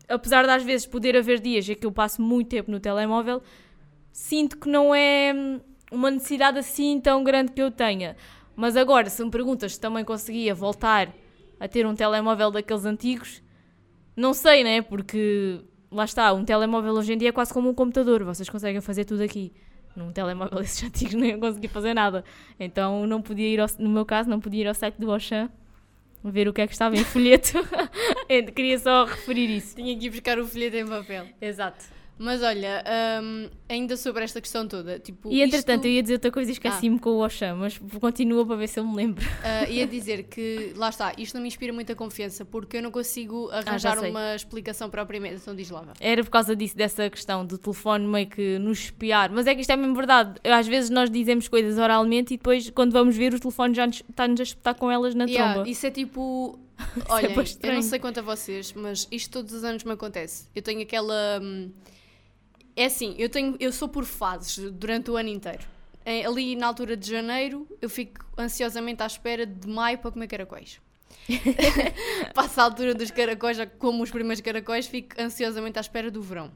apesar 0.07 0.43
de 0.43 0.51
às 0.51 0.63
vezes 0.63 0.85
poder 0.85 1.15
haver 1.15 1.39
dias 1.39 1.67
em 1.67 1.75
que 1.75 1.85
eu 1.85 1.91
passo 1.91 2.21
muito 2.21 2.49
tempo 2.49 2.69
no 2.69 2.79
telemóvel, 2.79 3.41
sinto 4.13 4.57
que 4.57 4.69
não 4.69 4.93
é 4.93 5.33
hum, 5.35 5.59
uma 5.91 6.11
necessidade 6.11 6.59
assim 6.59 7.01
tão 7.01 7.23
grande 7.23 7.51
que 7.51 7.61
eu 7.61 7.71
tenha. 7.71 8.15
Mas 8.55 8.77
agora, 8.77 9.09
se 9.09 9.23
me 9.25 9.31
perguntas 9.31 9.73
se 9.73 9.79
também 9.79 10.05
conseguia 10.05 10.53
voltar 10.53 11.11
a 11.59 11.67
ter 11.67 11.85
um 11.85 11.95
telemóvel 11.95 12.51
daqueles 12.51 12.85
antigos, 12.85 13.41
não 14.15 14.33
sei, 14.33 14.63
né? 14.63 14.81
Porque 14.81 15.59
lá 15.91 16.05
está, 16.05 16.31
um 16.31 16.45
telemóvel 16.45 16.93
hoje 16.93 17.13
em 17.13 17.17
dia 17.17 17.29
é 17.29 17.31
quase 17.31 17.51
como 17.51 17.69
um 17.69 17.73
computador, 17.73 18.23
vocês 18.23 18.47
conseguem 18.47 18.79
fazer 18.79 19.05
tudo 19.05 19.23
aqui. 19.23 19.51
Num 19.95 20.11
telemóvel 20.11 20.59
desses 20.61 20.83
antigos 20.83 21.15
não 21.15 21.25
ia 21.25 21.37
conseguir 21.37 21.67
fazer 21.69 21.95
nada. 21.95 22.23
Então 22.59 23.07
não 23.07 23.21
podia 23.21 23.47
ir, 23.47 23.59
ao, 23.59 23.67
no 23.79 23.89
meu 23.89 24.05
caso, 24.05 24.29
não 24.29 24.39
podia 24.39 24.61
ir 24.61 24.67
ao 24.67 24.75
site 24.75 24.95
do 24.95 25.11
Auchan 25.11 25.49
ver 26.23 26.47
o 26.47 26.53
que 26.53 26.61
é 26.61 26.67
que 26.67 26.73
estava 26.73 26.95
em 26.95 27.03
folheto. 27.03 27.53
Queria 28.55 28.79
só 28.79 29.03
referir 29.05 29.57
isso. 29.57 29.75
Tinha 29.75 29.97
que 29.97 30.05
ir 30.05 30.09
buscar 30.09 30.39
o 30.39 30.47
folheto 30.47 30.77
em 30.77 30.87
papel. 30.87 31.25
Exato. 31.41 31.83
Mas 32.17 32.43
olha, 32.43 32.83
hum, 33.23 33.49
ainda 33.67 33.97
sobre 33.97 34.23
esta 34.23 34.39
questão 34.39 34.67
toda, 34.67 34.99
tipo, 34.99 35.31
E 35.31 35.41
entretanto, 35.41 35.79
isto- 35.79 35.87
eu 35.87 35.91
ia 35.93 36.01
dizer 36.03 36.13
outra 36.13 36.31
coisa 36.31 36.51
e 36.51 36.53
esqueci-me 36.53 36.99
com 36.99 37.09
o 37.17 37.23
Auchan, 37.23 37.55
mas 37.55 37.77
continua 37.99 38.45
para 38.45 38.55
ver 38.55 38.67
se 38.67 38.79
eu 38.79 38.85
me 38.87 38.95
lembro. 38.95 39.25
Ah, 39.43 39.67
ia 39.67 39.87
dizer 39.87 40.23
que, 40.23 40.73
lá 40.75 40.89
está, 40.89 41.11
isto 41.17 41.33
não 41.33 41.41
me 41.41 41.47
inspira 41.47 41.73
muita 41.73 41.95
confiança 41.95 42.45
porque 42.45 42.77
eu 42.77 42.83
não 42.83 42.91
consigo 42.91 43.49
arranjar 43.51 43.97
sei. 43.97 44.11
uma 44.11 44.35
explicação 44.35 44.89
propriamente. 44.91 45.35
Então 45.41 45.55
diz 45.55 45.69
lá. 45.71 45.83
Era 45.99 46.23
por 46.23 46.29
causa 46.29 46.55
disso, 46.55 46.77
dessa 46.77 47.09
questão 47.09 47.43
do 47.45 47.57
telefone 47.57 48.05
meio 48.07 48.27
que 48.27 48.59
nos 48.59 48.79
espiar. 48.85 49.31
Mas 49.31 49.47
é 49.47 49.55
que 49.55 49.61
isto 49.61 49.71
é 49.71 49.75
mesmo 49.75 49.95
verdade. 49.95 50.39
Às 50.43 50.67
vezes 50.67 50.89
nós 50.91 51.09
dizemos 51.09 51.47
coisas 51.47 51.77
oralmente 51.79 52.35
e 52.35 52.37
depois, 52.37 52.69
quando 52.69 52.91
vamos 52.93 53.17
ver, 53.17 53.33
o 53.33 53.39
telefone 53.39 53.73
já 53.73 53.87
nos- 53.87 54.03
está-nos 54.07 54.39
a 54.39 54.43
espetar 54.43 54.75
com 54.75 54.89
elas 54.91 55.15
na 55.15 55.25
Yeah, 55.25 55.53
tromba. 55.55 55.69
isso 55.69 55.85
é 55.87 55.91
tipo. 55.91 56.59
é 57.09 57.11
Olhem, 57.13 57.33
bué 57.35 57.43
eu 57.63 57.73
não 57.73 57.81
sei 57.81 57.99
quanto 57.99 58.19
a 58.19 58.23
vocês, 58.23 58.71
mas 58.73 59.07
isto 59.11 59.31
todos 59.31 59.51
os 59.53 59.63
anos 59.63 59.83
me 59.83 59.91
acontece. 59.93 60.47
Eu 60.55 60.61
tenho 60.61 60.81
aquela. 60.81 61.39
hum, 61.41 61.71
É 62.75 62.85
assim, 62.85 63.15
eu, 63.17 63.29
tenho, 63.29 63.55
eu 63.59 63.71
sou 63.71 63.87
por 63.87 64.03
fases 64.05 64.57
durante 64.71 65.11
o 65.11 65.15
ano 65.17 65.29
inteiro. 65.29 65.63
É, 66.05 66.25
ali 66.25 66.55
na 66.55 66.67
altura 66.67 66.97
de 66.97 67.09
janeiro, 67.09 67.67
eu 67.81 67.89
fico 67.89 68.25
ansiosamente 68.37 69.01
à 69.03 69.05
espera 69.05 69.45
de 69.45 69.67
maio 69.67 69.97
para 69.99 70.11
comer 70.11 70.27
caracóis. 70.27 70.81
Passa 72.33 72.61
a 72.61 72.65
altura 72.65 72.93
dos 72.93 73.11
caracóis, 73.11 73.57
já 73.57 73.65
como 73.65 74.03
os 74.03 74.11
primeiros 74.11 74.41
caracóis, 74.41 74.87
fico 74.87 75.15
ansiosamente 75.21 75.77
à 75.77 75.81
espera 75.81 76.09
do 76.11 76.21
verão. 76.21 76.51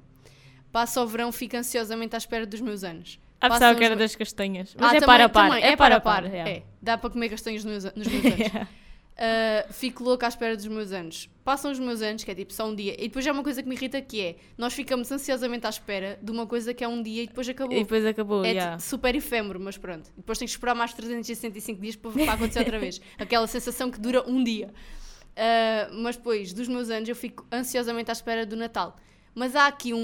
Passa 0.71 1.01
o 1.01 1.07
verão, 1.07 1.31
fico 1.31 1.55
ansiosamente 1.55 2.15
à 2.15 2.17
espera 2.17 2.45
dos 2.45 2.59
meus 2.59 2.83
anos. 2.83 3.19
Ah, 3.39 3.49
pensava 3.49 3.75
que 3.77 3.83
era 3.83 3.95
das 3.95 4.15
castanhas. 4.15 4.75
Mas 4.77 4.91
Ah, 4.93 4.95
é 4.97 4.99
também- 4.99 5.05
para 5.07 5.25
a 5.25 5.29
par. 5.29 5.49
também, 5.49 5.63
É, 5.63 5.75
para 5.75 5.95
a 5.95 6.01
par. 6.01 6.25
É, 6.25 6.37
é. 6.49 6.63
dá 6.81 6.97
para 6.97 7.09
comer 7.09 7.29
nos 7.31 7.41
meus, 7.45 7.63
nos 7.63 8.07
meus 8.07 8.25
anos. 8.25 8.67
Uh, 9.17 9.73
fico 9.73 10.03
louca 10.03 10.27
à 10.27 10.29
espera 10.29 10.55
dos 10.55 10.67
meus 10.67 10.91
anos. 10.91 11.27
Passam 11.43 11.71
os 11.71 11.79
meus 11.79 12.03
anos, 12.03 12.23
que 12.23 12.29
é 12.29 12.35
tipo 12.35 12.53
só 12.53 12.67
um 12.67 12.75
dia. 12.75 12.93
E 12.99 13.07
depois 13.07 13.25
já 13.25 13.31
é 13.31 13.33
uma 13.33 13.41
coisa 13.41 13.63
que 13.63 13.67
me 13.67 13.73
irrita 13.73 13.99
que 13.99 14.21
é, 14.21 14.35
nós 14.55 14.73
ficamos 14.73 15.11
ansiosamente 15.11 15.65
à 15.65 15.69
espera 15.69 16.19
de 16.21 16.31
uma 16.31 16.45
coisa 16.45 16.71
que 16.71 16.83
é 16.83 16.87
um 16.87 17.01
dia 17.01 17.23
e 17.23 17.27
depois 17.27 17.49
acabou. 17.49 17.75
E 17.75 17.81
depois 17.81 18.05
acabou, 18.05 18.45
é 18.45 18.51
yeah. 18.51 18.77
super 18.77 19.15
efêmero, 19.15 19.59
mas 19.59 19.75
pronto. 19.75 20.07
E 20.09 20.17
depois 20.17 20.37
tens 20.37 20.51
que 20.51 20.57
esperar 20.57 20.75
mais 20.75 20.93
365 20.93 21.81
dias 21.81 21.95
para, 21.95 22.11
para 22.11 22.33
acontecer 22.33 22.59
outra 22.59 22.77
vez. 22.77 23.01
Aquela 23.17 23.47
sensação 23.47 23.89
que 23.89 23.99
dura 23.99 24.23
um 24.29 24.43
dia. 24.43 24.67
Uh, 24.67 25.93
mas 25.95 26.15
depois 26.15 26.53
dos 26.53 26.67
meus 26.67 26.91
anos 26.91 27.09
eu 27.09 27.15
fico 27.15 27.43
ansiosamente 27.51 28.11
à 28.11 28.13
espera 28.13 28.45
do 28.45 28.55
Natal. 28.55 28.99
Mas 29.33 29.55
há 29.55 29.65
aqui 29.65 29.95
um, 29.95 29.99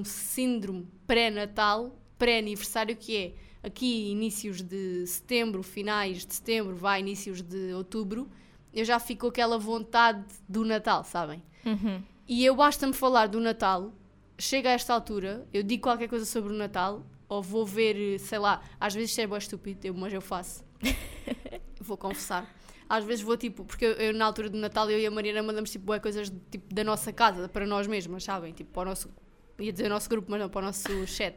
um 0.00 0.02
síndrome 0.04 0.86
pré-Natal, 1.06 1.98
pré-aniversário, 2.18 2.96
que 2.96 3.16
é 3.16 3.32
aqui 3.68 4.10
inícios 4.10 4.60
de 4.62 5.06
setembro, 5.06 5.62
finais 5.62 6.26
de 6.26 6.34
setembro, 6.34 6.74
vai 6.74 7.00
inícios 7.00 7.40
de 7.42 7.72
outubro, 7.72 8.28
eu 8.74 8.84
já 8.84 8.98
fico 8.98 9.22
com 9.22 9.26
aquela 9.28 9.58
vontade 9.58 10.24
do 10.48 10.64
Natal, 10.64 11.04
sabem? 11.04 11.42
Uhum. 11.64 12.02
E 12.26 12.44
eu 12.44 12.54
basta-me 12.56 12.92
falar 12.92 13.26
do 13.28 13.40
Natal, 13.40 13.92
chega 14.38 14.68
a 14.70 14.72
esta 14.72 14.92
altura, 14.92 15.46
eu 15.52 15.62
digo 15.62 15.82
qualquer 15.84 16.08
coisa 16.08 16.24
sobre 16.24 16.52
o 16.52 16.56
Natal, 16.56 17.04
ou 17.28 17.42
vou 17.42 17.64
ver, 17.64 18.18
sei 18.18 18.38
lá, 18.38 18.62
às 18.80 18.94
vezes 18.94 19.10
isto 19.10 19.20
é 19.20 19.26
bem 19.26 19.38
estúpido, 19.38 19.86
eu- 19.86 19.94
mas 19.94 20.12
eu 20.12 20.20
faço. 20.20 20.64
vou 21.80 21.96
confessar. 21.96 22.46
Às 22.88 23.04
vezes 23.04 23.22
vou 23.22 23.36
tipo, 23.36 23.64
porque 23.64 23.84
eu, 23.84 23.92
eu, 23.92 24.14
na 24.14 24.24
altura 24.24 24.48
do 24.48 24.56
Natal 24.58 24.90
eu 24.90 24.98
e 24.98 25.06
a 25.06 25.10
Mariana 25.10 25.42
mandamos 25.42 25.70
tipo 25.70 25.98
coisas 26.00 26.32
tipo, 26.50 26.74
da 26.74 26.82
nossa 26.84 27.12
casa, 27.12 27.48
para 27.48 27.66
nós 27.66 27.86
mesmas, 27.86 28.24
sabem? 28.24 28.52
Tipo, 28.52 28.70
para 28.72 28.82
o 28.82 28.84
nosso, 28.86 29.10
ia 29.58 29.70
dizer 29.72 29.86
o 29.86 29.90
nosso 29.90 30.08
grupo, 30.08 30.30
mas 30.30 30.40
não, 30.40 30.48
para 30.48 30.60
o 30.60 30.64
nosso 30.64 31.06
chat. 31.06 31.36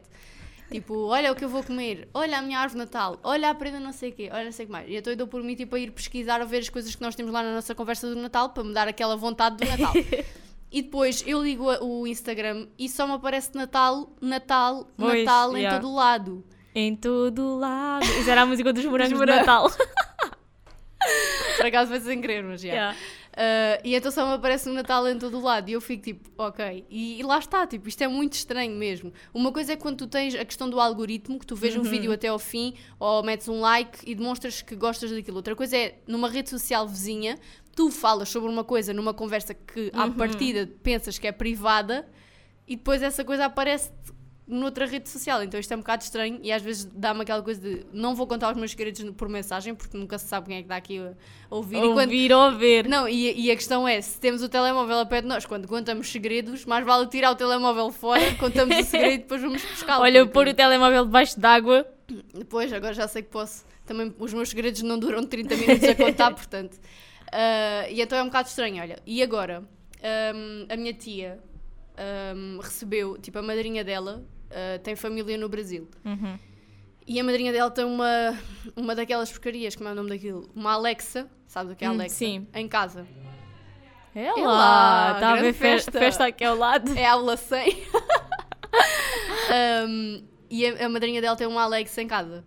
Tipo, 0.72 1.06
olha 1.06 1.30
o 1.30 1.36
que 1.36 1.44
eu 1.44 1.48
vou 1.48 1.62
comer, 1.62 2.08
olha 2.14 2.38
a 2.38 2.42
minha 2.42 2.58
árvore 2.58 2.78
Natal, 2.78 3.18
olha 3.22 3.50
a 3.50 3.54
prenda 3.54 3.78
não 3.78 3.92
sei 3.92 4.10
o 4.10 4.12
quê, 4.12 4.30
olha 4.32 4.44
não 4.44 4.52
sei 4.52 4.64
o 4.64 4.66
que 4.66 4.72
mais. 4.72 4.88
E 4.88 4.96
então 4.96 5.12
eu 5.12 5.16
dou 5.16 5.26
por 5.26 5.42
mim 5.42 5.54
tipo, 5.54 5.76
a 5.76 5.78
ir 5.78 5.90
pesquisar, 5.90 6.40
a 6.40 6.44
ver 6.44 6.58
as 6.58 6.68
coisas 6.68 6.94
que 6.94 7.02
nós 7.02 7.14
temos 7.14 7.32
lá 7.32 7.42
na 7.42 7.54
nossa 7.54 7.74
conversa 7.74 8.08
do 8.08 8.16
Natal, 8.16 8.50
para 8.50 8.64
me 8.64 8.72
dar 8.72 8.88
aquela 8.88 9.16
vontade 9.16 9.56
do 9.56 9.64
Natal. 9.68 9.92
e 10.72 10.82
depois 10.82 11.22
eu 11.26 11.42
ligo 11.42 11.64
o 11.84 12.06
Instagram 12.06 12.66
e 12.78 12.88
só 12.88 13.06
me 13.06 13.12
aparece 13.12 13.54
Natal, 13.54 14.10
Natal, 14.20 14.88
Pois, 14.96 15.24
Natal 15.24 15.56
em 15.56 15.60
yeah. 15.60 15.78
todo 15.78 15.94
lado. 15.94 16.44
Em 16.74 16.96
todo 16.96 17.58
lado. 17.58 18.04
Isso 18.04 18.30
era 18.30 18.42
a 18.42 18.46
música 18.46 18.72
dos 18.72 18.84
morangos 18.86 19.18
morangos. 19.18 19.46
Natal. 19.46 19.70
Por 21.56 21.66
acaso 21.66 21.90
foi 21.90 22.00
sem 22.00 22.20
querer, 22.20 22.42
mas 22.42 22.62
já. 22.62 22.68
Yeah. 22.68 22.96
Uh, 23.32 23.80
e 23.82 23.94
então 23.94 24.10
só 24.12 24.26
me 24.28 24.34
aparece 24.34 24.68
o 24.68 24.72
Natal 24.74 25.08
em 25.08 25.18
todo 25.18 25.38
o 25.38 25.40
lado 25.42 25.70
e 25.70 25.72
eu 25.72 25.80
fico 25.80 26.02
tipo, 26.02 26.28
ok. 26.36 26.84
E, 26.90 27.18
e 27.18 27.22
lá 27.22 27.38
está, 27.38 27.66
tipo, 27.66 27.88
isto 27.88 28.02
é 28.02 28.06
muito 28.08 28.34
estranho 28.34 28.76
mesmo. 28.76 29.10
Uma 29.32 29.50
coisa 29.50 29.72
é 29.72 29.76
quando 29.76 29.96
tu 29.96 30.06
tens 30.06 30.34
a 30.34 30.44
questão 30.44 30.68
do 30.68 30.78
algoritmo, 30.78 31.38
que 31.38 31.46
tu 31.46 31.56
vês 31.56 31.74
Uhum. 31.74 31.80
um 31.80 31.84
vídeo 31.84 32.12
até 32.12 32.28
ao 32.28 32.38
fim 32.38 32.74
ou 33.00 33.22
metes 33.22 33.48
um 33.48 33.58
like 33.60 33.98
e 34.08 34.14
demonstras 34.14 34.60
que 34.60 34.76
gostas 34.76 35.10
daquilo. 35.10 35.38
Outra 35.38 35.56
coisa 35.56 35.74
é 35.76 35.98
numa 36.06 36.28
rede 36.28 36.50
social 36.50 36.86
vizinha, 36.86 37.38
tu 37.74 37.90
falas 37.90 38.28
sobre 38.28 38.50
uma 38.50 38.64
coisa 38.64 38.92
numa 38.92 39.14
conversa 39.14 39.54
que 39.54 39.90
à 39.94 40.04
Uhum. 40.04 40.12
partida 40.12 40.68
pensas 40.82 41.18
que 41.18 41.26
é 41.26 41.32
privada 41.32 42.06
e 42.68 42.76
depois 42.76 43.02
essa 43.02 43.24
coisa 43.24 43.46
aparece 43.46 43.90
noutra 44.46 44.86
rede 44.86 45.08
social. 45.08 45.42
Então 45.42 45.58
isto 45.58 45.72
é 45.72 45.76
um 45.76 45.80
bocado 45.80 46.02
estranho 46.02 46.38
e 46.42 46.50
às 46.52 46.60
vezes 46.62 46.84
dá-me 46.84 47.22
aquela 47.22 47.42
coisa 47.42 47.60
de 47.60 47.86
não 47.92 48.14
vou 48.14 48.26
contar 48.26 48.50
os 48.52 48.56
meus 48.58 48.72
segredos 48.72 49.02
por 49.16 49.28
mensagem 49.28 49.74
porque 49.74 49.96
nunca 49.96 50.18
se 50.18 50.26
sabe 50.26 50.48
quem 50.48 50.56
é 50.56 50.58
que 50.60 50.64
está 50.64 50.76
aqui 50.76 50.98
a 50.98 51.12
ouvir. 51.48 51.76
E 51.78 51.80
quando- 51.80 51.98
Ouvir 52.10 52.32
ou 52.32 52.52
ver. 52.52 52.88
Não, 52.88 53.08
e, 53.08 53.46
e 53.46 53.50
a 53.50 53.56
questão 53.56 53.86
é, 53.86 54.00
se 54.00 54.18
temos 54.20 54.42
o 54.42 54.48
telemóvel 54.48 54.98
a 55.00 55.06
pé 55.06 55.20
de 55.22 55.28
nós, 55.28 55.46
quando 55.46 55.66
contamos 55.68 56.10
segredos, 56.10 56.64
mais 56.64 56.84
vale 56.84 57.06
tirar 57.06 57.30
o 57.30 57.36
telemóvel 57.36 57.90
fora, 57.92 58.34
contamos 58.36 58.76
o 58.76 58.82
segredo 58.84 59.14
e 59.14 59.18
depois 59.18 59.40
vamos 59.40 59.62
buscar 59.64 60.00
Olha, 60.00 60.26
pôr 60.26 60.48
o 60.48 60.54
telemóvel 60.54 61.04
debaixo 61.04 61.38
d'água. 61.38 61.86
Depois, 62.34 62.72
agora 62.72 62.92
já 62.92 63.06
sei 63.08 63.22
que 63.22 63.30
posso. 63.30 63.64
Também 63.86 64.12
os 64.18 64.32
meus 64.34 64.50
segredos 64.50 64.82
não 64.82 64.98
duram 64.98 65.24
30 65.24 65.56
minutos 65.56 65.88
a 65.88 65.94
contar, 65.94 66.30
portanto. 66.34 66.78
Ah, 67.32 67.86
e 67.88 68.00
então 68.02 68.18
é 68.18 68.22
um 68.22 68.26
bocado 68.26 68.48
estranho, 68.48 68.82
olha. 68.82 68.98
E 69.06 69.22
agora, 69.22 69.62
ahm, 70.02 70.66
a 70.68 70.76
minha 70.76 70.92
tia 70.92 71.38
ahm, 71.96 72.58
recebeu, 72.60 73.18
tipo, 73.18 73.38
a 73.38 73.42
madrinha 73.42 73.82
dela 73.84 74.22
ah, 74.50 74.78
tem 74.82 74.94
família 74.96 75.36
no 75.38 75.48
Brasil. 75.48 75.88
Uhum. 76.04 76.38
E 77.06 77.18
a 77.18 77.24
madrinha 77.24 77.52
dela 77.52 77.70
tem 77.70 77.84
uma, 77.84 78.38
uma 78.76 78.94
daquelas 78.94 79.30
porcarias, 79.30 79.74
como 79.74 79.88
é 79.88 79.92
o 79.92 79.94
nome 79.94 80.08
daquilo? 80.10 80.48
Uma 80.54 80.72
Alexa, 80.74 81.28
sabe 81.46 81.72
o 81.72 81.76
que 81.76 81.84
é 81.84 81.90
Hum, 81.90 81.94
Alexa? 81.94 82.14
sim. 82.16 82.46
Em 82.54 82.68
casa. 82.68 83.06
É 84.14 84.30
lá, 84.32 84.42
lá, 84.42 85.12
está 85.14 85.32
a 85.32 85.36
ver 85.36 85.52
fe- 85.54 85.58
festa. 85.72 85.98
festa 85.98 86.26
aqui 86.26 86.44
ao 86.44 86.54
lado. 86.56 86.92
É 86.96 87.06
aula 87.06 87.36
100. 87.36 87.76
Um, 89.88 90.22
e 90.50 90.66
a, 90.66 90.86
a 90.86 90.88
madrinha 90.88 91.20
dela 91.20 91.34
tem 91.36 91.46
uma 91.46 91.62
Alexa 91.62 92.02
em 92.02 92.06
casa. 92.06 92.44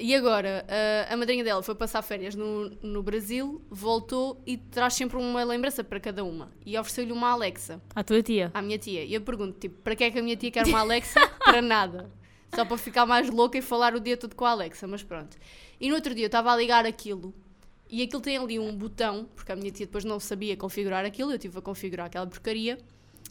E 0.00 0.14
agora, 0.14 0.66
a, 0.68 1.14
a 1.14 1.16
madrinha 1.16 1.44
dela 1.44 1.62
foi 1.62 1.74
passar 1.74 2.02
férias 2.02 2.34
no, 2.34 2.70
no 2.82 3.02
Brasil, 3.02 3.62
voltou 3.70 4.42
e 4.44 4.56
traz 4.56 4.94
sempre 4.94 5.16
uma 5.16 5.44
lembrança 5.44 5.84
para 5.84 6.00
cada 6.00 6.24
uma. 6.24 6.50
E 6.66 6.76
ofereceu-lhe 6.76 7.12
uma 7.12 7.30
Alexa 7.30 7.80
A 7.94 8.02
tua 8.02 8.22
tia. 8.22 8.50
à 8.52 8.60
minha 8.60 8.78
tia. 8.78 9.04
E 9.04 9.14
eu 9.14 9.20
pergunto, 9.20 9.58
tipo, 9.58 9.80
para 9.82 9.94
que 9.94 10.04
é 10.04 10.10
que 10.10 10.18
a 10.18 10.22
minha 10.22 10.36
tia 10.36 10.50
quer 10.50 10.66
uma 10.66 10.80
Alexa? 10.80 11.20
para 11.38 11.62
nada. 11.62 12.10
Só 12.54 12.64
para 12.64 12.76
ficar 12.76 13.06
mais 13.06 13.30
louca 13.30 13.58
e 13.58 13.62
falar 13.62 13.94
o 13.94 14.00
dia 14.00 14.16
todo 14.16 14.34
com 14.34 14.44
a 14.44 14.50
Alexa, 14.50 14.86
mas 14.86 15.02
pronto. 15.02 15.36
E 15.80 15.88
no 15.88 15.94
outro 15.94 16.14
dia 16.14 16.24
eu 16.24 16.28
estava 16.28 16.52
a 16.52 16.56
ligar 16.56 16.86
aquilo 16.86 17.34
e 17.88 18.02
aquilo 18.02 18.20
tem 18.20 18.36
ali 18.36 18.58
um 18.58 18.74
botão, 18.74 19.28
porque 19.36 19.52
a 19.52 19.56
minha 19.56 19.70
tia 19.70 19.86
depois 19.86 20.04
não 20.04 20.18
sabia 20.18 20.56
configurar 20.56 21.04
aquilo, 21.04 21.32
eu 21.32 21.38
tive 21.38 21.58
a 21.58 21.62
configurar 21.62 22.06
aquela 22.06 22.26
porcaria. 22.26 22.78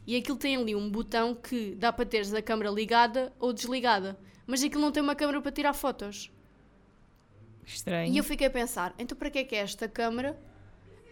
E 0.05 0.15
aquilo 0.15 0.37
tem 0.37 0.55
ali 0.55 0.75
um 0.75 0.89
botão 0.89 1.33
que 1.33 1.75
dá 1.75 1.91
para 1.91 2.05
teres 2.05 2.33
a 2.33 2.41
câmera 2.41 2.69
ligada 2.69 3.33
ou 3.39 3.53
desligada. 3.53 4.17
Mas 4.45 4.63
aquilo 4.63 4.81
não 4.81 4.91
tem 4.91 5.01
uma 5.01 5.15
câmera 5.15 5.41
para 5.41 5.51
tirar 5.51 5.73
fotos. 5.73 6.29
Estranho. 7.65 8.13
E 8.13 8.17
eu 8.17 8.23
fiquei 8.23 8.47
a 8.47 8.49
pensar, 8.49 8.93
então 8.97 9.17
para 9.17 9.29
que 9.29 9.39
é 9.39 9.43
que 9.43 9.55
é 9.55 9.59
esta 9.59 9.87
câmara 9.87 10.39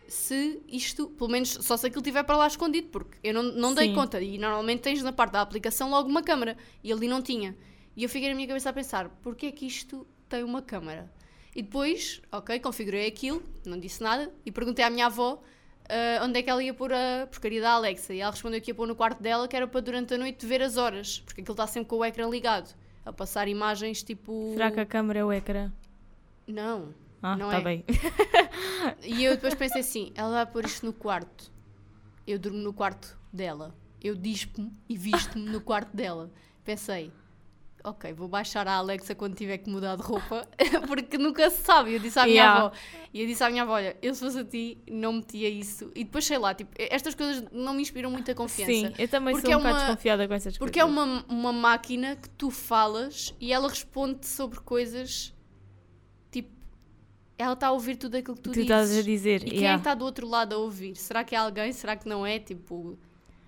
se 0.07 0.61
isto, 0.67 1.07
pelo 1.07 1.29
menos 1.29 1.49
só 1.49 1.77
se 1.77 1.87
aquilo 1.87 2.01
estiver 2.01 2.23
para 2.23 2.35
lá 2.35 2.45
escondido, 2.45 2.89
porque 2.89 3.17
eu 3.23 3.33
não, 3.33 3.43
não 3.43 3.73
dei 3.73 3.87
Sim. 3.87 3.95
conta. 3.95 4.19
E 4.19 4.37
normalmente 4.37 4.81
tens 4.81 5.01
na 5.01 5.13
parte 5.13 5.31
da 5.31 5.41
aplicação 5.41 5.89
logo 5.89 6.09
uma 6.09 6.21
câmara. 6.21 6.57
E 6.83 6.91
ali 6.91 7.07
não 7.07 7.21
tinha. 7.21 7.55
E 7.95 8.03
eu 8.03 8.09
fiquei 8.09 8.27
na 8.27 8.35
minha 8.35 8.47
cabeça 8.47 8.69
a 8.69 8.73
pensar, 8.73 9.07
porquê 9.21 9.47
é 9.47 9.51
que 9.51 9.65
isto 9.65 10.05
tem 10.27 10.43
uma 10.43 10.61
câmara? 10.61 11.09
E 11.55 11.61
depois, 11.61 12.21
ok, 12.29 12.59
configurei 12.59 13.07
aquilo, 13.07 13.41
não 13.65 13.79
disse 13.79 14.03
nada, 14.03 14.29
e 14.45 14.51
perguntei 14.51 14.83
à 14.83 14.89
minha 14.89 15.05
avó 15.05 15.41
ah, 15.91 16.23
onde 16.23 16.39
é 16.39 16.41
que 16.41 16.49
ela 16.49 16.63
ia 16.63 16.73
pôr 16.73 16.93
a 16.93 17.27
porcaria 17.27 17.61
da 17.61 17.71
Alexa. 17.71 18.13
E 18.13 18.21
ela 18.21 18.31
respondeu 18.31 18.61
que 18.61 18.71
ia 18.71 18.75
pôr 18.75 18.87
no 18.87 18.95
quarto 18.95 19.21
dela, 19.21 19.47
que 19.47 19.55
era 19.55 19.67
para 19.67 19.81
durante 19.81 20.13
a 20.13 20.17
noite 20.17 20.45
ver 20.45 20.61
as 20.61 20.77
horas, 20.77 21.19
porque 21.19 21.41
aquilo 21.41 21.53
está 21.53 21.67
sempre 21.67 21.89
com 21.89 21.97
o 21.97 22.05
ecrã 22.05 22.29
ligado, 22.29 22.73
a 23.05 23.11
passar 23.11 23.47
imagens 23.47 24.01
tipo. 24.01 24.51
Será 24.53 24.71
que 24.71 24.79
a 24.79 24.85
câmera 24.85 25.19
é 25.19 25.25
o 25.25 25.33
ecrã? 25.33 25.71
Não. 26.47 26.93
Ah, 27.21 27.35
Não 27.35 27.49
tá 27.49 27.57
é. 27.57 27.61
bem. 27.61 27.85
E 29.03 29.23
eu 29.23 29.35
depois 29.35 29.53
pensei 29.53 29.81
assim: 29.81 30.11
ela 30.15 30.31
vai 30.31 30.45
pôr 30.45 30.65
isto 30.65 30.85
no 30.85 30.93
quarto. 30.93 31.51
Eu 32.25 32.39
durmo 32.39 32.57
no 32.59 32.73
quarto 32.73 33.17
dela. 33.31 33.75
Eu 34.01 34.15
dispo-me 34.15 34.71
e 34.89 34.97
visto-me 34.97 35.45
no 35.49 35.61
quarto 35.61 35.95
dela. 35.95 36.31
Pensei, 36.63 37.11
ok, 37.83 38.11
vou 38.13 38.27
baixar 38.27 38.67
a 38.67 38.73
Alexa 38.73 39.13
quando 39.13 39.35
tiver 39.35 39.59
que 39.59 39.69
mudar 39.69 39.95
de 39.95 40.01
roupa, 40.01 40.47
porque 40.87 41.17
nunca 41.17 41.49
se 41.51 41.61
sabe. 41.63 41.93
Eu 41.93 41.99
disse 41.99 42.17
à 42.17 42.23
minha 42.23 42.35
Yeah. 42.35 42.59
avó, 42.65 42.71
e 43.13 43.21
eu 43.21 43.27
disse 43.27 43.43
à 43.43 43.49
minha 43.51 43.61
avó: 43.63 43.73
olha, 43.73 43.95
eu 44.01 44.13
se 44.15 44.21
fosse 44.21 44.39
a 44.39 44.43
ti, 44.43 44.79
não 44.89 45.13
metia 45.13 45.49
isso. 45.49 45.91
E 45.95 46.03
depois 46.03 46.25
sei 46.25 46.37
lá, 46.39 46.53
tipo, 46.55 46.71
estas 46.77 47.13
coisas 47.13 47.43
não 47.51 47.73
me 47.75 47.81
inspiram 47.83 48.09
muita 48.09 48.33
confiança. 48.33 48.71
Sim, 48.71 48.93
eu 48.97 49.07
também 49.07 49.33
Porque 49.35 49.47
sou 49.47 49.53
é 49.53 49.57
um 49.57 49.59
bocado 49.59 49.75
uma- 49.77 49.85
desconfiada 49.85 50.27
com 50.27 50.33
essas 50.33 50.57
Porque 50.57 50.79
é 50.79 50.83
coisas. 50.83 50.99
uma, 50.99 51.25
uma 51.29 51.53
máquina 51.53 52.15
que 52.15 52.29
tu 52.29 52.49
falas 52.49 53.35
e 53.39 53.53
ela 53.53 53.69
responde 53.69 54.25
sobre 54.25 54.59
coisas. 54.61 55.33
Ela 57.41 57.53
está 57.53 57.67
a 57.67 57.71
ouvir 57.71 57.95
tudo 57.95 58.15
aquilo 58.15 58.35
que 58.35 58.41
tu, 58.41 58.51
Tu 58.51 58.53
dizes. 58.53 58.69
estás 58.69 58.97
a 58.97 59.01
dizer. 59.01 59.41
E 59.43 59.49
quem 59.49 59.57
é 59.57 59.61
yeah. 59.61 59.77
que 59.77 59.81
está 59.81 59.93
do 59.95 60.05
outro 60.05 60.27
lado 60.27 60.53
a 60.53 60.57
ouvir? 60.57 60.95
Será 60.95 61.23
que 61.23 61.35
é 61.35 61.37
alguém? 61.37 61.71
Será 61.73 61.95
que 61.95 62.07
não 62.07 62.25
é? 62.25 62.39
Tipo. 62.39 62.97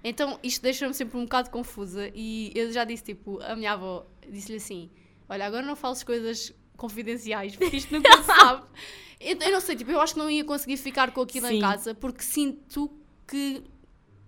Então 0.03 0.39
isto 0.43 0.61
deixa-me 0.61 0.93
sempre 0.93 1.17
um 1.17 1.23
bocado 1.23 1.49
confusa. 1.49 2.11
E 2.13 2.51
eu 2.55 2.71
já 2.71 2.83
disse, 2.83 3.03
tipo, 3.03 3.39
a 3.41 3.55
minha 3.55 3.73
avó 3.73 4.05
disse-lhe 4.29 4.57
assim: 4.57 4.89
Olha, 5.29 5.45
agora 5.45 5.65
não 5.65 5.75
fales 5.75 6.03
coisas 6.03 6.53
confidenciais, 6.75 7.55
porque 7.55 7.77
isto 7.77 7.93
nunca 7.93 8.17
se 8.17 8.23
sabe. 8.25 8.63
Eu, 9.25 9.37
eu 9.39 9.51
não 9.53 9.61
sei, 9.61 9.77
tipo, 9.77 9.89
eu 9.89 10.01
acho 10.01 10.15
que 10.15 10.19
não 10.19 10.29
ia 10.29 10.43
conseguir 10.43 10.75
ficar 10.75 11.11
com 11.11 11.21
aquilo 11.21 11.47
Sim. 11.47 11.55
em 11.55 11.61
casa 11.61 11.95
porque 11.95 12.21
sinto 12.21 12.91
que 13.25 13.63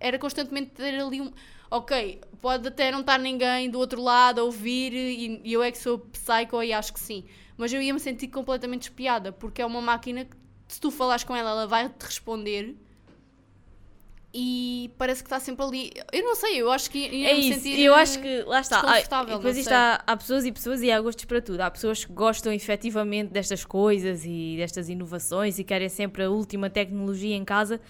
era 0.00 0.18
constantemente 0.18 0.70
ter 0.70 0.98
ali 0.98 1.20
um. 1.20 1.30
Ok, 1.70 2.22
pode 2.40 2.68
até 2.68 2.90
não 2.90 3.00
estar 3.00 3.18
ninguém 3.18 3.68
do 3.68 3.78
outro 3.78 4.00
lado 4.00 4.40
a 4.40 4.44
ouvir 4.44 4.94
e, 4.94 5.42
e 5.44 5.52
eu 5.52 5.62
é 5.62 5.70
que 5.70 5.76
sou 5.76 5.98
psycho 5.98 6.62
e 6.62 6.72
acho 6.72 6.94
que 6.94 7.00
sim. 7.00 7.24
Mas 7.56 7.72
eu 7.72 7.80
ia 7.80 7.92
me 7.92 8.00
sentir 8.00 8.28
completamente 8.28 8.82
espiada 8.82 9.32
porque 9.32 9.62
é 9.62 9.66
uma 9.66 9.80
máquina 9.80 10.24
que 10.24 10.36
se 10.68 10.80
tu 10.80 10.90
falares 10.90 11.24
com 11.24 11.34
ela, 11.34 11.50
ela 11.50 11.66
vai 11.66 11.88
te 11.88 12.04
responder 12.04 12.76
e 14.38 14.90
parece 14.98 15.22
que 15.22 15.28
está 15.28 15.40
sempre 15.40 15.64
ali. 15.64 15.92
Eu 16.12 16.22
não 16.22 16.34
sei, 16.34 16.60
eu 16.60 16.70
acho 16.70 16.90
que 16.90 16.98
ia 16.98 17.30
É 17.30 17.34
me 17.34 17.48
isso, 17.48 17.60
sentir. 17.60 17.80
eu 17.80 17.94
acho 17.94 18.20
que 18.20 18.42
lá 18.42 18.60
está. 18.60 18.82
Desconfortável, 18.82 19.36
depois 19.38 19.56
isto 19.56 19.72
há, 19.72 20.02
há 20.06 20.16
pessoas 20.16 20.44
e 20.44 20.52
pessoas 20.52 20.82
e 20.82 20.90
há 20.90 21.00
gostos 21.00 21.24
para 21.24 21.40
tudo. 21.40 21.60
Há 21.60 21.70
pessoas 21.70 22.04
que 22.04 22.12
gostam 22.12 22.52
efetivamente 22.52 23.30
destas 23.30 23.64
coisas 23.64 24.24
e 24.26 24.54
destas 24.58 24.90
inovações 24.90 25.58
e 25.58 25.64
querem 25.64 25.88
sempre 25.88 26.24
a 26.24 26.30
última 26.30 26.68
tecnologia 26.68 27.34
em 27.34 27.44
casa. 27.46 27.80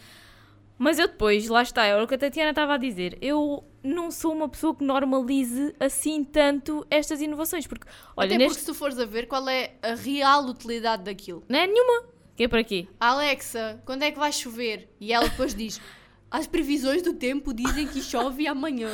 Mas 0.78 0.98
eu 0.98 1.08
depois, 1.08 1.48
lá 1.48 1.62
está, 1.62 1.84
é 1.86 2.00
o 2.00 2.06
que 2.06 2.14
a 2.14 2.18
Tatiana 2.18 2.50
estava 2.50 2.74
a 2.74 2.76
dizer. 2.76 3.16
Eu 3.22 3.64
não 3.82 4.10
sou 4.10 4.32
uma 4.32 4.48
pessoa 4.48 4.74
que 4.74 4.84
normalize 4.84 5.74
assim 5.80 6.22
tanto 6.22 6.86
estas 6.90 7.20
inovações. 7.22 7.66
Porque, 7.66 7.86
olha, 8.16 8.26
Até 8.26 8.38
neste. 8.38 8.48
porque 8.48 8.60
se 8.60 8.66
tu 8.66 8.74
fores 8.74 8.98
a 8.98 9.06
ver 9.06 9.26
qual 9.26 9.48
é 9.48 9.72
a 9.82 9.94
real 9.94 10.44
utilidade 10.44 11.04
daquilo. 11.04 11.42
Não 11.48 11.58
é 11.58 11.66
nenhuma. 11.66 12.08
Que 12.36 12.44
é 12.44 12.48
para 12.48 12.62
quê? 12.62 12.86
Alexa, 13.00 13.80
quando 13.86 14.02
é 14.02 14.10
que 14.10 14.18
vai 14.18 14.30
chover? 14.30 14.90
E 15.00 15.12
ela 15.12 15.26
depois 15.28 15.54
diz: 15.54 15.80
As 16.38 16.46
previsões 16.46 17.00
do 17.00 17.14
tempo 17.14 17.54
dizem 17.54 17.86
que 17.86 18.02
chove 18.02 18.46
amanhã. 18.46 18.90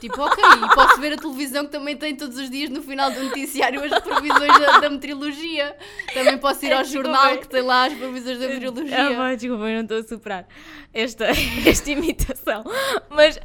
Tipo, 0.00 0.22
ok, 0.22 0.42
e 0.42 0.74
posso 0.74 0.98
ver 0.98 1.12
a 1.12 1.16
televisão 1.18 1.66
que 1.66 1.70
também 1.72 1.94
tem 1.94 2.16
todos 2.16 2.38
os 2.38 2.48
dias 2.48 2.70
no 2.70 2.82
final 2.82 3.10
do 3.10 3.22
noticiário 3.24 3.84
as 3.84 4.00
previsões 4.02 4.58
da, 4.58 4.78
da 4.80 4.88
meteorologia. 4.88 5.76
Também 6.14 6.38
posso 6.38 6.64
ir 6.64 6.72
ao 6.72 6.82
Desculpa. 6.82 7.08
jornal 7.08 7.36
que 7.38 7.48
tem 7.48 7.60
lá 7.60 7.84
as 7.84 7.92
previsões 7.92 8.38
da 8.38 8.46
Ah, 8.46 8.48
meteorologia. 8.48 9.14
vai, 9.14 9.36
desculpa, 9.36 9.64
eu 9.64 9.74
não 9.74 9.82
estou 9.82 9.98
a 9.98 10.02
superar 10.04 10.48
esta, 10.94 11.26
esta 11.68 11.90
imitação. 11.90 12.64
Mas 13.10 13.38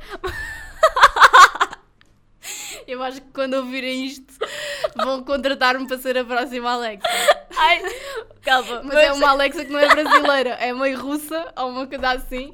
Eu 2.88 3.02
acho 3.04 3.22
que 3.22 3.28
quando 3.34 3.54
ouvirem 3.56 4.06
isto 4.06 4.34
vão 4.96 5.24
contratar-me 5.24 5.88
para 5.88 5.98
ser 6.00 6.18
a 6.18 6.26
próxima 6.26 6.72
Alexa. 6.72 7.08
Ai, 7.56 7.82
calma. 8.42 8.82
Mas 8.84 8.96
é 8.98 9.14
uma 9.14 9.30
Alexa 9.30 9.64
que 9.64 9.72
não 9.72 9.80
é 9.80 9.88
brasileira, 9.88 10.50
é 10.52 10.74
meio 10.74 11.00
russa 11.00 11.54
ou 11.58 11.70
uma 11.70 11.86
coisa 11.86 12.12
assim. 12.14 12.50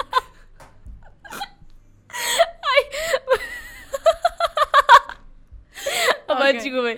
Oh, 6.49 6.53
vai, 6.53 6.57
Ok. 6.57 6.97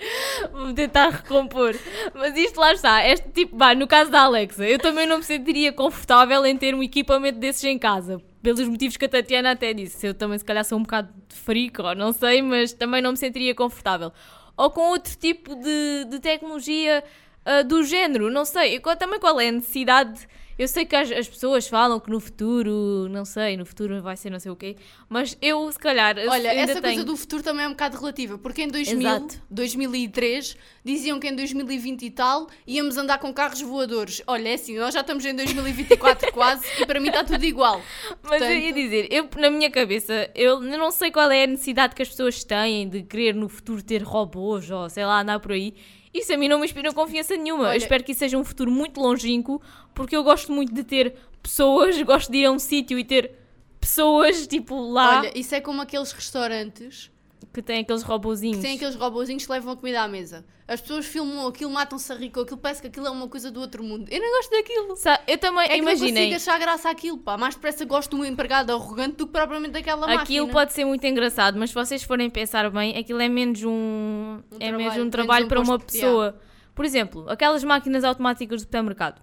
Vou 0.52 0.74
tentar 0.74 1.08
recompor. 1.10 1.74
Mas 2.14 2.36
isto 2.36 2.58
lá 2.60 2.72
está. 2.72 3.06
Este 3.06 3.28
tipo, 3.30 3.56
vai, 3.56 3.74
no 3.74 3.86
caso 3.86 4.10
da 4.10 4.22
Alexa, 4.22 4.66
eu 4.66 4.78
também 4.78 5.06
não 5.06 5.18
me 5.18 5.24
sentiria 5.24 5.72
confortável 5.72 6.44
em 6.46 6.56
ter 6.56 6.74
um 6.74 6.82
equipamento 6.82 7.38
desses 7.38 7.64
em 7.64 7.78
casa. 7.78 8.20
Pelos 8.42 8.66
motivos 8.68 8.96
que 8.96 9.04
a 9.04 9.08
Tatiana 9.08 9.50
até 9.52 9.72
disse. 9.74 10.06
Eu 10.06 10.14
também, 10.14 10.38
se 10.38 10.44
calhar, 10.44 10.64
sou 10.64 10.78
um 10.78 10.82
bocado 10.82 11.08
de 11.28 11.34
freak, 11.36 11.80
ou 11.80 11.94
não 11.94 12.12
sei, 12.12 12.40
mas 12.42 12.72
também 12.72 13.02
não 13.02 13.10
me 13.12 13.16
sentiria 13.16 13.54
confortável. 13.54 14.12
Ou 14.56 14.70
com 14.70 14.80
outro 14.90 15.14
tipo 15.16 15.54
de, 15.54 16.04
de 16.08 16.18
tecnologia 16.20 17.04
ah, 17.44 17.62
do 17.62 17.82
género, 17.84 18.30
não 18.30 18.44
sei. 18.44 18.76
E 18.76 18.80
qual- 18.80 18.96
também 18.96 19.18
qual 19.20 19.38
é 19.40 19.48
a 19.48 19.52
necessidade. 19.52 20.26
Eu 20.60 20.68
sei 20.68 20.84
que 20.84 20.94
as, 20.94 21.10
as 21.10 21.26
pessoas 21.26 21.66
falam 21.66 21.98
que 21.98 22.10
no 22.10 22.20
futuro, 22.20 23.08
não 23.08 23.24
sei, 23.24 23.56
no 23.56 23.64
futuro 23.64 24.02
vai 24.02 24.14
ser 24.14 24.28
não 24.28 24.38
sei 24.38 24.50
o 24.52 24.56
quê, 24.56 24.76
mas 25.08 25.34
eu, 25.40 25.72
se 25.72 25.78
calhar, 25.78 26.14
Olha, 26.28 26.48
essa 26.52 26.74
tenho... 26.74 26.82
coisa 26.82 27.02
do 27.02 27.16
futuro 27.16 27.42
também 27.42 27.64
é 27.64 27.66
um 27.66 27.70
bocado 27.70 27.96
relativa, 27.96 28.36
porque 28.36 28.60
em 28.64 28.68
2000, 28.68 29.00
Exato. 29.00 29.40
2003 29.50 30.58
diziam 30.84 31.18
que 31.18 31.28
em 31.28 31.34
2020 31.34 32.02
e 32.02 32.10
tal 32.10 32.46
íamos 32.66 32.98
andar 32.98 33.16
com 33.16 33.32
carros 33.32 33.62
voadores. 33.62 34.20
Olha, 34.26 34.50
é 34.50 34.52
assim, 34.54 34.76
nós 34.76 34.92
já 34.92 35.00
estamos 35.00 35.24
em 35.24 35.34
2024 35.34 36.30
quase 36.34 36.62
e 36.78 36.84
para 36.84 37.00
mim 37.00 37.08
está 37.08 37.24
tudo 37.24 37.42
igual. 37.42 37.80
Mas 38.22 38.42
eu 38.42 38.50
ia 38.50 38.60
Portanto- 38.60 38.74
dizer, 38.74 39.08
eu, 39.10 39.28
na 39.38 39.48
minha 39.48 39.70
cabeça, 39.70 40.30
eu 40.34 40.60
não 40.60 40.90
sei 40.90 41.10
qual 41.10 41.30
é 41.30 41.44
a 41.44 41.46
necessidade 41.46 41.94
que 41.94 42.02
as 42.02 42.08
pessoas 42.10 42.44
têm 42.44 42.86
de 42.86 43.02
querer 43.02 43.34
no 43.34 43.48
futuro 43.48 43.82
ter 43.82 44.02
robôs 44.02 44.70
ou 44.70 44.90
sei 44.90 45.06
lá, 45.06 45.22
andar 45.22 45.40
por 45.40 45.52
aí. 45.52 45.72
Isso 46.12 46.32
a 46.32 46.36
mim 46.36 46.48
não 46.48 46.58
me 46.58 46.64
inspira 46.64 46.92
confiança 46.92 47.36
nenhuma. 47.36 47.64
Olha- 47.68 47.74
Eu 47.74 47.78
espero 47.78 48.02
que 48.02 48.10
isso 48.10 48.18
seja 48.18 48.36
um 48.36 48.42
futuro 48.42 48.68
muito 48.68 49.00
longínquo, 49.00 49.62
porque 49.94 50.16
eu 50.16 50.22
gosto 50.24 50.52
muito 50.52 50.72
de 50.74 50.84
ter 50.84 51.14
pessoas, 51.42 52.00
gosto 52.02 52.30
de 52.30 52.38
ir 52.38 52.46
a 52.46 52.50
um 52.50 52.58
sítio 52.58 52.98
e 52.98 53.04
ter 53.04 53.32
pessoas, 53.80 54.46
tipo, 54.46 54.78
lá. 54.90 55.18
Olha, 55.20 55.38
isso 55.38 55.54
é 55.54 55.60
como 55.60 55.80
aqueles 55.82 56.12
restaurantes 56.12 57.10
que 57.52 57.62
tem 57.62 57.80
aqueles 57.80 58.02
robozinhos. 58.02 58.58
Que 58.58 58.62
tem 58.62 58.76
aqueles 58.76 58.94
robozinhos 58.94 59.44
que 59.44 59.50
levam 59.50 59.72
a 59.72 59.76
comida 59.76 60.02
à 60.02 60.08
mesa. 60.08 60.44
As 60.68 60.80
pessoas 60.80 61.04
filmam 61.04 61.48
aquilo, 61.48 61.68
matam-se 61.70 62.12
a 62.12 62.14
rir 62.14 62.30
com 62.30 62.40
aquilo, 62.40 62.58
parece 62.58 62.80
que 62.80 62.86
aquilo 62.86 63.06
é 63.08 63.10
uma 63.10 63.26
coisa 63.26 63.50
do 63.50 63.58
outro 63.58 63.82
mundo. 63.82 64.06
Eu 64.08 64.20
não 64.20 64.30
gosto 64.36 64.50
daquilo. 64.52 64.94
Sa- 64.94 65.20
Eu 65.26 65.36
também, 65.36 65.68
É 65.68 65.76
imaginem, 65.78 66.14
consigo 66.14 66.36
achar 66.36 66.58
graça 66.60 66.88
àquilo, 66.88 67.18
pá. 67.18 67.36
Mais 67.36 67.56
depressa 67.56 67.84
gosto 67.84 68.14
de 68.14 68.22
um 68.22 68.24
empregado 68.24 68.70
arrogante 68.70 69.16
do 69.16 69.26
que 69.26 69.32
propriamente 69.32 69.72
daquela 69.72 70.06
aquilo 70.06 70.46
máquina. 70.46 70.52
pode 70.52 70.72
ser 70.72 70.84
muito 70.84 71.04
engraçado, 71.04 71.58
mas 71.58 71.70
se 71.70 71.74
vocês 71.74 72.04
forem 72.04 72.30
pensar 72.30 72.70
bem, 72.70 72.96
aquilo 72.96 73.20
é 73.20 73.28
menos 73.28 73.64
um, 73.64 73.70
Um 73.72 74.42
é 74.60 74.68
trabalho, 74.68 74.76
menos 74.78 74.94
um 74.94 74.98
menos 74.98 75.10
trabalho 75.12 75.46
um 75.46 75.48
para 75.48 75.60
uma 75.60 75.78
pessoa. 75.80 76.38
Por 76.72 76.84
exemplo, 76.84 77.28
aquelas 77.28 77.64
máquinas 77.64 78.04
automáticas 78.04 78.60
do 78.60 78.64
supermercado. 78.64 79.20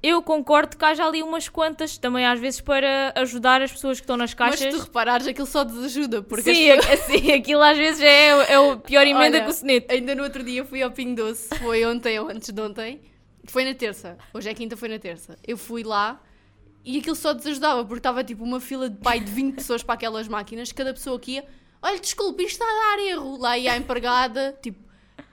Eu 0.00 0.22
concordo 0.22 0.76
que 0.76 0.84
haja 0.84 1.04
ali 1.04 1.22
umas 1.24 1.48
quantas 1.48 1.98
também 1.98 2.24
às 2.24 2.38
vezes 2.38 2.60
para 2.60 3.12
ajudar 3.16 3.60
as 3.62 3.72
pessoas 3.72 3.98
que 3.98 4.04
estão 4.04 4.16
nas 4.16 4.30
Mas 4.30 4.34
caixas. 4.34 4.72
se 4.74 4.78
tu 4.80 4.84
reparares, 4.84 5.26
aquilo 5.26 5.46
só 5.46 5.64
desajuda. 5.64 6.22
Porque 6.22 6.54
Sim, 6.54 6.70
as 6.70 6.86
é- 6.86 6.96
sim, 7.18 7.32
aquilo 7.32 7.60
às 7.62 7.76
vezes 7.76 8.00
é, 8.00 8.52
é 8.52 8.58
o 8.60 8.78
pior 8.78 9.04
emenda 9.06 9.38
Olha, 9.38 9.44
que 9.44 9.50
o 9.50 9.52
soneto. 9.52 9.92
Ainda 9.92 10.14
no 10.14 10.22
outro 10.22 10.44
dia 10.44 10.64
fui 10.64 10.80
ao 10.82 10.90
Pingo 10.92 11.16
Doce, 11.16 11.48
foi 11.58 11.84
ontem 11.84 12.18
ou 12.20 12.28
antes 12.28 12.52
de 12.52 12.60
ontem. 12.62 13.00
Foi 13.46 13.64
na 13.64 13.74
terça. 13.74 14.16
Hoje 14.32 14.48
é 14.48 14.54
quinta, 14.54 14.76
foi 14.76 14.88
na 14.88 14.98
terça. 15.00 15.36
Eu 15.46 15.56
fui 15.56 15.82
lá 15.82 16.22
e 16.84 16.98
aquilo 16.98 17.16
só 17.16 17.32
desajudava, 17.32 17.82
porque 17.84 17.98
estava 17.98 18.22
tipo 18.22 18.44
uma 18.44 18.60
fila 18.60 18.88
de 18.88 18.98
pai 18.98 19.18
de 19.18 19.30
20 19.32 19.56
pessoas 19.56 19.82
para 19.82 19.94
aquelas 19.94 20.28
máquinas. 20.28 20.70
Cada 20.70 20.92
pessoa 20.94 21.18
que 21.18 21.32
ia, 21.32 21.44
olha, 21.82 21.98
desculpe, 21.98 22.44
isto 22.44 22.62
está 22.62 22.64
a 22.64 22.96
dar 22.96 23.02
erro. 23.02 23.36
Lá 23.36 23.58
ia 23.58 23.72
a 23.72 23.76
empregada, 23.76 24.56
tipo, 24.62 24.78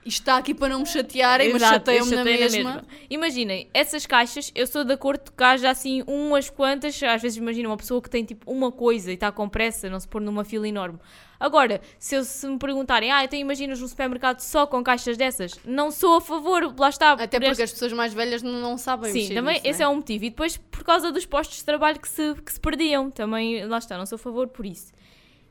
está 0.06 0.36
aqui 0.36 0.54
para 0.54 0.68
não 0.68 0.80
me 0.80 0.86
chatearem, 0.86 1.52
mas 1.52 1.62
Exato, 1.62 1.74
chateiam-me 1.74 2.10
na 2.10 2.16
chatei 2.18 2.38
mesma. 2.38 2.84
Imaginem, 3.10 3.68
essas 3.74 4.06
caixas, 4.06 4.52
eu 4.54 4.66
sou 4.66 4.84
de 4.84 4.92
acordo 4.92 5.32
que 5.32 5.42
haja 5.42 5.70
assim 5.70 6.02
umas 6.06 6.48
quantas, 6.48 7.02
às 7.02 7.20
vezes 7.20 7.38
imagina 7.38 7.68
uma 7.68 7.76
pessoa 7.76 8.00
que 8.00 8.08
tem 8.08 8.24
tipo 8.24 8.50
uma 8.50 8.70
coisa 8.70 9.10
e 9.10 9.14
está 9.14 9.32
com 9.32 9.48
pressa, 9.48 9.90
não 9.90 10.00
se 10.00 10.08
pôr 10.08 10.20
numa 10.20 10.44
fila 10.44 10.68
enorme. 10.68 10.98
Agora, 11.38 11.80
se, 11.98 12.14
eu, 12.14 12.24
se 12.24 12.46
me 12.46 12.58
perguntarem, 12.58 13.12
ah, 13.12 13.22
então 13.22 13.38
imaginas 13.38 13.82
um 13.82 13.88
supermercado 13.88 14.40
só 14.40 14.66
com 14.66 14.82
caixas 14.82 15.16
dessas, 15.16 15.52
não 15.64 15.90
sou 15.90 16.16
a 16.16 16.20
favor, 16.20 16.74
lá 16.78 16.88
está. 16.88 17.12
Até 17.12 17.38
porque 17.38 17.62
as 17.62 17.72
pessoas 17.72 17.92
mais 17.92 18.14
velhas 18.14 18.42
não, 18.42 18.52
não 18.52 18.78
sabem 18.78 19.12
Sim, 19.12 19.34
também 19.34 19.54
nisso, 19.56 19.66
esse 19.66 19.78
né? 19.80 19.84
é 19.84 19.88
um 19.88 19.96
motivo. 19.96 20.24
E 20.24 20.30
depois, 20.30 20.56
por 20.56 20.82
causa 20.82 21.12
dos 21.12 21.26
postos 21.26 21.58
de 21.58 21.64
trabalho 21.64 22.00
que 22.00 22.08
se, 22.08 22.34
que 22.36 22.52
se 22.52 22.60
perdiam, 22.60 23.10
também, 23.10 23.66
lá 23.66 23.78
está, 23.78 23.98
não 23.98 24.06
sou 24.06 24.16
a 24.16 24.18
favor 24.18 24.48
por 24.48 24.64
isso. 24.64 24.92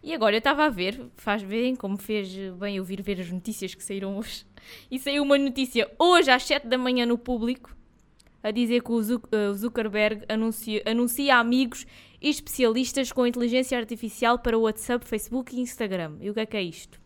E 0.06 0.14
agora 0.14 0.36
eu 0.36 0.38
estava 0.38 0.66
a 0.66 0.70
ver, 0.70 1.02
faz 1.16 1.42
verem 1.42 1.76
como 1.76 1.98
fez 1.98 2.32
bem 2.60 2.78
eu 2.78 2.84
vir 2.84 3.02
ver 3.02 3.20
as 3.20 3.32
notícias 3.32 3.74
que 3.74 3.84
saíram 3.84 4.16
hoje. 4.16 4.46
E 4.90 4.98
saiu 4.98 5.22
uma 5.22 5.38
notícia 5.38 5.92
hoje 6.00 6.32
às 6.32 6.44
7 6.44 6.68
da 6.68 6.78
manhã 6.78 7.06
no 7.06 7.20
público 7.20 7.76
a 8.42 8.50
dizer 8.50 8.82
que 8.82 8.92
eh, 8.92 9.50
o 9.50 9.54
Zuckerberg 9.54 10.26
anuncia, 10.28 10.82
anuncia 10.88 11.38
amigos 11.38 11.86
e 12.20 12.30
especialistas 12.30 13.12
com 13.12 13.28
inteligência 13.28 13.78
artificial 13.78 14.40
para 14.40 14.58
o 14.58 14.62
WhatsApp, 14.62 15.06
Facebook 15.06 15.56
e 15.56 15.60
Instagram. 15.60 16.18
E 16.20 16.32
o 16.32 16.34
que 16.34 16.40
é 16.40 16.46
que 16.48 16.58
é 16.58 16.64
isto? 16.64 17.00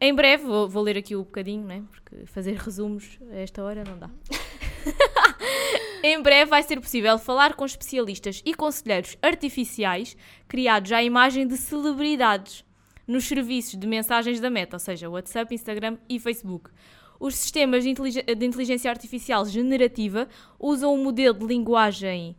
Em 0.00 0.12
breve, 0.12 0.44
vou, 0.44 0.68
vou 0.68 0.82
ler 0.82 0.98
aqui 0.98 1.14
o 1.14 1.24
bocadinho, 1.24 1.64
né? 1.64 1.84
porque 1.90 2.26
fazer 2.26 2.56
resumos 2.56 3.18
a 3.30 3.36
esta 3.36 3.62
hora 3.62 3.84
não 3.84 3.98
dá. 3.98 4.10
Em 6.02 6.20
breve 6.20 6.50
vai 6.50 6.62
ser 6.62 6.80
possível 6.80 7.16
falar 7.18 7.54
com 7.54 7.64
especialistas 7.64 8.42
e 8.44 8.54
conselheiros 8.54 9.16
artificiais 9.22 10.16
criados 10.48 10.90
à 10.90 11.02
imagem 11.02 11.46
de 11.46 11.56
celebridades 11.56 12.64
nos 13.06 13.24
serviços 13.24 13.78
de 13.78 13.86
mensagens 13.86 14.40
da 14.40 14.50
Meta, 14.50 14.76
ou 14.76 14.80
seja, 14.80 15.08
WhatsApp, 15.08 15.54
Instagram 15.54 15.98
e 16.08 16.18
Facebook. 16.18 16.70
Os 17.20 17.36
sistemas 17.36 17.84
de, 17.84 17.90
intelig- 17.90 18.24
de 18.24 18.46
inteligência 18.46 18.90
artificial 18.90 19.46
generativa 19.46 20.28
usam 20.58 20.92
um 20.94 21.02
modelo 21.04 21.38
de 21.38 21.46
linguagem 21.46 22.36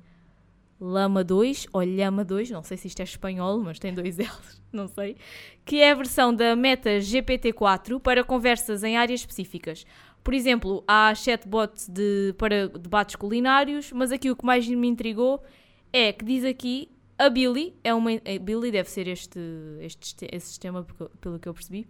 Lama 0.80 1.24
2 1.24 1.68
ou 1.72 1.82
Llama 1.84 2.26
2, 2.26 2.50
não 2.52 2.64
sei 2.64 2.76
se 2.76 2.88
isto 2.88 3.00
é 3.00 3.04
espanhol, 3.04 3.60
mas 3.60 3.80
tem 3.80 3.94
dois 3.94 4.18
L's, 4.18 4.62
não 4.74 4.90
sei, 4.90 5.16
que 5.64 5.78
é 5.78 5.92
a 5.92 5.96
versão 5.96 6.36
da 6.36 6.54
Meta 6.58 6.98
GPT-4 7.00 8.02
para 8.02 8.22
conversas 8.26 8.84
em 8.84 8.98
áreas 8.98 9.22
específicas. 9.22 9.86
Por 10.24 10.34
exemplo, 10.34 10.84
há 10.88 11.14
chatbots 11.14 11.88
de, 11.88 12.34
para 12.38 12.70
debates 12.70 13.16
culinários, 13.16 13.92
mas 13.92 14.12
aqui 14.12 14.32
o 14.32 14.36
que 14.36 14.46
mais 14.46 14.68
me 14.68 14.88
intrigou 14.88 15.44
é 15.92 16.14
que 16.14 16.24
diz 16.24 16.46
aqui 16.46 16.90
a 17.18 17.30
Billy, 17.30 17.76
é 17.84 17.94
uma, 17.94 18.12
a 18.12 18.40
Billy 18.40 18.72
deve 18.72 18.90
ser 18.90 19.08
este, 19.08 19.40
este 19.80 20.28
esse 20.32 20.48
sistema, 20.48 20.86
pelo 21.20 21.40
que 21.40 21.48
eu 21.48 21.54
percebi. 21.54 21.88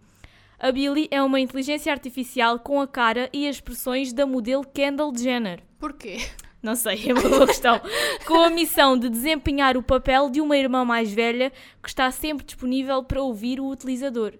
A 0.60 0.72
Billy 0.72 1.08
é 1.12 1.22
uma 1.22 1.40
inteligência 1.40 1.92
artificial 1.92 2.60
com 2.60 2.80
a 2.82 2.88
cara 2.88 3.30
e 3.34 3.48
as 3.48 3.58
expressões 3.58 4.14
da 4.14 4.26
modelo 4.26 4.66
Kendall 4.66 5.14
Jenner. 5.16 5.62
Porquê? 5.80 6.18
Não 6.62 6.76
sei, 6.76 7.10
é 7.10 7.14
uma 7.14 7.28
boa 7.28 7.46
questão. 7.46 7.82
Com 8.26 8.36
a 8.36 8.50
missão 8.50 8.98
de 8.98 9.10
desempenhar 9.10 9.76
o 9.76 9.84
papel 9.84 10.30
de 10.30 10.40
uma 10.40 10.56
irmã 10.56 10.86
mais 10.86 11.12
velha 11.12 11.52
que 11.82 11.90
está 11.90 12.10
sempre 12.10 12.46
disponível 12.46 13.04
para 13.04 13.22
ouvir 13.22 13.60
o 13.60 13.68
utilizador. 13.68 14.34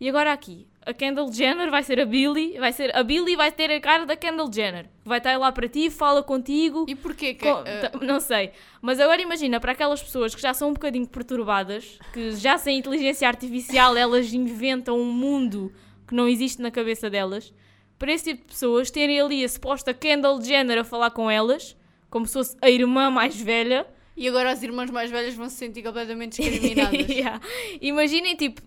E 0.00 0.08
agora 0.08 0.32
aqui, 0.32 0.66
a 0.88 0.94
Kendall 0.94 1.32
Jenner 1.32 1.70
vai 1.70 1.82
ser 1.82 2.00
a 2.00 2.06
Billy, 2.06 2.58
vai 2.58 2.72
ser 2.72 2.94
a 2.96 3.02
Billy 3.02 3.36
vai 3.36 3.52
ter 3.52 3.70
a 3.70 3.80
cara 3.80 4.06
da 4.06 4.16
Kendall 4.16 4.50
Jenner. 4.52 4.86
Vai 5.04 5.18
estar 5.18 5.36
lá 5.38 5.50
para 5.52 5.68
ti, 5.68 5.90
fala 5.90 6.22
contigo. 6.22 6.84
E 6.88 6.94
porquê 6.94 7.34
que... 7.34 7.44
Co- 7.44 7.62
eh, 7.66 7.88
t- 7.88 8.04
Não 8.04 8.20
sei. 8.20 8.50
Mas 8.80 8.98
agora 9.00 9.20
imagina, 9.20 9.60
para 9.60 9.72
aquelas 9.72 10.02
pessoas 10.02 10.34
que 10.34 10.40
já 10.42 10.54
são 10.54 10.70
um 10.70 10.72
bocadinho 10.72 11.06
perturbadas, 11.06 11.98
que 12.12 12.32
já 12.36 12.56
sem 12.58 12.78
inteligência 12.78 13.28
artificial 13.28 13.96
elas 13.96 14.32
inventam 14.32 14.98
um 14.98 15.12
mundo 15.12 15.72
que 16.06 16.14
não 16.14 16.26
existe 16.28 16.60
na 16.62 16.70
cabeça 16.70 17.10
delas, 17.10 17.52
para 17.98 18.12
esse 18.12 18.24
tipo 18.30 18.42
de 18.42 18.48
pessoas 18.48 18.90
terem 18.90 19.20
ali 19.20 19.44
a 19.44 19.48
suposta 19.48 19.92
Kendall 19.92 20.40
Jenner 20.40 20.78
a 20.78 20.84
falar 20.84 21.10
com 21.10 21.30
elas, 21.30 21.76
como 22.08 22.26
se 22.26 22.32
fosse 22.32 22.56
a 22.62 22.70
irmã 22.70 23.10
mais 23.10 23.38
velha. 23.40 23.86
E 24.16 24.26
agora 24.26 24.50
as 24.50 24.62
irmãs 24.62 24.90
mais 24.90 25.10
velhas 25.10 25.34
vão 25.34 25.48
se 25.48 25.56
sentir 25.56 25.82
completamente 25.82 26.40
discriminadas. 26.42 27.08
Yeah. 27.08 27.40
Imaginem, 27.80 28.34
tipo, 28.36 28.62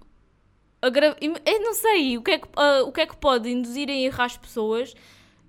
gra- 0.89 1.15
eu 1.19 1.61
não 1.61 1.73
sei 1.73 2.17
o 2.17 2.21
que, 2.21 2.31
é 2.31 2.39
que, 2.39 2.47
ah, 2.55 2.83
o 2.85 2.91
que 2.91 3.01
é 3.01 3.05
que 3.05 3.15
pode 3.17 3.49
induzir 3.49 3.89
a 3.89 3.93
errar 3.93 4.25
as 4.25 4.37
pessoas 4.37 4.93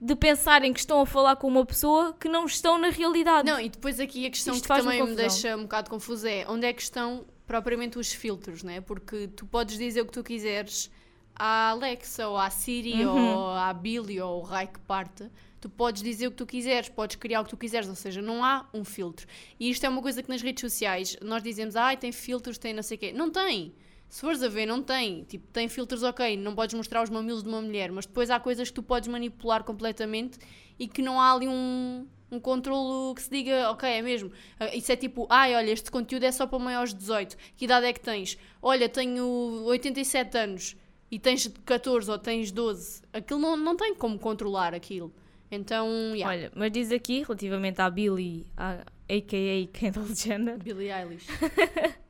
de 0.01 0.16
pensarem 0.16 0.72
que 0.72 0.80
estão 0.80 1.01
a 1.01 1.07
falar 1.07 1.37
com 1.37 1.47
uma 1.47 1.64
pessoa 1.64 2.12
que 2.18 2.28
não 2.28 2.45
estão 2.47 2.76
na 2.76 2.89
realidade. 2.89 3.49
Não, 3.49 3.61
e 3.61 3.68
depois 3.68 4.01
aqui 4.01 4.26
a 4.26 4.30
questão 4.30 4.53
Isto 4.55 4.62
que 4.62 4.68
também 4.68 4.95
me 5.01 5.07
confusão. 5.09 5.16
deixa 5.28 5.57
um 5.57 5.62
bocado 5.62 5.89
confusa 5.91 6.28
é 6.28 6.45
onde 6.49 6.66
é 6.66 6.72
que 6.72 6.83
estão 6.83 7.24
propriamente 7.47 7.99
os 7.99 8.12
filtros, 8.12 8.62
né? 8.62 8.80
Porque 8.80 9.28
tu 9.28 9.47
podes 9.47 9.78
dizer 9.78 10.01
o 10.01 10.07
que 10.07 10.12
tu 10.12 10.24
quiseres 10.24 10.91
à 11.37 11.70
Alexa 11.70 12.28
ou 12.28 12.37
à 12.37 12.51
Siri 12.51 13.07
Uhum. 13.07 13.37
ou 13.37 13.49
à 13.51 13.72
Billy 13.72 14.20
ou 14.20 14.28
ao 14.35 14.41
Rai 14.41 14.66
que 14.66 14.80
parte. 14.80 15.30
Tu 15.61 15.68
podes 15.68 16.03
dizer 16.03 16.26
o 16.26 16.30
que 16.33 16.37
tu 16.39 16.47
quiseres, 16.47 16.89
podes 16.89 17.14
criar 17.14 17.41
o 17.41 17.45
que 17.45 17.51
tu 17.51 17.57
quiseres, 17.57 17.89
ou 17.89 17.95
seja, 17.95 18.20
não 18.20 18.45
há 18.45 18.66
um 18.74 18.85
filtro. 18.85 19.26
E 19.61 19.70
isto 19.70 19.85
é 19.87 19.89
uma 19.89 20.03
coisa 20.03 20.20
que 20.20 20.28
nas 20.28 20.43
redes 20.43 20.61
sociais 20.61 21.16
nós 21.22 21.41
dizemos, 21.45 21.76
ai, 21.76 21.97
tem 21.97 22.11
filtros, 22.11 22.59
tem 22.59 22.74
não 22.74 22.83
sei 22.83 22.97
o 22.97 23.01
quê. 23.01 23.12
Não 23.12 23.30
tem. 23.30 23.72
Se 24.13 24.21
fores 24.21 24.43
a 24.43 24.49
ver, 24.49 24.67
não 24.67 24.83
tem. 24.83 25.25
Tipo, 25.25 25.51
tem 25.51 25.67
filtros, 25.71 26.03
ok, 26.03 26.37
não 26.37 26.55
podes 26.55 26.75
mostrar 26.75 27.03
os 27.03 27.09
mamilos 27.09 27.43
de 27.43 27.49
uma 27.49 27.63
mulher, 27.63 27.91
mas 27.91 28.05
depois 28.05 28.29
há 28.29 28.39
coisas 28.39 28.69
que 28.69 28.75
tu 28.75 28.83
podes 28.83 29.09
manipular 29.09 29.65
completamente 29.65 30.39
e 30.79 30.87
que 30.87 31.01
não 31.01 31.19
há 31.19 31.33
ali 31.33 31.49
um, 31.49 32.07
um 32.31 32.39
controlo 32.39 33.15
que 33.15 33.23
se 33.23 33.31
diga, 33.31 33.71
ok, 33.71 33.89
é 33.89 34.03
mesmo. 34.03 34.31
Ah, 34.61 34.77
Isso 34.77 34.93
é 34.93 34.97
tipo, 34.97 35.27
ai, 35.31 35.57
olha, 35.57 35.71
este 35.71 35.91
conteúdo 35.91 36.25
é 36.25 36.31
só 36.31 36.47
para 36.47 36.59
maiores 36.59 36.93
de 36.93 36.99
18. 36.99 37.39
Que 37.57 37.65
idade 37.65 37.87
é 37.87 37.93
que 37.95 38.01
tens? 38.01 38.37
Olha, 38.61 38.87
tenho 38.87 39.25
87 39.65 40.37
anos 40.37 40.77
e 41.11 41.19
tens 41.19 41.51
14 41.65 42.11
ou 42.11 42.19
tens 42.19 42.53
12. 42.53 43.01
Aquilo 43.15 43.41
não, 43.41 43.57
não 43.57 43.75
tem 43.79 43.95
como 43.95 44.19
controlar 44.19 44.75
aquilo. 44.75 45.11
Então, 45.51 45.89
yeah. 46.15 46.29
Olha, 46.29 46.53
mas 46.55 46.71
diz 46.71 46.93
aqui, 46.93 47.23
relativamente 47.23 47.81
à 47.81 47.89
Billy, 47.89 48.47
a, 48.59 48.85
a.k.a. 49.09 49.67
Kendall 49.73 50.15
Jenner, 50.15 50.59
Billie 50.59 50.93
Eilish. 50.93 51.27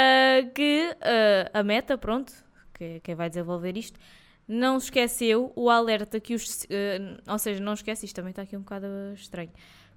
ah, 0.00 0.50
que 0.54 0.96
ah, 1.00 1.60
a 1.60 1.62
Meta, 1.62 1.98
pronto, 1.98 2.32
que 2.74 3.00
quem 3.00 3.14
vai 3.14 3.28
desenvolver 3.28 3.76
isto, 3.76 3.98
não 4.46 4.78
esqueceu 4.78 5.52
o 5.54 5.70
alerta 5.70 6.18
que 6.18 6.34
os... 6.34 6.66
ah, 6.70 7.32
ou 7.32 7.38
seja, 7.38 7.62
não 7.62 7.74
esquece, 7.74 8.06
isto 8.06 8.16
também 8.16 8.30
está 8.30 8.42
aqui 8.42 8.56
um 8.56 8.60
bocado 8.60 8.86
estranho, 9.14 9.52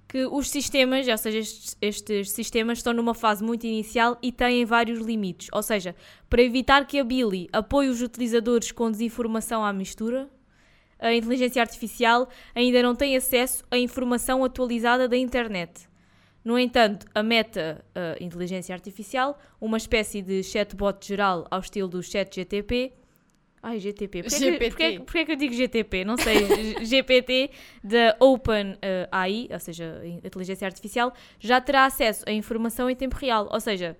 que 0.08 0.26
os 0.26 0.50
sistemas, 0.50 1.08
ou 1.08 1.18
seja, 1.18 1.38
estes, 1.38 1.76
estes 1.80 2.30
sistemas 2.30 2.78
estão 2.78 2.92
numa 2.92 3.14
fase 3.14 3.42
muito 3.42 3.66
inicial 3.66 4.18
e 4.22 4.30
têm 4.30 4.64
vários 4.64 5.00
limites. 5.00 5.48
Ou 5.52 5.62
seja, 5.62 5.96
para 6.28 6.42
evitar 6.42 6.86
que 6.86 6.98
a 6.98 7.04
Billy 7.04 7.48
apoie 7.52 7.88
os 7.88 8.02
utilizadores 8.02 8.70
com 8.70 8.90
desinformação 8.90 9.64
à 9.64 9.72
mistura, 9.72 10.28
a 10.98 11.12
inteligência 11.12 11.60
artificial 11.60 12.28
ainda 12.54 12.82
não 12.82 12.94
tem 12.94 13.16
acesso 13.16 13.64
à 13.70 13.78
informação 13.78 14.44
atualizada 14.44 15.08
da 15.08 15.16
internet. 15.16 15.88
No 16.44 16.58
entanto, 16.58 17.06
a 17.14 17.22
Meta 17.22 17.84
a 17.94 18.22
Inteligência 18.22 18.74
Artificial, 18.74 19.38
uma 19.60 19.78
espécie 19.78 20.20
de 20.20 20.42
chatbot 20.42 21.06
geral 21.06 21.46
ao 21.50 21.60
estilo 21.60 21.88
do 21.88 22.02
ChatGTP. 22.02 22.92
Ai, 23.62 23.80
GTP. 23.80 24.22
Porquê, 24.24 24.38
GPT. 24.38 24.58
Que, 24.58 24.68
porquê, 24.68 25.00
porquê 25.00 25.24
que 25.24 25.32
eu 25.32 25.36
digo 25.36 25.54
GTP? 25.54 26.04
Não 26.04 26.18
sei. 26.18 26.84
GPT 26.84 27.50
da 27.82 28.14
Open 28.20 28.76
eh, 28.82 29.08
AI, 29.10 29.48
ou 29.50 29.58
seja, 29.58 30.02
a 30.02 30.06
Inteligência 30.06 30.66
Artificial, 30.66 31.14
já 31.40 31.58
terá 31.62 31.86
acesso 31.86 32.24
à 32.28 32.32
informação 32.32 32.90
em 32.90 32.94
tempo 32.94 33.16
real. 33.16 33.48
Ou 33.50 33.58
seja, 33.58 33.96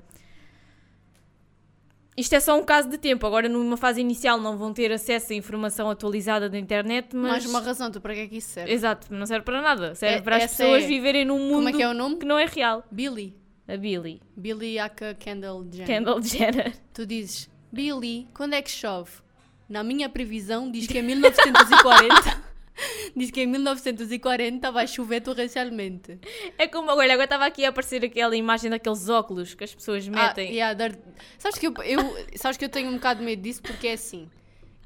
isto 2.16 2.32
é 2.34 2.40
só 2.40 2.58
um 2.58 2.62
caso 2.64 2.88
de 2.88 2.96
tempo. 2.98 3.26
Agora, 3.26 3.48
numa 3.48 3.76
fase 3.76 4.00
inicial, 4.00 4.40
não 4.40 4.56
vão 4.56 4.72
ter 4.72 4.92
acesso 4.92 5.32
à 5.32 5.36
informação 5.36 5.88
atualizada 5.90 6.48
da 6.48 6.58
internet, 6.58 7.14
mas. 7.14 7.30
Mais 7.30 7.46
uma 7.46 7.60
razão, 7.60 7.90
tu 7.90 8.00
para 8.00 8.14
que 8.14 8.20
é 8.20 8.26
que 8.28 8.36
isso 8.36 8.50
serve? 8.50 8.72
Exato, 8.72 9.06
não 9.12 9.26
serve 9.26 9.44
para 9.44 9.60
nada. 9.62 9.94
Serve 9.94 10.16
É- 10.16 10.20
para 10.20 10.36
as 10.36 10.50
pessoas 10.50 10.84
é- 10.84 10.86
viverem 10.86 11.24
num 11.24 11.38
mundo 11.38 11.54
Como 11.56 11.68
é 11.68 11.72
que 11.72 11.82
é 11.82 11.88
o 11.88 11.94
nome? 11.94 12.16
que 12.16 12.26
não 12.26 12.38
é 12.38 12.46
real. 12.46 12.84
Billy. 12.90 13.34
A 13.66 13.76
Billy. 13.76 14.20
Billy 14.36 14.78
aka 14.78 15.14
Kendall 15.14 15.64
Jenner. 15.70 15.86
Kendall 15.86 16.22
Jenner. 16.22 16.74
Tu 16.92 17.06
dizes 17.06 17.48
Billy, 17.72 18.28
quando 18.34 18.52
é 18.52 18.60
que 18.62 18.70
chove? 18.70 19.10
Na 19.68 19.82
minha 19.82 20.08
previsão 20.08 20.70
diz 20.70 20.86
que 20.86 20.98
é 20.98 21.02
1940. 21.02 22.43
diz 23.16 23.30
que 23.30 23.42
em 23.42 23.46
1940 23.46 24.70
vai 24.70 24.86
chover 24.86 25.20
torrencialmente. 25.20 26.18
É 26.58 26.66
como 26.66 26.90
agora, 26.90 27.12
agora 27.12 27.24
estava 27.24 27.46
aqui 27.46 27.64
a 27.64 27.68
aparecer 27.68 28.04
aquela 28.04 28.36
imagem 28.36 28.70
daqueles 28.70 29.08
óculos 29.08 29.54
que 29.54 29.64
as 29.64 29.74
pessoas 29.74 30.06
metem. 30.08 30.48
Ah, 30.48 30.52
yeah, 30.52 30.74
dar... 30.74 30.96
sabes, 31.38 31.58
que 31.58 31.66
eu, 31.66 31.74
eu, 31.84 32.26
sabes 32.36 32.56
que 32.56 32.64
eu 32.64 32.68
tenho 32.68 32.90
um 32.90 32.94
bocado 32.94 33.20
de 33.20 33.26
medo 33.26 33.42
disso 33.42 33.62
porque 33.62 33.88
é 33.88 33.92
assim. 33.92 34.28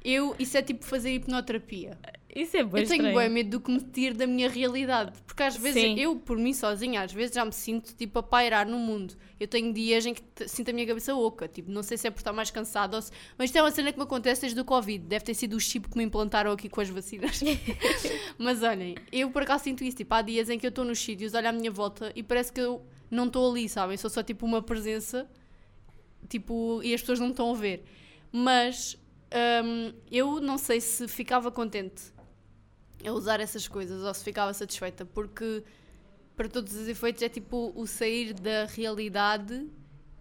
Eu, 0.03 0.35
isso 0.39 0.57
é 0.57 0.61
tipo 0.61 0.85
fazer 0.85 1.11
hipnoterapia. 1.13 1.97
Isso 2.35 2.57
é 2.57 2.63
bem 2.63 2.83
Eu 2.83 2.87
tenho 2.87 3.15
bem 3.15 3.29
medo 3.29 3.49
do 3.49 3.59
que 3.59 3.71
me 3.71 3.79
tiro 3.79 4.15
da 4.15 4.27
minha 4.27 4.47
realidade. 4.47 5.13
Porque 5.25 5.41
às 5.41 5.57
vezes 5.57 5.81
Sim. 5.81 5.99
eu, 5.99 6.15
por 6.15 6.37
mim 6.37 6.53
sozinha, 6.53 7.01
às 7.01 7.11
vezes 7.11 7.35
já 7.35 7.43
me 7.43 7.51
sinto 7.51 7.95
tipo 7.95 8.19
a 8.19 8.23
pairar 8.23 8.67
no 8.67 8.77
mundo. 8.77 9.15
Eu 9.39 9.47
tenho 9.47 9.73
dias 9.73 10.05
em 10.05 10.13
que 10.13 10.21
sinto 10.47 10.69
a 10.69 10.73
minha 10.73 10.85
cabeça 10.85 11.15
oca. 11.15 11.47
Tipo, 11.47 11.71
não 11.71 11.81
sei 11.81 11.97
se 11.97 12.07
é 12.07 12.11
por 12.11 12.19
estar 12.19 12.31
mais 12.31 12.51
cansada 12.51 12.95
ou 12.95 13.01
se... 13.01 13.11
Mas 13.37 13.49
isto 13.49 13.57
é 13.57 13.61
uma 13.61 13.71
cena 13.71 13.91
que 13.91 13.97
me 13.97 14.03
acontece 14.03 14.41
desde 14.41 14.59
o 14.59 14.65
Covid. 14.65 15.05
Deve 15.05 15.25
ter 15.25 15.33
sido 15.33 15.55
o 15.55 15.59
chip 15.59 15.89
que 15.89 15.97
me 15.97 16.03
implantaram 16.03 16.51
aqui 16.51 16.69
com 16.69 16.81
as 16.81 16.89
vacinas. 16.89 17.41
Mas 18.37 18.61
olhem, 18.61 18.95
eu 19.11 19.31
por 19.31 19.41
acaso 19.41 19.63
sinto 19.63 19.83
isso. 19.83 19.97
Tipo, 19.97 20.13
há 20.13 20.21
dias 20.21 20.49
em 20.49 20.59
que 20.59 20.67
eu 20.67 20.69
estou 20.69 20.85
nos 20.85 20.99
sítios, 20.99 21.33
olho 21.33 21.49
à 21.49 21.51
minha 21.51 21.71
volta 21.71 22.11
e 22.15 22.21
parece 22.21 22.53
que 22.53 22.61
eu 22.61 22.85
não 23.09 23.25
estou 23.25 23.49
ali, 23.49 23.67
sabem? 23.67 23.97
Sou 23.97 24.09
só 24.09 24.21
tipo 24.21 24.45
uma 24.45 24.61
presença. 24.61 25.27
Tipo, 26.27 26.79
e 26.83 26.93
as 26.93 27.01
pessoas 27.01 27.19
não 27.19 27.27
me 27.27 27.33
estão 27.33 27.51
a 27.51 27.55
ver. 27.55 27.83
Mas 28.31 28.95
hum, 29.63 29.93
eu 30.11 30.39
não 30.39 30.59
sei 30.59 30.79
se 30.79 31.07
ficava 31.07 31.51
contente 31.51 32.18
a 33.05 33.11
usar 33.11 33.39
essas 33.39 33.67
coisas 33.67 34.03
ou 34.03 34.13
se 34.13 34.23
ficava 34.23 34.53
satisfeita, 34.53 35.05
porque 35.05 35.63
para 36.35 36.47
todos 36.47 36.73
os 36.75 36.87
efeitos 36.87 37.21
é 37.21 37.29
tipo 37.29 37.71
o 37.75 37.85
sair 37.85 38.33
da 38.33 38.65
realidade 38.65 39.67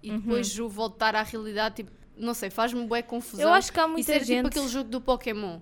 e 0.02 0.10
Uhum. 0.10 0.18
depois 0.20 0.58
o 0.58 0.68
voltar 0.68 1.14
à 1.14 1.22
realidade, 1.22 1.76
tipo, 1.76 1.90
não 2.16 2.34
sei, 2.34 2.50
faz-me 2.50 2.84
bué 2.86 3.02
confusão. 3.02 3.46
Eu 3.48 3.52
acho 3.54 3.72
que 3.72 3.78
há 3.78 3.84
Isso 3.84 3.92
muita 3.92 4.12
era 4.14 4.24
gente. 4.24 4.36
tipo 4.36 4.48
aquele 4.48 4.68
jogo 4.68 4.90
do 4.90 5.00
Pokémon 5.00 5.60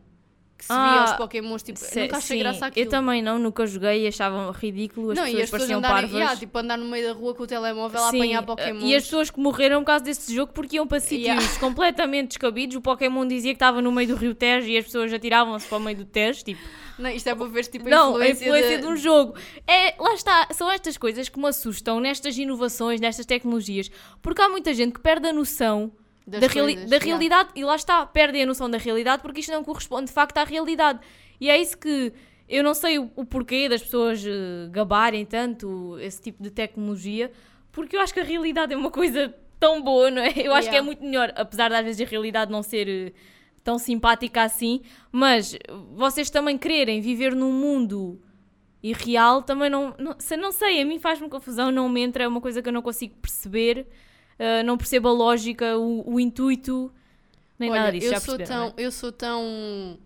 que 0.58 0.64
se 0.64 0.72
Ah, 0.72 0.92
via 0.92 1.04
os 1.04 1.12
Pokémons, 1.18 1.62
tipo, 1.62 1.78
Se- 1.78 2.00
nunca 2.00 2.16
achei 2.16 2.36
sim, 2.38 2.42
graça 2.42 2.64
àquilo. 2.66 2.86
Eu 2.86 2.90
também 2.90 3.20
não, 3.20 3.38
nunca 3.38 3.66
joguei 3.66 4.04
e 4.04 4.08
achava 4.08 4.50
ridículo, 4.52 5.10
as 5.10 5.18
não, 5.18 5.24
e 5.26 5.32
pessoas 5.32 5.42
as 5.44 5.50
pessoas 5.50 5.50
pareciam 5.50 5.78
andarem, 5.80 5.96
parvas. 6.00 6.18
yeah, 6.18 6.36
tipo, 6.40 6.58
andar 6.58 6.78
no 6.78 6.86
meio 6.86 7.06
da 7.08 7.12
rua 7.12 7.34
com 7.34 7.42
o 7.42 7.46
telemóvel 7.46 8.02
a 8.02 8.10
Sim, 8.10 8.16
apanhar 8.16 8.42
uh, 8.42 8.46
Pokémons. 8.46 8.82
E 8.84 8.94
as 8.94 9.04
pessoas 9.04 9.30
que 9.30 9.38
morreram 9.38 9.80
por 9.82 9.86
causa 9.88 10.02
desse 10.04 10.34
jogo 10.34 10.54
porque 10.54 10.76
iam 10.76 10.86
para 10.86 10.98
sítios 11.00 11.26
Yeah. 11.26 11.46
completamente 11.60 12.28
descabidos. 12.28 12.74
O 12.74 12.80
Pokémon 12.80 13.26
dizia 13.28 13.52
que 13.52 13.56
estava 13.56 13.82
no 13.82 13.92
meio 13.92 14.08
do 14.08 14.14
Rio 14.16 14.34
Tejo 14.34 14.66
e 14.68 14.78
as 14.78 14.86
pessoas 14.86 15.12
atiravam-se 15.12 15.66
para 15.68 15.76
o 15.76 15.80
meio 15.80 15.98
do 15.98 16.04
Tejo. 16.06 16.42
Tipo, 16.42 16.60
Não, 16.98 17.10
isto 17.10 17.28
é 17.28 17.34
para 17.34 17.46
ver 17.46 17.64
tipo, 17.66 17.86
a 17.86 17.90
não, 17.90 18.16
a 18.16 18.28
influência, 18.28 18.44
influência 18.44 18.76
de... 18.76 18.82
de 18.82 18.88
um 18.88 18.96
jogo. 18.96 19.34
É, 19.66 19.94
lá 20.00 20.14
está, 20.14 20.48
são 20.52 20.70
estas 20.70 20.96
coisas 20.96 21.28
que 21.28 21.38
me 21.38 21.46
assustam 21.48 22.00
nestas 22.00 22.36
inovações, 22.38 23.00
nestas 23.00 23.26
tecnologias, 23.26 23.90
porque 24.22 24.40
há 24.40 24.48
muita 24.48 24.72
gente 24.72 24.94
que 24.94 25.00
perde 25.00 25.28
a 25.28 25.32
noção 25.32 25.92
das 26.26 26.40
da, 26.40 26.46
reali- 26.46 26.74
coisas, 26.74 26.90
da 26.90 26.96
yeah. 26.96 27.06
realidade 27.06 27.50
e 27.54 27.64
lá 27.64 27.76
está, 27.76 28.04
perdem 28.06 28.42
a 28.42 28.46
noção 28.46 28.68
da 28.68 28.78
realidade 28.78 29.22
porque 29.22 29.40
isto 29.40 29.52
não 29.52 29.62
corresponde 29.62 30.06
de 30.06 30.12
facto 30.12 30.38
à 30.38 30.44
realidade. 30.44 31.00
E 31.40 31.50
é 31.50 31.60
isso 31.60 31.76
que 31.78 32.12
eu 32.48 32.64
não 32.64 32.74
sei 32.74 32.98
o, 32.98 33.10
o 33.14 33.24
porquê 33.24 33.68
das 33.68 33.82
pessoas 33.82 34.24
eh, 34.24 34.68
gabarem 34.70 35.24
tanto 35.24 35.98
esse 36.00 36.20
tipo 36.22 36.42
de 36.42 36.50
tecnologia, 36.50 37.30
porque 37.72 37.94
eu 37.96 38.00
acho 38.00 38.14
que 38.14 38.20
a 38.20 38.24
realidade 38.24 38.72
é 38.72 38.76
uma 38.76 38.90
coisa 38.90 39.34
tão 39.60 39.82
boa, 39.82 40.10
não 40.10 40.22
é? 40.22 40.32
Eu 40.36 40.54
acho 40.54 40.68
que 40.68 40.74
é 40.74 40.78
Yeah. 40.78 40.82
muito 40.82 41.02
melhor, 41.04 41.32
apesar 41.36 41.68
de 41.68 41.74
às 41.76 41.84
vezes 41.84 42.06
a 42.06 42.10
realidade 42.10 42.50
não 42.50 42.62
ser 42.62 42.88
eh, 42.88 43.12
tão 43.66 43.78
simpática 43.78 44.42
assim, 44.44 44.80
mas 45.10 45.58
vocês 45.94 46.30
também 46.30 46.56
quererem 46.56 47.00
viver 47.00 47.34
num 47.34 47.52
mundo 47.52 48.20
irreal 48.82 49.42
também 49.42 49.68
não, 49.68 49.92
não, 49.98 50.16
não 50.38 50.52
sei, 50.52 50.80
a 50.80 50.84
mim 50.84 50.98
faz-me 51.00 51.28
confusão, 51.28 51.72
não 51.72 51.88
me 51.88 52.00
entra, 52.00 52.22
é 52.24 52.28
uma 52.28 52.40
coisa 52.40 52.62
que 52.62 52.68
eu 52.68 52.72
não 52.72 52.82
consigo 52.82 53.14
perceber, 53.20 53.86
uh, 54.38 54.64
não 54.64 54.76
percebo 54.78 55.08
a 55.08 55.12
lógica, 55.12 55.76
o, 55.76 56.14
o 56.14 56.20
intuito, 56.20 56.92
nem 57.58 57.70
Olha, 57.70 57.80
nada 57.80 57.92
disso, 57.92 58.06
eu 58.06 58.12
já 58.12 58.20
sou 58.20 58.38
tão, 58.38 58.74
eu 58.76 58.92
sou 58.92 59.10
tão 59.10 59.98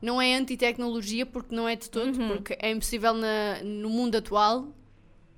não 0.00 0.22
é 0.22 0.34
anti-tecnologia 0.34 1.26
porque 1.26 1.54
não 1.54 1.68
é 1.68 1.76
de 1.76 1.90
todo, 1.90 2.16
Uhum. 2.18 2.28
porque 2.28 2.56
é 2.58 2.70
impossível 2.70 3.12
na- 3.12 3.62
no 3.62 3.90
mundo 3.90 4.16
atual 4.16 4.68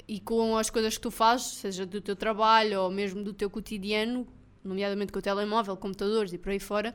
e 0.06 0.20
com 0.20 0.56
as 0.56 0.70
coisas 0.70 0.94
que 0.96 1.00
tu 1.02 1.10
fazes, 1.10 1.46
seja 1.54 1.84
do 1.84 2.00
teu 2.00 2.14
trabalho 2.14 2.82
ou 2.82 2.90
mesmo 2.90 3.24
do 3.24 3.32
teu 3.32 3.50
cotidiano, 3.50 4.24
nomeadamente 4.62 5.10
com 5.12 5.18
o 5.18 5.22
telemóvel, 5.22 5.76
computadores 5.76 6.32
e 6.32 6.38
por 6.38 6.50
aí 6.50 6.60
fora, 6.60 6.94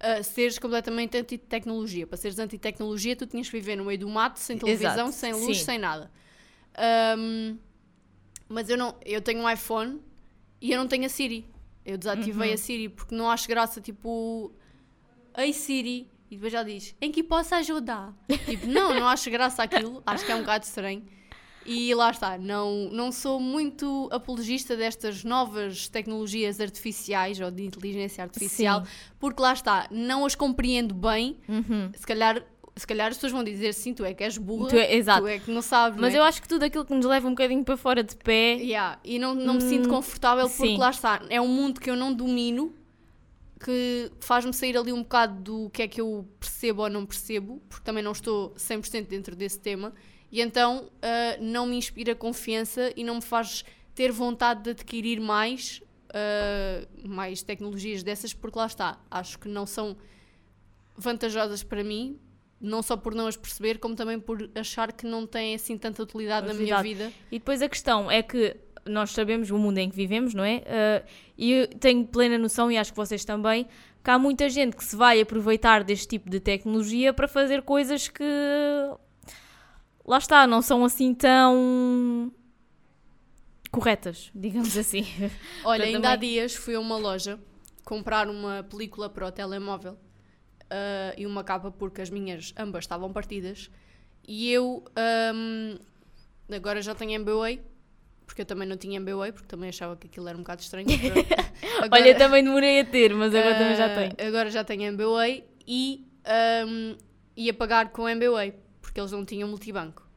uh, 0.00 0.22
seres 0.24 0.58
completamente 0.58 1.16
anti-tecnologia. 1.16 2.06
Para 2.06 2.16
seres 2.16 2.38
anti-tecnologia, 2.38 3.14
tu 3.16 3.26
tinhas 3.26 3.48
que 3.48 3.52
viver 3.58 3.76
no 3.76 3.84
meio 3.84 3.98
do 3.98 4.08
mato, 4.08 4.38
sem 4.38 4.56
televisão, 4.58 5.08
Exato, 5.08 5.12
sem 5.12 5.32
luz, 5.32 5.58
sim. 5.58 5.64
sem 5.64 5.78
nada. 5.78 6.10
Um, 7.18 7.58
mas 8.48 8.68
eu 8.68 8.76
não, 8.76 8.94
eu 9.04 9.20
tenho 9.20 9.40
um 9.40 9.48
iPhone 9.50 10.00
e 10.60 10.72
eu 10.72 10.78
não 10.78 10.86
tenho 10.88 11.06
a 11.06 11.08
Siri. 11.08 11.46
Eu 11.84 11.98
desativei 11.98 12.48
Uhum. 12.48 12.54
a 12.54 12.56
Siri 12.58 12.88
porque 12.88 13.14
não 13.14 13.30
acho 13.30 13.46
graça, 13.48 13.80
tipo, 13.80 14.52
Ei 15.36 15.52
Siri, 15.52 16.08
e 16.30 16.36
depois 16.36 16.52
já 16.52 16.62
diz, 16.62 16.94
em 17.00 17.12
que 17.12 17.22
posso 17.22 17.54
ajudar? 17.56 18.14
tipo, 18.46 18.66
não, 18.66 18.94
não 18.94 19.06
acho 19.06 19.30
graça 19.30 19.62
aquilo, 19.62 20.02
acho 20.06 20.24
que 20.24 20.32
é 20.32 20.34
um 20.34 20.40
bocado 20.40 20.64
estranho. 20.64 21.04
E 21.66 21.94
lá 21.94 22.10
está, 22.10 22.36
não, 22.36 22.90
não 22.90 23.10
sou 23.10 23.40
muito 23.40 24.08
apologista 24.12 24.76
destas 24.76 25.24
novas 25.24 25.88
tecnologias 25.88 26.60
artificiais 26.60 27.40
ou 27.40 27.50
de 27.50 27.64
inteligência 27.64 28.22
artificial, 28.22 28.84
Sim. 28.84 28.90
porque 29.18 29.40
lá 29.40 29.52
está, 29.52 29.86
não 29.90 30.26
as 30.26 30.34
compreendo 30.34 30.94
bem. 30.94 31.38
Uhum. 31.48 31.90
Se 31.94 32.06
calhar, 32.06 32.44
se 32.76 32.86
calhar 32.86 33.08
as 33.08 33.14
pessoas 33.16 33.32
vão 33.32 33.42
dizer 33.42 33.72
sim, 33.72 33.94
tu 33.94 34.04
é 34.04 34.12
que 34.12 34.22
és 34.24 34.36
burra, 34.36 34.68
Tu 34.68 34.76
é- 34.76 34.94
exato. 34.94 35.22
tu 35.22 35.26
é 35.26 35.38
que 35.38 35.50
não 35.50 35.62
sabes. 35.62 35.98
Mas 35.98 36.12
não 36.12 36.18
é? 36.18 36.22
eu 36.22 36.24
acho 36.24 36.42
que 36.42 36.48
tudo 36.48 36.64
aquilo 36.64 36.84
que 36.84 36.92
nos 36.94 37.06
leva 37.06 37.26
um 37.26 37.30
bocadinho 37.30 37.64
para 37.64 37.76
fora 37.76 38.02
de 38.02 38.14
pé, 38.16 38.54
Yeah, 38.56 38.98
E 39.04 39.18
não, 39.18 39.34
não 39.34 39.54
me 39.54 39.64
Hum, 39.64 39.68
sinto 39.68 39.88
confortável 39.88 40.48
porque 40.48 40.66
sim. 40.66 40.76
lá 40.76 40.90
está, 40.90 41.22
é 41.30 41.40
um 41.40 41.48
mundo 41.48 41.80
que 41.80 41.88
eu 41.88 41.96
não 41.96 42.12
domino, 42.12 42.74
que 43.64 44.10
faz-me 44.20 44.52
sair 44.52 44.76
ali 44.76 44.92
um 44.92 45.02
bocado 45.02 45.40
do 45.40 45.70
que 45.70 45.82
é 45.82 45.88
que 45.88 46.00
eu 46.00 46.28
percebo 46.38 46.82
ou 46.82 46.90
não 46.90 47.06
percebo, 47.06 47.62
porque 47.68 47.84
também 47.84 48.02
não 48.02 48.12
estou 48.12 48.50
100% 48.56 49.06
dentro 49.06 49.34
desse 49.34 49.58
tema, 49.58 49.94
e 50.34 50.40
então 50.40 50.90
ah, 51.00 51.36
não 51.40 51.64
me 51.64 51.76
inspira 51.76 52.12
confiança 52.12 52.92
e 52.96 53.04
não 53.04 53.14
me 53.14 53.22
faz 53.22 53.64
ter 53.94 54.10
vontade 54.10 54.64
de 54.64 54.70
adquirir 54.70 55.20
mais, 55.20 55.80
ah, 56.12 56.84
mais 57.06 57.40
tecnologias 57.40 58.02
dessas, 58.02 58.34
porque 58.34 58.58
lá 58.58 58.66
está, 58.66 58.98
acho 59.08 59.38
que 59.38 59.46
não 59.48 59.64
são 59.64 59.96
vantajosas 60.96 61.62
para 61.62 61.84
mim, 61.84 62.18
não 62.60 62.82
só 62.82 62.96
por 62.96 63.14
não 63.14 63.28
as 63.28 63.36
perceber, 63.36 63.78
como 63.78 63.94
também 63.94 64.18
por 64.18 64.50
achar 64.56 64.92
que 64.92 65.06
não 65.06 65.24
têm 65.24 65.54
assim 65.54 65.78
tanta 65.78 66.02
utilidade 66.02 66.48
na 66.48 66.54
minha 66.54 66.82
vida. 66.82 67.12
E 67.30 67.38
depois 67.38 67.62
a 67.62 67.68
questão 67.68 68.10
é 68.10 68.20
que 68.20 68.56
nós 68.84 69.12
sabemos 69.12 69.52
o 69.52 69.56
mundo 69.56 69.78
em 69.78 69.88
que 69.88 69.94
vivemos, 69.94 70.34
não 70.34 70.44
é? 70.44 70.56
Uh, 70.58 71.08
e 71.38 71.52
eu 71.52 71.68
tenho 71.68 72.04
plena 72.04 72.36
noção, 72.38 72.72
e 72.72 72.76
acho 72.76 72.90
que 72.90 72.96
vocês 72.96 73.24
também, 73.24 73.68
que 74.02 74.10
há 74.10 74.18
muita 74.18 74.48
gente 74.48 74.76
que 74.76 74.84
se 74.84 74.96
vai 74.96 75.20
aproveitar 75.20 75.84
deste 75.84 76.08
tipo 76.08 76.28
de 76.28 76.40
tecnologia 76.40 77.12
para 77.12 77.28
fazer 77.28 77.62
coisas 77.62 78.08
que. 78.08 78.24
Lá 80.06 80.18
está, 80.18 80.46
não 80.46 80.60
são 80.60 80.84
assim 80.84 81.14
tão. 81.14 82.30
corretas, 83.70 84.30
digamos 84.34 84.76
assim. 84.76 85.04
Olha, 85.64 85.84
ainda 85.84 85.98
há 86.10 86.12
também- 86.12 86.30
dias 86.30 86.54
fui 86.54 86.74
a 86.74 86.80
uma 86.80 86.96
loja 86.96 87.38
comprar 87.84 88.28
uma 88.28 88.62
película 88.62 89.08
para 89.10 89.26
o 89.26 89.32
telemóvel 89.32 89.98
ah, 90.70 91.12
e 91.16 91.26
uma 91.26 91.42
capa 91.44 91.70
porque 91.70 92.00
as 92.00 92.08
minhas 92.10 92.54
ambas 92.56 92.84
estavam 92.84 93.12
partidas 93.12 93.70
e 94.26 94.50
eu 94.50 94.84
ahm, 94.96 95.76
agora 96.54 96.80
já 96.80 96.94
tenho 96.94 97.12
MBWay 97.12 97.60
porque 98.26 98.40
eu 98.42 98.46
também 98.46 98.66
não 98.66 98.76
tinha 98.76 98.96
MBWay 98.96 99.32
porque 99.32 99.46
também 99.48 99.68
achava 99.68 99.96
que 99.96 100.06
aquilo 100.06 100.28
era 100.28 100.36
um 100.38 100.40
bocado 100.40 100.62
estranho. 100.62 100.86
Agora- 101.82 102.02
Olha, 102.02 102.14
também 102.16 102.42
demorei 102.44 102.80
a 102.80 102.84
ter, 102.84 103.14
mas 103.14 103.34
agora 103.34 103.54
também 103.58 103.76
já 103.76 103.86
ah, 103.86 103.94
tenho. 103.94 104.28
Agora 104.28 104.50
já 104.50 104.64
tenho 104.64 104.82
MBWay 104.84 105.44
e 105.66 106.06
ahm, 106.24 106.96
ia 107.36 107.52
pagar 107.52 107.90
com 107.90 108.08
MBWay 108.08 108.54
porque 108.94 109.00
eles 109.00 109.10
não 109.10 109.24
tinham 109.24 109.48
multibanco. 109.48 110.08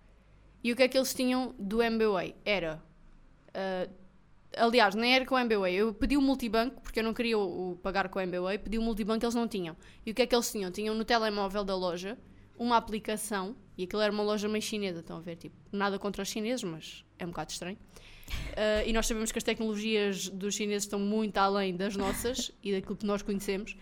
E 0.63 0.71
o 0.71 0.75
que 0.75 0.83
é 0.83 0.87
que 0.87 0.95
eles 0.95 1.11
tinham 1.11 1.55
do 1.57 1.81
MBWay? 1.81 2.35
Era. 2.45 2.79
ah, 3.51 3.89
aliás, 4.55 4.93
nem 4.93 5.15
era 5.15 5.25
com 5.25 5.33
o 5.33 5.39
MBWay. 5.39 5.73
Eu 5.73 5.95
pedi 5.95 6.15
o 6.15 6.21
multibanco 6.21 6.79
porque 6.81 6.99
eu 6.99 7.03
não 7.03 7.11
queria 7.11 7.39
o, 7.39 7.71
o 7.71 7.75
pagar 7.77 8.07
com 8.07 8.19
o 8.19 8.21
MBWay. 8.21 8.59
Pedi 8.59 8.77
o 8.77 8.81
multibanco 8.83 9.25
eles 9.25 9.33
não 9.33 9.47
tinham. 9.47 9.75
E 10.05 10.11
o 10.11 10.13
que 10.13 10.21
é 10.21 10.27
que 10.27 10.35
eles 10.35 10.51
tinham? 10.51 10.69
Tinham 10.69 10.93
no 10.93 11.03
telemóvel 11.03 11.63
da 11.63 11.75
loja 11.75 12.19
uma 12.55 12.77
aplicação. 12.77 13.55
E 13.75 13.85
aquilo 13.85 14.01
era 14.03 14.13
uma 14.13 14.21
loja 14.21 14.47
meio 14.47 14.61
chinesa. 14.61 14.99
Estão 14.99 15.17
a 15.17 15.21
ver? 15.21 15.37
Tipo, 15.37 15.55
nada 15.71 15.97
contra 15.97 16.21
os 16.21 16.29
chineses, 16.29 16.63
mas 16.63 17.03
é 17.17 17.25
um 17.25 17.29
bocado 17.29 17.51
estranho. 17.51 17.79
Ah, 18.55 18.83
e 18.85 18.93
nós 18.93 19.07
sabemos 19.07 19.31
que 19.31 19.39
as 19.39 19.43
tecnologias 19.43 20.29
dos 20.29 20.53
chineses 20.53 20.83
estão 20.83 20.99
muito 20.99 21.35
além 21.39 21.75
das 21.75 21.95
nossas 21.95 22.51
e 22.61 22.73
daquilo 22.73 22.95
que 22.95 23.07
nós 23.07 23.23
conhecemos. 23.23 23.75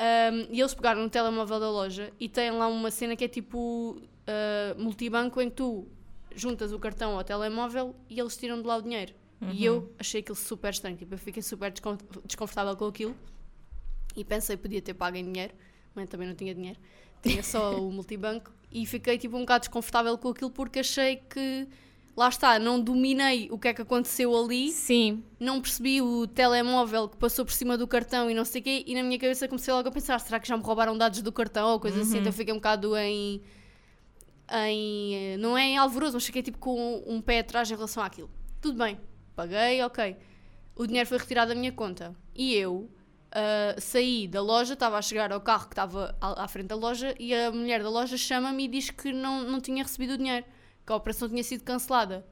Um, 0.00 0.46
e 0.50 0.60
eles 0.60 0.72
pegaram 0.72 1.02
no 1.02 1.10
telemóvel 1.10 1.60
da 1.60 1.70
loja 1.70 2.10
e 2.18 2.26
têm 2.26 2.50
lá 2.52 2.68
uma 2.68 2.90
cena 2.90 3.14
que 3.14 3.24
é 3.24 3.28
tipo 3.28 4.00
ah, 4.30 4.74
multibanco 4.78 5.40
em 5.40 5.50
que 5.50 5.56
tu 5.56 5.86
juntas 6.34 6.72
o 6.72 6.78
cartão 6.78 7.16
ao 7.18 7.24
telemóvel 7.24 7.94
e 8.08 8.18
eles 8.20 8.36
tiram 8.36 8.60
de 8.62 8.66
lá 8.66 8.76
o 8.76 8.82
dinheiro. 8.82 9.12
E 9.52 9.64
eu 9.64 9.90
achei 9.98 10.20
aquilo 10.20 10.36
super 10.36 10.70
estranho. 10.70 10.96
Tipo, 10.98 11.14
eu 11.14 11.18
fiquei 11.18 11.42
super 11.42 11.70
descon- 11.70 11.96
desconfortável 12.26 12.76
com 12.76 12.84
aquilo 12.84 13.16
e 14.14 14.22
pensei 14.22 14.54
que 14.54 14.62
podia 14.62 14.82
ter 14.82 14.92
pago 14.92 15.16
em 15.16 15.24
dinheiro, 15.24 15.54
mas 15.94 16.08
também 16.10 16.28
não 16.28 16.34
tinha 16.34 16.54
dinheiro. 16.54 16.78
Tinha 17.22 17.42
só 17.42 17.74
o 17.80 17.90
multibanco 17.90 18.52
e 18.70 18.84
fiquei 18.84 19.16
tipo 19.16 19.36
um 19.36 19.40
bocado 19.40 19.62
desconfortável 19.62 20.16
com 20.18 20.28
aquilo 20.28 20.50
porque 20.50 20.80
achei 20.80 21.16
que 21.16 21.66
lá 22.14 22.28
está, 22.28 22.58
não 22.58 22.78
dominei 22.78 23.48
o 23.50 23.58
que 23.58 23.68
é 23.68 23.72
que 23.72 23.80
aconteceu 23.80 24.36
ali, 24.36 24.70
Sim. 24.72 25.24
não 25.38 25.58
percebi 25.58 26.02
o 26.02 26.26
telemóvel 26.26 27.08
que 27.08 27.16
passou 27.16 27.44
por 27.46 27.52
cima 27.52 27.78
do 27.78 27.86
cartão 27.86 28.30
e 28.30 28.34
não 28.34 28.44
sei 28.44 28.60
o 28.60 28.64
quê, 28.64 28.84
e 28.86 28.94
na 28.94 29.02
minha 29.02 29.18
cabeça 29.18 29.48
comecei 29.48 29.72
logo 29.72 29.88
a 29.88 29.92
pensar, 29.92 30.20
será 30.20 30.38
que 30.38 30.46
já 30.46 30.54
me 30.56 30.62
roubaram 30.62 30.98
dados 30.98 31.22
do 31.22 31.32
cartão 31.32 31.70
ou 31.70 31.80
coisa 31.80 32.02
assim, 32.02 32.18
então 32.18 32.30
fiquei 32.32 32.52
um 32.52 32.58
bocado 32.58 32.94
em, 32.96 33.40
em, 34.52 35.36
não 35.38 35.56
é 35.56 35.62
em 35.62 35.78
alvoroço, 35.78 36.14
mas 36.14 36.24
fiquei 36.24 36.42
tipo 36.42 36.58
com 36.58 37.02
um 37.06 37.20
pé 37.20 37.40
atrás 37.40 37.70
em 37.70 37.74
relação 37.74 38.02
àquilo. 38.02 38.30
Tudo 38.60 38.78
bem, 38.78 38.98
paguei, 39.34 39.82
ok. 39.82 40.16
O 40.74 40.86
dinheiro 40.86 41.08
foi 41.08 41.18
retirado 41.18 41.50
da 41.50 41.54
minha 41.54 41.72
conta 41.72 42.14
e 42.34 42.54
eu 42.54 42.90
ah, 43.32 43.76
saí 43.78 44.26
da 44.26 44.42
loja, 44.42 44.74
estava 44.74 44.98
a 44.98 45.02
chegar 45.02 45.32
ao 45.32 45.40
carro 45.40 45.66
que 45.66 45.72
estava 45.72 46.16
à, 46.20 46.44
à 46.44 46.48
frente 46.48 46.66
da 46.66 46.74
loja 46.74 47.14
e 47.18 47.32
a 47.32 47.50
mulher 47.52 47.82
da 47.82 47.88
loja 47.88 48.16
chama-me 48.16 48.64
e 48.64 48.68
diz 48.68 48.90
que 48.90 49.12
não, 49.12 49.44
não 49.44 49.60
tinha 49.60 49.82
recebido 49.82 50.14
o 50.14 50.18
dinheiro, 50.18 50.44
que 50.84 50.92
a 50.92 50.96
operação 50.96 51.28
tinha 51.28 51.44
sido 51.44 51.62
cancelada. 51.62 52.26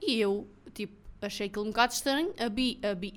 E 0.00 0.20
eu, 0.20 0.48
tipo, 0.72 0.94
achei 1.20 1.46
aquilo 1.46 1.64
um 1.64 1.68
bocado 1.68 1.94
estranho, 1.94 2.32
abri, 2.38 2.78
abri, 2.82 3.12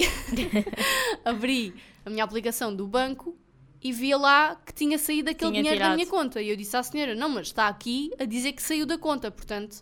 abri 1.24 1.76
a 2.06 2.10
minha 2.10 2.24
aplicação 2.24 2.76
do 2.76 2.88
banco 2.88 3.38
e 3.82 3.92
via 3.92 4.18
lá 4.18 4.56
que 4.66 4.74
tinha 4.74 4.98
saído 4.98 5.30
aquele 5.30 5.52
Tinha 5.52 5.62
dinheiro 5.64 5.80
da 5.80 5.86
tirado. 5.86 5.96
minha 5.98 6.08
conta. 6.10 6.42
E 6.42 6.50
eu 6.50 6.56
disse 6.56 6.76
à 6.76 6.84
senhora, 6.84 7.14
não, 7.16 7.30
mas 7.30 7.48
está 7.48 7.68
aqui 7.68 8.12
a 8.20 8.26
dizer 8.26 8.54
que 8.54 8.62
saiu 8.62 8.86
da 8.86 8.98
conta, 8.98 9.30
portanto... 9.32 9.82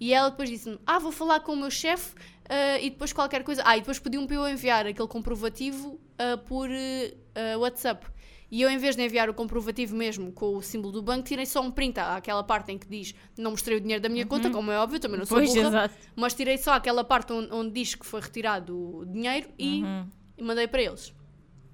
E 0.00 0.12
ela 0.12 0.30
depois 0.30 0.50
disse-me, 0.50 0.78
ah, 0.84 0.98
vou 0.98 1.12
falar 1.12 1.38
com 1.40 1.52
o 1.52 1.56
meu 1.56 1.70
chefe 1.70 2.14
ah, 2.48 2.78
e 2.80 2.90
depois 2.90 3.12
qualquer 3.12 3.44
coisa... 3.44 3.62
Ah, 3.64 3.76
e 3.76 3.80
depois 3.80 3.98
pediu-me 4.00 4.26
para 4.26 4.34
eu 4.36 4.48
enviar 4.48 4.84
aquele 4.86 5.06
comprovativo 5.08 6.00
ah, 6.18 6.36
por 6.38 6.68
ah, 6.70 7.58
WhatsApp. 7.58 8.06
E 8.50 8.60
eu, 8.60 8.68
em 8.68 8.78
vez 8.78 8.96
de 8.96 9.02
enviar 9.02 9.30
o 9.30 9.34
comprovativo 9.34 9.94
mesmo 9.96 10.30
com 10.32 10.56
o 10.56 10.60
símbolo 10.62 10.92
do 10.92 11.02
banco, 11.02 11.22
tirei 11.26 11.46
só 11.46 11.60
um 11.62 11.70
print 11.70 11.98
àquela 12.00 12.42
parte 12.42 12.70
em 12.72 12.76
que 12.78 12.86
diz 12.88 13.14
não 13.38 13.52
mostrei 13.52 13.78
o 13.78 13.80
dinheiro 13.80 14.02
da 14.02 14.08
minha 14.08 14.26
conta, 14.26 14.50
como 14.50 14.70
é 14.70 14.78
óbvio, 14.78 14.98
também 15.00 15.18
não 15.18 15.24
sou 15.24 15.38
Uhum. 15.38 15.44
Pois, 15.44 15.54
burra. 15.56 15.68
exato. 15.68 15.94
Mas 16.16 16.34
tirei 16.34 16.58
só 16.58 16.72
aquela 16.72 17.02
parte 17.04 17.32
onde, 17.32 17.52
onde 17.52 17.70
diz 17.70 17.94
que 17.94 18.04
foi 18.04 18.20
retirado 18.20 18.76
o 18.98 19.06
dinheiro 19.06 19.48
e, 19.58 19.82
Uhum. 19.82 20.06
e 20.36 20.42
mandei 20.42 20.66
para 20.68 20.82
eles. 20.82 21.14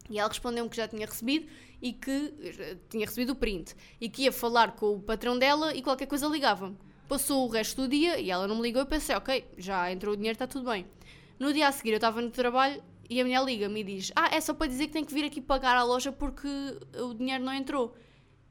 E 0.08 0.18
ela 0.18 0.28
respondeu-me 0.28 0.70
que 0.70 0.76
já 0.76 0.88
tinha 0.88 1.06
recebido 1.06 1.46
e 1.80 1.92
que 1.92 2.34
tinha 2.88 3.06
recebido 3.06 3.30
o 3.30 3.36
print 3.36 3.74
e 4.00 4.08
que 4.08 4.22
ia 4.22 4.32
falar 4.32 4.72
com 4.72 4.94
o 4.94 5.00
patrão 5.00 5.38
dela 5.38 5.74
e 5.74 5.82
qualquer 5.82 6.06
coisa 6.06 6.26
ligava-me. 6.26 6.76
Passou 7.08 7.46
o 7.46 7.50
resto 7.50 7.82
do 7.82 7.88
dia 7.88 8.18
e 8.18 8.30
ela 8.30 8.46
não 8.46 8.56
me 8.56 8.62
ligou 8.62 8.82
e 8.82 8.86
pensei, 8.86 9.14
ok, 9.16 9.44
já 9.56 9.90
entrou 9.90 10.14
o 10.14 10.16
dinheiro, 10.16 10.34
está 10.34 10.46
tudo 10.46 10.70
bem. 10.70 10.86
No 11.38 11.52
dia 11.52 11.68
a 11.68 11.72
seguir 11.72 11.90
eu 11.90 11.96
estava 11.96 12.20
no 12.20 12.30
trabalho 12.30 12.82
e 13.08 13.20
a 13.20 13.24
mulher 13.24 13.42
liga-me 13.44 13.80
e 13.80 13.84
diz: 13.84 14.12
Ah, 14.14 14.28
é 14.32 14.40
só 14.40 14.52
para 14.52 14.66
dizer 14.66 14.88
que 14.88 14.92
tem 14.92 15.04
que 15.04 15.14
vir 15.14 15.24
aqui 15.24 15.40
pagar 15.40 15.76
à 15.76 15.82
loja 15.82 16.12
porque 16.12 16.48
o 17.00 17.14
dinheiro 17.14 17.44
não 17.44 17.52
entrou. 17.52 17.94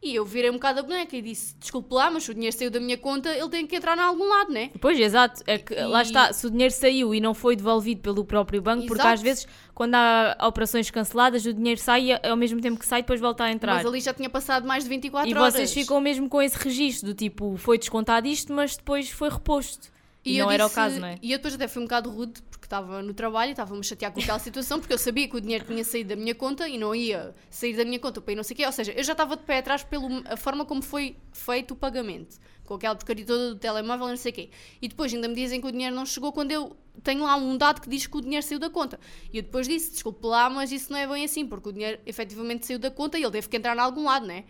E 0.02 0.14
eu 0.14 0.24
virei 0.24 0.50
um 0.52 0.54
bocado 0.54 0.80
a 0.80 0.84
boneca 0.84 1.18
e 1.18 1.22
disse: 1.24 1.56
Desculpe 1.60 1.92
lá, 1.94 2.12
mas 2.12 2.24
se 2.24 2.30
o 2.32 2.34
dinheiro 2.34 2.56
saiu 2.56 2.70
da 2.70 2.80
minha 2.80 2.98
conta, 3.00 3.30
ele 3.36 3.50
tem 3.50 3.66
que 3.66 3.76
entrar 3.76 3.98
em 3.98 4.02
algum 4.02 4.30
lado, 4.30 4.52
né? 4.54 4.70
Pois, 4.80 5.00
exato. 5.00 5.42
É 5.48 5.58
que, 5.58 5.74
lá 5.74 6.02
E- 6.02 6.06
está, 6.06 6.32
se 6.32 6.46
o 6.46 6.52
dinheiro 6.52 6.72
saiu 6.74 7.16
e 7.16 7.20
não 7.20 7.34
foi 7.34 7.56
devolvido 7.56 8.02
pelo 8.02 8.24
próprio 8.24 8.62
banco, 8.62 8.86
porque 8.86 9.02
Exato. 9.02 9.14
às 9.16 9.22
vezes, 9.24 9.48
quando 9.74 9.96
há 9.96 10.38
operações 10.48 10.92
canceladas, 10.92 11.46
o 11.48 11.54
dinheiro 11.54 11.82
sai 11.82 12.12
e 12.12 12.28
ao 12.30 12.38
mesmo 12.38 12.62
tempo 12.62 12.80
que 12.80 12.86
sai, 12.86 13.02
depois 13.02 13.20
volta 13.20 13.46
a 13.46 13.52
entrar. 13.52 13.74
Mas 13.74 13.86
ali 13.88 14.00
já 14.00 14.14
tinha 14.14 14.30
passado 14.30 14.68
mais 14.68 14.84
de 14.84 14.90
24 14.92 15.30
E 15.30 15.34
horas. 15.34 15.54
vocês 15.56 15.74
ficam 15.74 16.00
mesmo 16.00 16.30
com 16.30 16.42
esse 16.44 16.58
registro 16.58 17.08
do 17.10 17.16
tipo, 17.16 17.58
foi 17.58 17.80
descontado 17.80 18.28
isto, 18.28 18.54
mas 18.54 18.78
depois 18.78 19.10
foi 19.10 19.30
reposto. 19.30 19.90
E, 20.30 20.40
não 20.40 20.52
era 20.52 20.64
o 20.66 20.68
disse- 20.68 20.76
caso, 20.76 21.00
não 21.00 21.08
é? 21.08 21.18
E 21.22 21.32
eu 21.32 21.38
depois 21.38 21.54
até 21.54 21.68
fui 21.68 21.82
um 21.82 21.86
bocado 21.86 22.10
rude, 22.10 22.42
porque 22.44 22.66
estava 22.66 23.02
no 23.02 23.14
trabalho 23.14 23.50
e 23.50 23.52
estava-me 23.52 23.80
a 23.80 23.84
chatear 23.84 24.12
com 24.12 24.20
aquela 24.20 24.40
situação, 24.40 24.80
porque 24.80 24.94
eu 24.94 24.98
sabia 24.98 25.28
que 25.28 25.36
o 25.36 25.42
dinheiro 25.42 25.66
tinha 25.66 25.84
saído 25.84 26.10
da 26.10 26.16
minha 26.16 26.36
conta 26.36 26.68
e 26.68 26.78
não 26.78 26.94
ia 26.94 27.34
sair 27.50 27.76
da 27.76 27.86
minha 27.86 28.00
conta 28.00 28.20
para 28.22 28.34
ir 28.34 28.36
não 28.36 28.44
sei 28.44 28.54
o 28.54 28.58
quê. 28.58 28.66
Ou 28.66 28.72
seja, 28.72 28.92
eu 28.92 29.04
já 29.04 29.14
estava 29.14 29.36
de 29.38 29.44
pé 29.44 29.60
atrás 29.60 29.84
pela 29.84 30.38
forma 30.38 30.66
como 30.66 30.82
foi 30.82 31.16
feito 31.32 31.72
o 31.74 31.76
pagamento. 31.76 32.38
Com 32.66 32.74
aquela 32.74 32.96
porcaria 32.96 33.26
toda 33.26 33.54
do 33.54 33.56
telemóvel 33.56 34.08
e 34.08 34.10
não 34.10 34.18
sei 34.18 34.32
o 34.32 34.36
quê. 34.36 34.50
E 34.82 34.90
depois 34.90 35.14
ainda 35.14 35.30
me 35.30 35.36
dizem 35.36 35.62
que 35.62 35.68
o 35.68 35.72
dinheiro 35.72 35.96
não 35.96 36.06
chegou 36.06 36.34
quando 36.34 36.52
eu 36.52 36.76
tenho 37.02 37.24
lá 37.24 37.38
um 37.38 37.56
dado 37.56 37.80
que 37.80 37.88
diz 37.90 38.06
que 38.06 38.18
o 38.18 38.22
dinheiro 38.22 38.46
saiu 38.46 38.60
da 38.60 38.70
conta. 38.70 39.00
E 39.32 39.38
eu 39.38 39.44
depois 39.44 39.68
disse, 39.70 39.92
desculpe 39.92 40.26
lá, 40.28 40.50
mas 40.50 40.72
isso 40.74 40.92
não 40.92 41.00
é 41.00 41.08
bem 41.08 41.24
assim, 41.24 41.48
porque 41.48 41.70
o 41.70 41.72
dinheiro 41.72 41.98
efetivamente 42.06 42.66
saiu 42.66 42.78
da 42.78 42.92
conta 42.92 43.18
e 43.18 43.24
ele 43.24 43.32
teve 43.32 43.48
que 43.48 43.56
entrar 43.56 43.74
em 43.78 43.80
algum 43.80 44.04
lado, 44.04 44.28
não 44.28 44.34
é? 44.36 44.44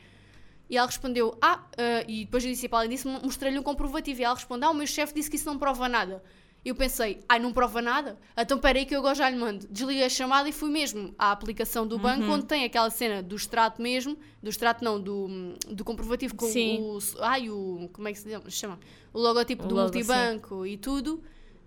E 0.69 0.77
ela 0.77 0.85
respondeu, 0.87 1.37
ah, 1.41 1.63
ah, 1.77 2.03
e 2.07 2.25
depois 2.25 2.43
eu 2.43 2.51
disse 2.51 2.67
para 2.67 2.79
ela 2.79 2.87
disse, 2.87 3.07
mostrei-lhe 3.07 3.57
um 3.57 3.63
comprovativo. 3.63 4.21
E 4.21 4.23
ela 4.23 4.35
respondeu, 4.35 4.69
ah, 4.69 4.71
o 4.71 4.75
meu 4.75 4.87
chefe 4.87 5.13
disse 5.13 5.29
que 5.29 5.35
isso 5.37 5.45
não 5.45 5.57
prova 5.57 5.87
nada. 5.87 6.21
Eu 6.65 6.75
pensei, 6.75 7.21
ai, 7.29 7.39
não 7.39 7.53
prova 7.53 7.81
nada? 7.81 8.17
Então 8.37 8.59
peraí 8.59 8.85
que 8.85 8.93
eu 8.93 8.99
agora 8.99 9.15
já 9.15 9.29
lhe 9.29 9.37
mando. 9.37 9.65
Desliguei 9.69 10.03
a 10.03 10.09
chamada 10.09 10.49
e 10.49 10.51
fui 10.51 10.69
mesmo 10.69 11.15
à 11.17 11.31
aplicação 11.31 11.87
do 11.87 11.97
banco, 11.97 12.25
onde 12.29 12.45
tem 12.45 12.65
aquela 12.65 12.89
cena 12.89 13.23
do 13.23 13.37
extrato 13.37 13.81
mesmo, 13.81 14.17
do 14.43 14.49
extrato 14.49 14.83
não, 14.83 14.99
do, 14.99 15.55
do 15.69 15.85
comprovativo 15.85 16.35
com 16.35 16.47
Sim. 16.47 16.79
o, 16.81 16.99
ai, 17.21 17.49
o, 17.49 17.89
como 17.93 18.09
é 18.09 18.11
que 18.11 18.19
se 18.19 18.51
chama? 18.51 18.77
O 19.13 19.19
logotipo 19.19 19.63
O 19.63 19.67
do 19.67 19.75
logo, 19.75 19.87
sim. 19.93 19.99
multibanco 19.99 20.65
e 20.65 20.75
tudo, 20.75 21.23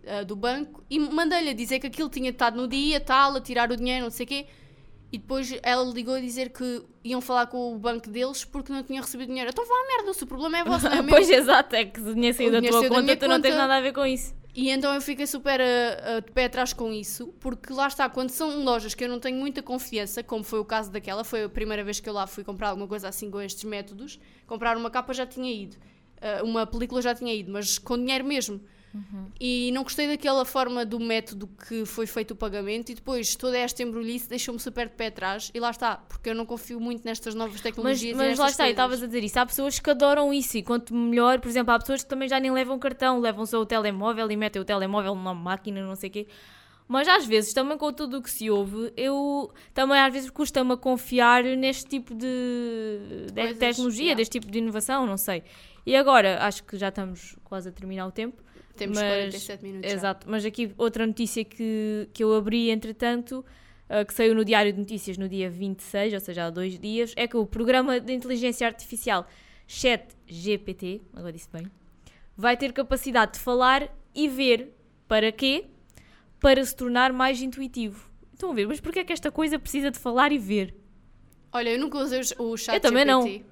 ah, 0.07 0.23
do 0.23 0.37
banco, 0.37 0.85
e 0.91 0.99
mandei-lhe 0.99 1.49
a 1.49 1.55
dizer 1.55 1.79
que 1.79 1.87
aquilo 1.87 2.11
tinha 2.11 2.29
estado 2.29 2.59
no 2.59 2.69
dia, 2.69 3.01
tal, 3.01 3.37
a 3.37 3.41
tirar 3.41 3.73
o 3.73 3.77
dinheiro, 3.77 4.05
não 4.05 4.11
sei 4.11 4.25
o 4.25 4.29
quê. 4.29 4.47
E 5.13 5.19
depois 5.19 5.53
ela 5.63 5.85
ligou 5.93 6.15
a 6.15 6.21
dizer 6.21 6.51
que 6.51 6.83
iam 7.03 7.21
falar 7.21 7.47
com 7.49 7.75
o 7.75 7.79
banco 7.79 8.09
deles 8.09 8.45
porque 8.45 8.73
não 8.73 8.83
tinham 8.85 9.03
recebido 9.03 9.29
dinheiro. 9.29 9.51
Então 9.51 9.67
vá 9.67 9.75
à 9.75 9.97
merda, 9.97 10.15
se 10.15 10.23
o 10.23 10.27
problema 10.27 10.59
é 10.59 10.65
vosso, 10.65 10.89
não 10.89 10.99
é 10.99 11.03
pois, 11.09 11.29
exato, 11.29 11.75
é 11.75 11.85
que 11.85 12.01
se 12.01 12.09
o 12.09 12.15
dinheiro 12.15 12.37
saiu 12.37 12.53
da 12.53 12.61
tua 12.63 12.83
da 12.83 12.89
conta, 12.89 13.03
minha 13.03 13.17
tu 13.17 13.27
não 13.29 13.41
tens 13.41 13.57
nada 13.57 13.77
a 13.77 13.81
ver 13.81 13.93
com 13.93 14.07
isso. 14.07 14.39
E 14.55 14.69
então 14.71 14.93
eu 14.95 15.01
fiquei 15.01 15.27
super 15.27 15.61
a- 15.61 16.17
a- 16.17 16.21
de 16.21 16.31
pé 16.33 16.45
atrás 16.47 16.73
com 16.73 16.93
isso, 16.93 17.29
porque 17.41 17.73
lá 17.73 17.87
está, 17.89 18.09
quando 18.09 18.31
são 18.31 18.63
lojas 18.65 18.95
que 18.95 19.03
eu 19.05 19.09
não 19.09 19.19
tenho 19.21 19.37
muita 19.39 19.63
confiança, 19.63 20.23
como 20.23 20.43
foi 20.45 20.59
o 20.61 20.65
caso 20.65 20.91
daquela, 20.91 21.23
foi 21.25 21.45
a 21.45 21.49
primeira 21.49 21.83
vez 21.85 21.99
que 22.01 22.09
eu 22.09 22.13
lá 22.13 22.27
fui 22.27 22.43
comprar 22.45 22.69
alguma 22.71 22.87
coisa 22.89 23.09
assim 23.09 23.31
com 23.31 23.41
estes 23.41 23.65
métodos, 23.65 24.19
comprar 24.47 24.77
uma 24.77 24.91
capa 24.91 25.13
já 25.13 25.25
tinha 25.27 25.53
ido, 25.53 25.77
ah, 26.21 26.43
uma 26.45 26.67
película 26.67 27.01
já 27.01 27.15
tinha 27.15 27.33
ido, 27.35 27.51
mas 27.53 27.79
com 27.79 27.97
dinheiro 27.97 28.25
mesmo. 28.25 28.61
E 29.39 29.71
não 29.73 29.83
gostei 29.83 30.09
daquela 30.09 30.45
forma 30.45 30.85
do 30.85 30.99
método 30.99 31.49
que 31.69 31.85
foi 31.85 32.07
feito 32.07 32.33
o 32.33 32.37
pagamento 32.37 32.91
e 32.91 32.95
depois 32.95 33.37
toda 33.37 33.57
esta 33.57 33.83
embrulhice 33.83 34.29
deixou-me 34.29 34.59
super 34.59 34.89
de 34.89 34.95
pé 34.95 35.07
atrás 35.07 35.51
e 35.55 35.61
lá 35.61 35.71
está, 35.71 35.97
porque 35.97 36.31
eu 36.31 36.35
não 36.35 36.45
confio 36.45 36.81
muito 36.81 37.05
nestas 37.05 37.35
novas 37.35 37.55
Mas, 37.55 37.63
tecnologias 37.63 38.15
e 38.15 38.17
mas 38.17 38.39
lá 38.39 38.49
está, 38.49 38.67
e 38.67 38.71
estavas 38.71 39.03
a 39.03 39.07
dizer 39.07 39.23
isso. 39.23 39.39
Há 39.39 39.47
pessoas 39.47 39.79
que 39.79 39.91
adoram 39.91 40.33
isso 40.33 40.59
e 40.59 40.63
quanto 40.63 40.95
melhor, 40.95 41.41
por 41.41 41.49
exemplo, 41.49 41.73
há 41.73 41.79
pessoas 41.79 42.03
que 42.03 42.09
também 42.09 42.29
já 42.29 42.41
nem 42.41 42.51
levam 42.51 42.79
cartão, 42.79 43.21
levam 43.21 43.47
só 43.47 43.61
o 43.61 43.67
telemóvel 43.67 44.31
e 44.31 44.37
metem 44.37 44.61
o 44.61 44.65
telemóvel 44.65 45.15
numa 45.15 45.35
máquina, 45.35 45.85
não 45.85 45.95
sei 45.95 46.11
o 46.11 46.13
quê. 46.13 46.27
Mas 46.91 47.07
às 47.07 47.25
vezes, 47.25 47.53
também 47.53 47.79
com 47.79 47.93
tudo 47.93 48.19
o 48.19 48.23
que 48.23 48.29
se 48.29 48.51
ouve, 48.51 48.93
eu 48.97 49.53
também 49.73 49.97
às 50.01 50.13
vezes 50.13 50.29
custa-me 50.29 50.73
a 50.73 50.77
confiar 50.77 51.45
neste 51.45 51.85
tipo 51.85 52.13
de, 52.13 53.27
de 53.29 53.33
Coisas, 53.33 53.59
tecnologia, 53.59 54.03
yeah. 54.03 54.17
deste 54.17 54.41
tipo 54.41 54.51
de 54.51 54.59
inovação, 54.59 55.07
não 55.07 55.17
sei. 55.17 55.45
E 55.91 55.97
agora, 55.97 56.39
acho 56.45 56.63
que 56.63 56.77
já 56.77 56.89
estamos 56.89 57.35
quase 57.43 57.69
a 57.69 57.73
terminar 57.73 58.07
o 58.07 58.13
tempo. 58.13 58.41
Temos 58.77 58.97
mas- 58.97 59.09
47 59.09 59.65
minutos 59.65 59.91
já. 59.91 59.97
Exato, 59.97 60.31
mas 60.31 60.45
aqui 60.45 60.73
outra 60.79 61.05
notícia 61.05 61.45
que, 61.45 62.09
que 62.13 62.23
eu 62.23 62.33
abri, 62.33 62.71
entretanto, 62.71 63.45
uh, 63.89 64.07
que 64.07 64.15
saiu 64.15 64.33
no 64.33 64.45
Diário 64.45 64.73
de 64.73 64.79
Notícias 64.79 65.19
no 65.19 65.29
dia 65.29 65.51
26, 65.51 66.15
ou 66.15 66.21
seja, 66.21 66.45
há 66.47 66.51
dois 66.51 66.79
dias, 66.79 67.13
é 67.17 67.27
que 67.27 67.37
o 67.37 67.45
programa 67.45 67.99
de 67.99 68.13
inteligência 68.13 68.69
artificial 68.69 69.27
ChatGPT, 69.67 71.03
agora 71.13 71.33
disse 71.33 71.49
bem, 71.53 71.67
vai 72.37 72.57
ter 72.57 72.73
capacidade 72.73 73.33
de 73.33 73.41
falar 73.41 73.93
e 74.15 74.29
ver. 74.29 74.73
Para 75.09 75.33
quê? 75.33 75.65
Para 76.39 76.65
se 76.65 76.77
tornar 76.77 77.13
mais 77.13 77.43
intuitivo. 77.43 78.09
Estão 78.33 78.53
a 78.53 78.55
ver, 78.55 78.69
mas 78.69 78.79
porquê 78.79 79.01
é 79.01 79.05
que 79.05 79.13
esta 79.13 79.33
coisa 79.33 79.59
precisa 79.59 79.91
de 79.91 79.99
falar 79.99 80.31
e 80.31 80.39
ver? 80.39 80.73
Olha, 81.53 81.71
eu 81.71 81.81
nunca 81.81 81.99
usei 81.99 82.21
o 82.39 82.57
chat 82.57 82.77
Eu 82.77 82.81
também 82.81 83.05
não. 83.05 83.50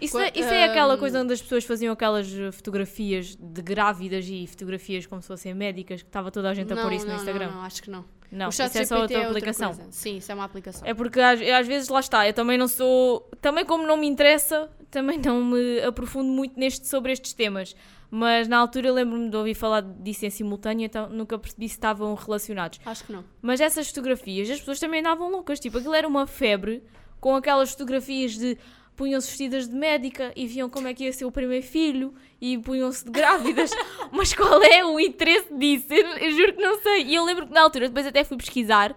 Isso, 0.00 0.16
Qua- 0.16 0.26
é, 0.26 0.32
isso 0.34 0.48
é 0.48 0.64
aquela 0.64 0.96
coisa 0.96 1.20
onde 1.20 1.32
as 1.32 1.42
pessoas 1.42 1.64
faziam 1.64 1.92
aquelas 1.92 2.32
uh, 2.32 2.52
fotografias 2.52 3.36
de 3.36 3.62
grávidas 3.62 4.26
e 4.28 4.46
fotografias 4.46 5.06
como 5.06 5.20
se 5.20 5.28
fossem 5.28 5.52
médicas, 5.54 6.02
que 6.02 6.08
estava 6.08 6.30
toda 6.30 6.50
a 6.50 6.54
gente 6.54 6.72
a 6.72 6.76
pôr 6.76 6.92
isso 6.92 7.06
no 7.06 7.12
não, 7.12 7.18
Instagram. 7.18 7.46
Não, 7.48 7.54
não, 7.56 7.62
acho 7.62 7.82
que 7.82 7.90
não. 7.90 8.04
Não, 8.30 8.46
o 8.46 8.48
isso 8.50 8.62
é 8.62 8.68
só 8.68 9.00
outra 9.00 9.16
outra 9.16 9.30
aplicação. 9.30 9.74
coisa. 9.74 9.90
Sim, 9.90 10.18
isso 10.18 10.30
é 10.30 10.34
uma 10.34 10.44
aplicação. 10.44 10.86
É 10.86 10.92
porque 10.92 11.18
às, 11.18 11.40
às 11.40 11.66
vezes 11.66 11.88
lá 11.88 12.00
está, 12.00 12.26
eu 12.26 12.32
também 12.34 12.58
não 12.58 12.68
sou. 12.68 13.28
Também 13.40 13.64
como 13.64 13.86
não 13.86 13.96
me 13.96 14.06
interessa, 14.06 14.70
também 14.90 15.18
não 15.18 15.42
me 15.44 15.80
aprofundo 15.80 16.30
muito 16.30 16.58
neste, 16.58 16.86
sobre 16.86 17.12
estes 17.12 17.32
temas. 17.32 17.74
Mas 18.10 18.48
na 18.48 18.58
altura 18.58 18.88
eu 18.88 18.94
lembro-me 18.94 19.28
de 19.28 19.36
ouvir 19.36 19.54
falar 19.54 19.82
disso 19.82 20.24
em 20.24 20.30
simultâneo, 20.30 20.84
então 20.86 21.08
nunca 21.10 21.38
percebi 21.38 21.68
se 21.68 21.74
estavam 21.74 22.14
relacionados. 22.14 22.80
Acho 22.84 23.04
que 23.04 23.12
não. 23.12 23.24
Mas 23.40 23.60
essas 23.60 23.88
fotografias, 23.88 24.48
as 24.48 24.58
pessoas 24.58 24.78
também 24.78 25.00
andavam 25.00 25.30
loucas. 25.30 25.60
Tipo, 25.60 25.78
aquilo 25.78 25.94
era 25.94 26.08
uma 26.08 26.26
febre 26.26 26.82
com 27.20 27.34
aquelas 27.34 27.70
fotografias 27.72 28.32
de 28.38 28.56
punham-se 28.98 29.28
vestidas 29.28 29.68
de 29.68 29.74
médica 29.76 30.32
e 30.34 30.46
viam 30.46 30.68
como 30.68 30.88
é 30.88 30.92
que 30.92 31.04
ia 31.04 31.12
ser 31.12 31.24
o 31.24 31.30
primeiro 31.30 31.64
filho 31.64 32.12
e 32.40 32.58
punham-se 32.58 33.04
de 33.04 33.10
grávidas. 33.12 33.70
Mas 34.10 34.34
qual 34.34 34.60
é 34.62 34.84
o 34.84 34.98
interesse 34.98 35.46
disso? 35.54 35.86
Eu, 35.90 36.06
eu 36.18 36.30
juro 36.32 36.52
que 36.54 36.60
não 36.60 36.82
sei. 36.82 37.04
E 37.04 37.14
eu 37.14 37.24
lembro 37.24 37.46
que 37.46 37.54
na 37.54 37.62
altura, 37.62 37.86
depois 37.88 38.04
até 38.06 38.24
fui 38.24 38.36
pesquisar 38.36 38.94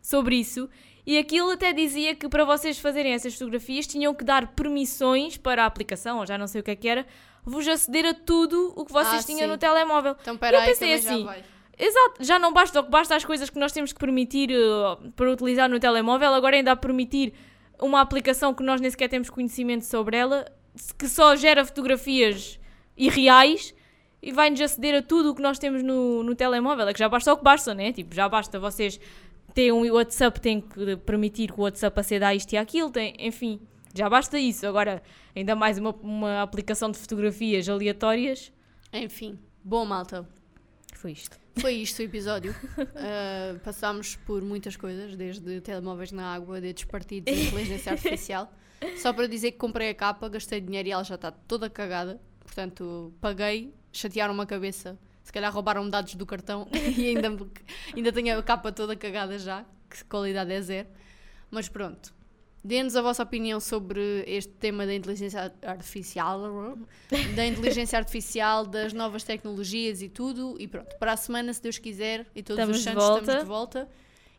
sobre 0.00 0.36
isso 0.36 0.68
e 1.06 1.18
aquilo 1.18 1.50
até 1.50 1.72
dizia 1.72 2.14
que 2.14 2.28
para 2.28 2.44
vocês 2.44 2.78
fazerem 2.78 3.12
essas 3.12 3.34
fotografias 3.34 3.86
tinham 3.86 4.14
que 4.14 4.24
dar 4.24 4.48
permissões 4.54 5.36
para 5.36 5.64
a 5.64 5.66
aplicação, 5.66 6.20
ou 6.20 6.26
já 6.26 6.38
não 6.38 6.46
sei 6.46 6.60
o 6.60 6.64
que 6.64 6.70
é 6.70 6.76
que 6.76 6.88
era, 6.88 7.06
vos 7.44 7.68
aceder 7.68 8.06
a 8.06 8.14
tudo 8.14 8.72
o 8.74 8.84
que 8.86 8.92
vocês 8.92 9.22
Ah, 9.22 9.26
tinham 9.26 9.40
sim. 9.40 9.46
no 9.48 9.58
telemóvel. 9.58 10.16
Então, 10.22 10.36
peraí, 10.38 10.62
Eu 10.62 10.66
pensei 10.66 10.96
já 10.96 11.10
assim, 11.10 11.24
vai. 11.24 11.44
Exato, 11.78 12.22
já 12.24 12.38
não 12.38 12.52
basta 12.52 12.82
que 12.82 12.88
basta 12.90 13.16
as 13.16 13.24
coisas 13.24 13.50
que 13.50 13.58
nós 13.58 13.72
temos 13.72 13.92
que 13.92 13.98
permitir 13.98 14.50
eh, 14.52 15.10
para 15.16 15.30
utilizar 15.30 15.68
no 15.68 15.80
telemóvel, 15.80 16.32
agora 16.32 16.54
ainda 16.56 16.72
a 16.72 16.76
permitir 16.76 17.34
uma 17.82 18.00
aplicação 18.00 18.54
que 18.54 18.62
nós 18.62 18.80
nem 18.80 18.90
sequer 18.90 19.08
temos 19.08 19.28
conhecimento 19.28 19.84
sobre 19.84 20.16
ela, 20.16 20.46
que 20.98 21.08
só 21.08 21.36
gera 21.36 21.64
fotografias 21.64 22.58
irreais 22.96 23.74
e 24.22 24.32
vai-nos 24.32 24.60
aceder 24.60 24.94
a 24.94 25.02
tudo 25.02 25.30
o 25.30 25.34
que 25.34 25.42
nós 25.42 25.58
temos 25.58 25.82
no, 25.82 26.22
no 26.22 26.34
telemóvel. 26.34 26.88
É 26.88 26.92
que 26.92 26.98
já 26.98 27.08
basta 27.08 27.32
o 27.32 27.36
que 27.36 27.42
basta, 27.42 27.74
né? 27.74 27.92
Tipo, 27.92 28.14
já 28.14 28.28
basta 28.28 28.58
vocês 28.58 29.00
terem 29.52 29.72
um 29.72 29.92
WhatsApp, 29.92 30.40
têm 30.40 30.60
que 30.60 30.96
permitir 30.98 31.52
que 31.52 31.60
o 31.60 31.64
WhatsApp 31.64 31.98
aceda 32.00 32.28
a 32.28 32.34
isto 32.34 32.52
e 32.52 32.56
àquilo, 32.56 32.90
tem, 32.90 33.14
enfim, 33.18 33.60
já 33.94 34.08
basta 34.08 34.38
isso. 34.38 34.66
Agora, 34.66 35.02
ainda 35.34 35.54
mais 35.54 35.76
uma, 35.76 35.90
uma 36.02 36.42
aplicação 36.42 36.90
de 36.90 36.98
fotografias 36.98 37.68
aleatórias. 37.68 38.52
Enfim, 38.92 39.38
bom, 39.62 39.84
malta. 39.84 40.26
Foi 40.94 41.12
isto. 41.12 41.41
Foi 41.56 41.74
isto 41.74 41.98
o 42.00 42.02
episódio. 42.02 42.54
Uh, 42.78 43.58
passámos 43.64 44.16
por 44.16 44.42
muitas 44.42 44.76
coisas, 44.76 45.16
desde 45.16 45.60
telemóveis 45.60 46.12
na 46.12 46.34
água, 46.34 46.60
dedos 46.60 46.84
partidos, 46.84 47.32
inteligência 47.32 47.92
artificial. 47.92 48.52
Só 48.96 49.12
para 49.12 49.26
dizer 49.26 49.52
que 49.52 49.58
comprei 49.58 49.90
a 49.90 49.94
capa, 49.94 50.28
gastei 50.28 50.60
dinheiro 50.60 50.88
e 50.88 50.92
ela 50.92 51.04
já 51.04 51.14
está 51.14 51.30
toda 51.30 51.70
cagada. 51.70 52.20
Portanto, 52.40 53.12
paguei, 53.20 53.72
chatearam 53.92 54.34
uma 54.34 54.46
cabeça. 54.46 54.98
Se 55.22 55.32
calhar 55.32 55.52
roubaram 55.52 55.88
dados 55.88 56.14
do 56.14 56.26
cartão 56.26 56.66
e 56.96 57.08
ainda, 57.08 57.28
ainda 57.94 58.12
tenho 58.12 58.38
a 58.38 58.42
capa 58.42 58.72
toda 58.72 58.96
cagada 58.96 59.38
já, 59.38 59.64
que 59.88 60.04
qualidade 60.04 60.52
é 60.52 60.60
zero. 60.60 60.88
Mas 61.50 61.68
pronto. 61.68 62.12
Dê-nos 62.64 62.94
a 62.94 63.02
vossa 63.02 63.22
opinião 63.24 63.58
sobre 63.58 64.22
este 64.26 64.52
tema 64.52 64.86
da 64.86 64.94
inteligência 64.94 65.52
artificial, 65.62 66.40
da 67.34 67.44
inteligência 67.44 67.98
artificial, 67.98 68.64
das 68.64 68.92
novas 68.92 69.24
tecnologias 69.24 70.00
e 70.00 70.08
tudo. 70.08 70.56
E 70.60 70.68
pronto, 70.68 70.96
para 70.96 71.12
a 71.12 71.16
semana, 71.16 71.52
se 71.52 71.60
Deus 71.60 71.78
quiser, 71.78 72.26
e 72.34 72.42
todos 72.42 72.60
Estamos 72.60 72.76
os 72.78 72.84
santos 72.84 73.18
estamos 73.18 73.40
de 73.42 73.46
volta. 73.46 73.88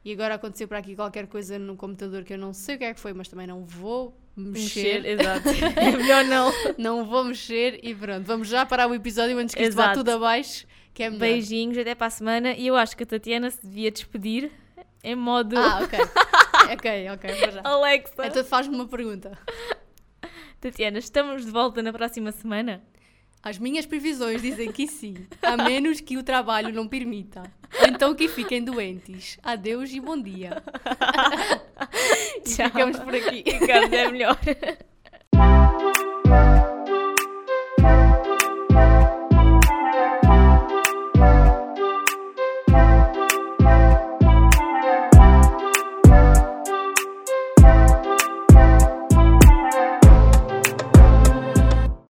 E 0.06 0.12
agora 0.12 0.36
aconteceu 0.36 0.68
para 0.68 0.80
aqui 0.80 0.96
qualquer 0.96 1.28
coisa 1.28 1.58
no 1.58 1.76
computador 1.76 2.24
que 2.24 2.34
eu 2.34 2.38
não 2.38 2.54
sei 2.54 2.76
o 2.76 2.78
que 2.78 2.84
é 2.86 2.94
que 2.94 3.00
foi, 3.00 3.14
mas 3.14 3.28
também 3.28 3.48
não 3.48 3.64
vou 3.64 4.18
mexer. 4.36 5.02
Mexer, 5.02 5.06
exato. 5.06 5.50
é 5.80 5.92
melhor 5.92 6.26
não. 6.26 6.54
Não 6.78 7.06
vou 7.06 7.24
mexer 7.24 7.80
e 7.84 7.96
pronto, 7.96 8.26
vamos 8.26 8.48
já 8.48 8.66
parar 8.66 8.88
o 8.88 8.96
episódio 8.96 9.38
antes 9.38 9.56
que 9.56 9.62
isto 9.62 9.76
vá 9.76 9.84
Exato. 9.84 10.00
tudo 10.00 10.10
abaixo, 10.10 10.66
que 10.94 11.04
é 11.04 11.10
melhor. 11.10 11.20
Beijinhos, 11.20 11.78
até 11.78 11.96
para 11.96 12.08
a 12.08 12.10
semana. 12.10 12.54
E 12.54 12.68
eu 12.68 12.76
acho 12.76 12.98
que 12.98 13.04
a 13.04 13.06
Tatiana 13.06 13.50
se 13.50 13.66
devia 13.66 13.92
despedir 13.92 14.52
em 15.04 15.16
modo 15.16 15.58
Ah, 15.58 15.82
ok. 15.84 16.00
ok, 16.74 17.10
ok, 17.12 17.34
vou 17.40 17.52
já. 17.52 17.62
Alexa. 17.64 18.26
Então 18.28 18.44
faz-me 18.44 18.76
uma 18.76 18.88
pergunta. 18.88 19.38
Tatiana, 20.62 20.98
estamos 21.00 21.46
de 21.46 21.52
volta 21.52 21.82
na 21.82 21.92
próxima 21.92 22.32
semana? 22.32 22.82
As 23.44 23.58
minhas 23.60 23.86
previsões 23.86 24.42
dizem 24.42 24.72
que 24.72 24.88
sim, 24.88 25.16
a 25.42 25.58
menos 25.58 26.00
que 26.00 26.16
o 26.16 26.24
trabalho 26.24 26.74
não 26.74 26.88
permita. 26.88 27.44
Então 27.86 28.16
que 28.16 28.30
fiquem 28.30 28.64
doentes. 28.64 29.38
Adeus 29.44 29.92
e 29.92 30.00
bom 30.00 30.20
dia. 30.22 30.64
E 32.38 32.42
Tchau. 32.42 32.66
ficamos 32.68 32.98
por 33.00 33.14
aqui. 33.16 33.44
Ficamos, 33.44 33.92
é 33.92 34.10
melhor. 34.12 34.38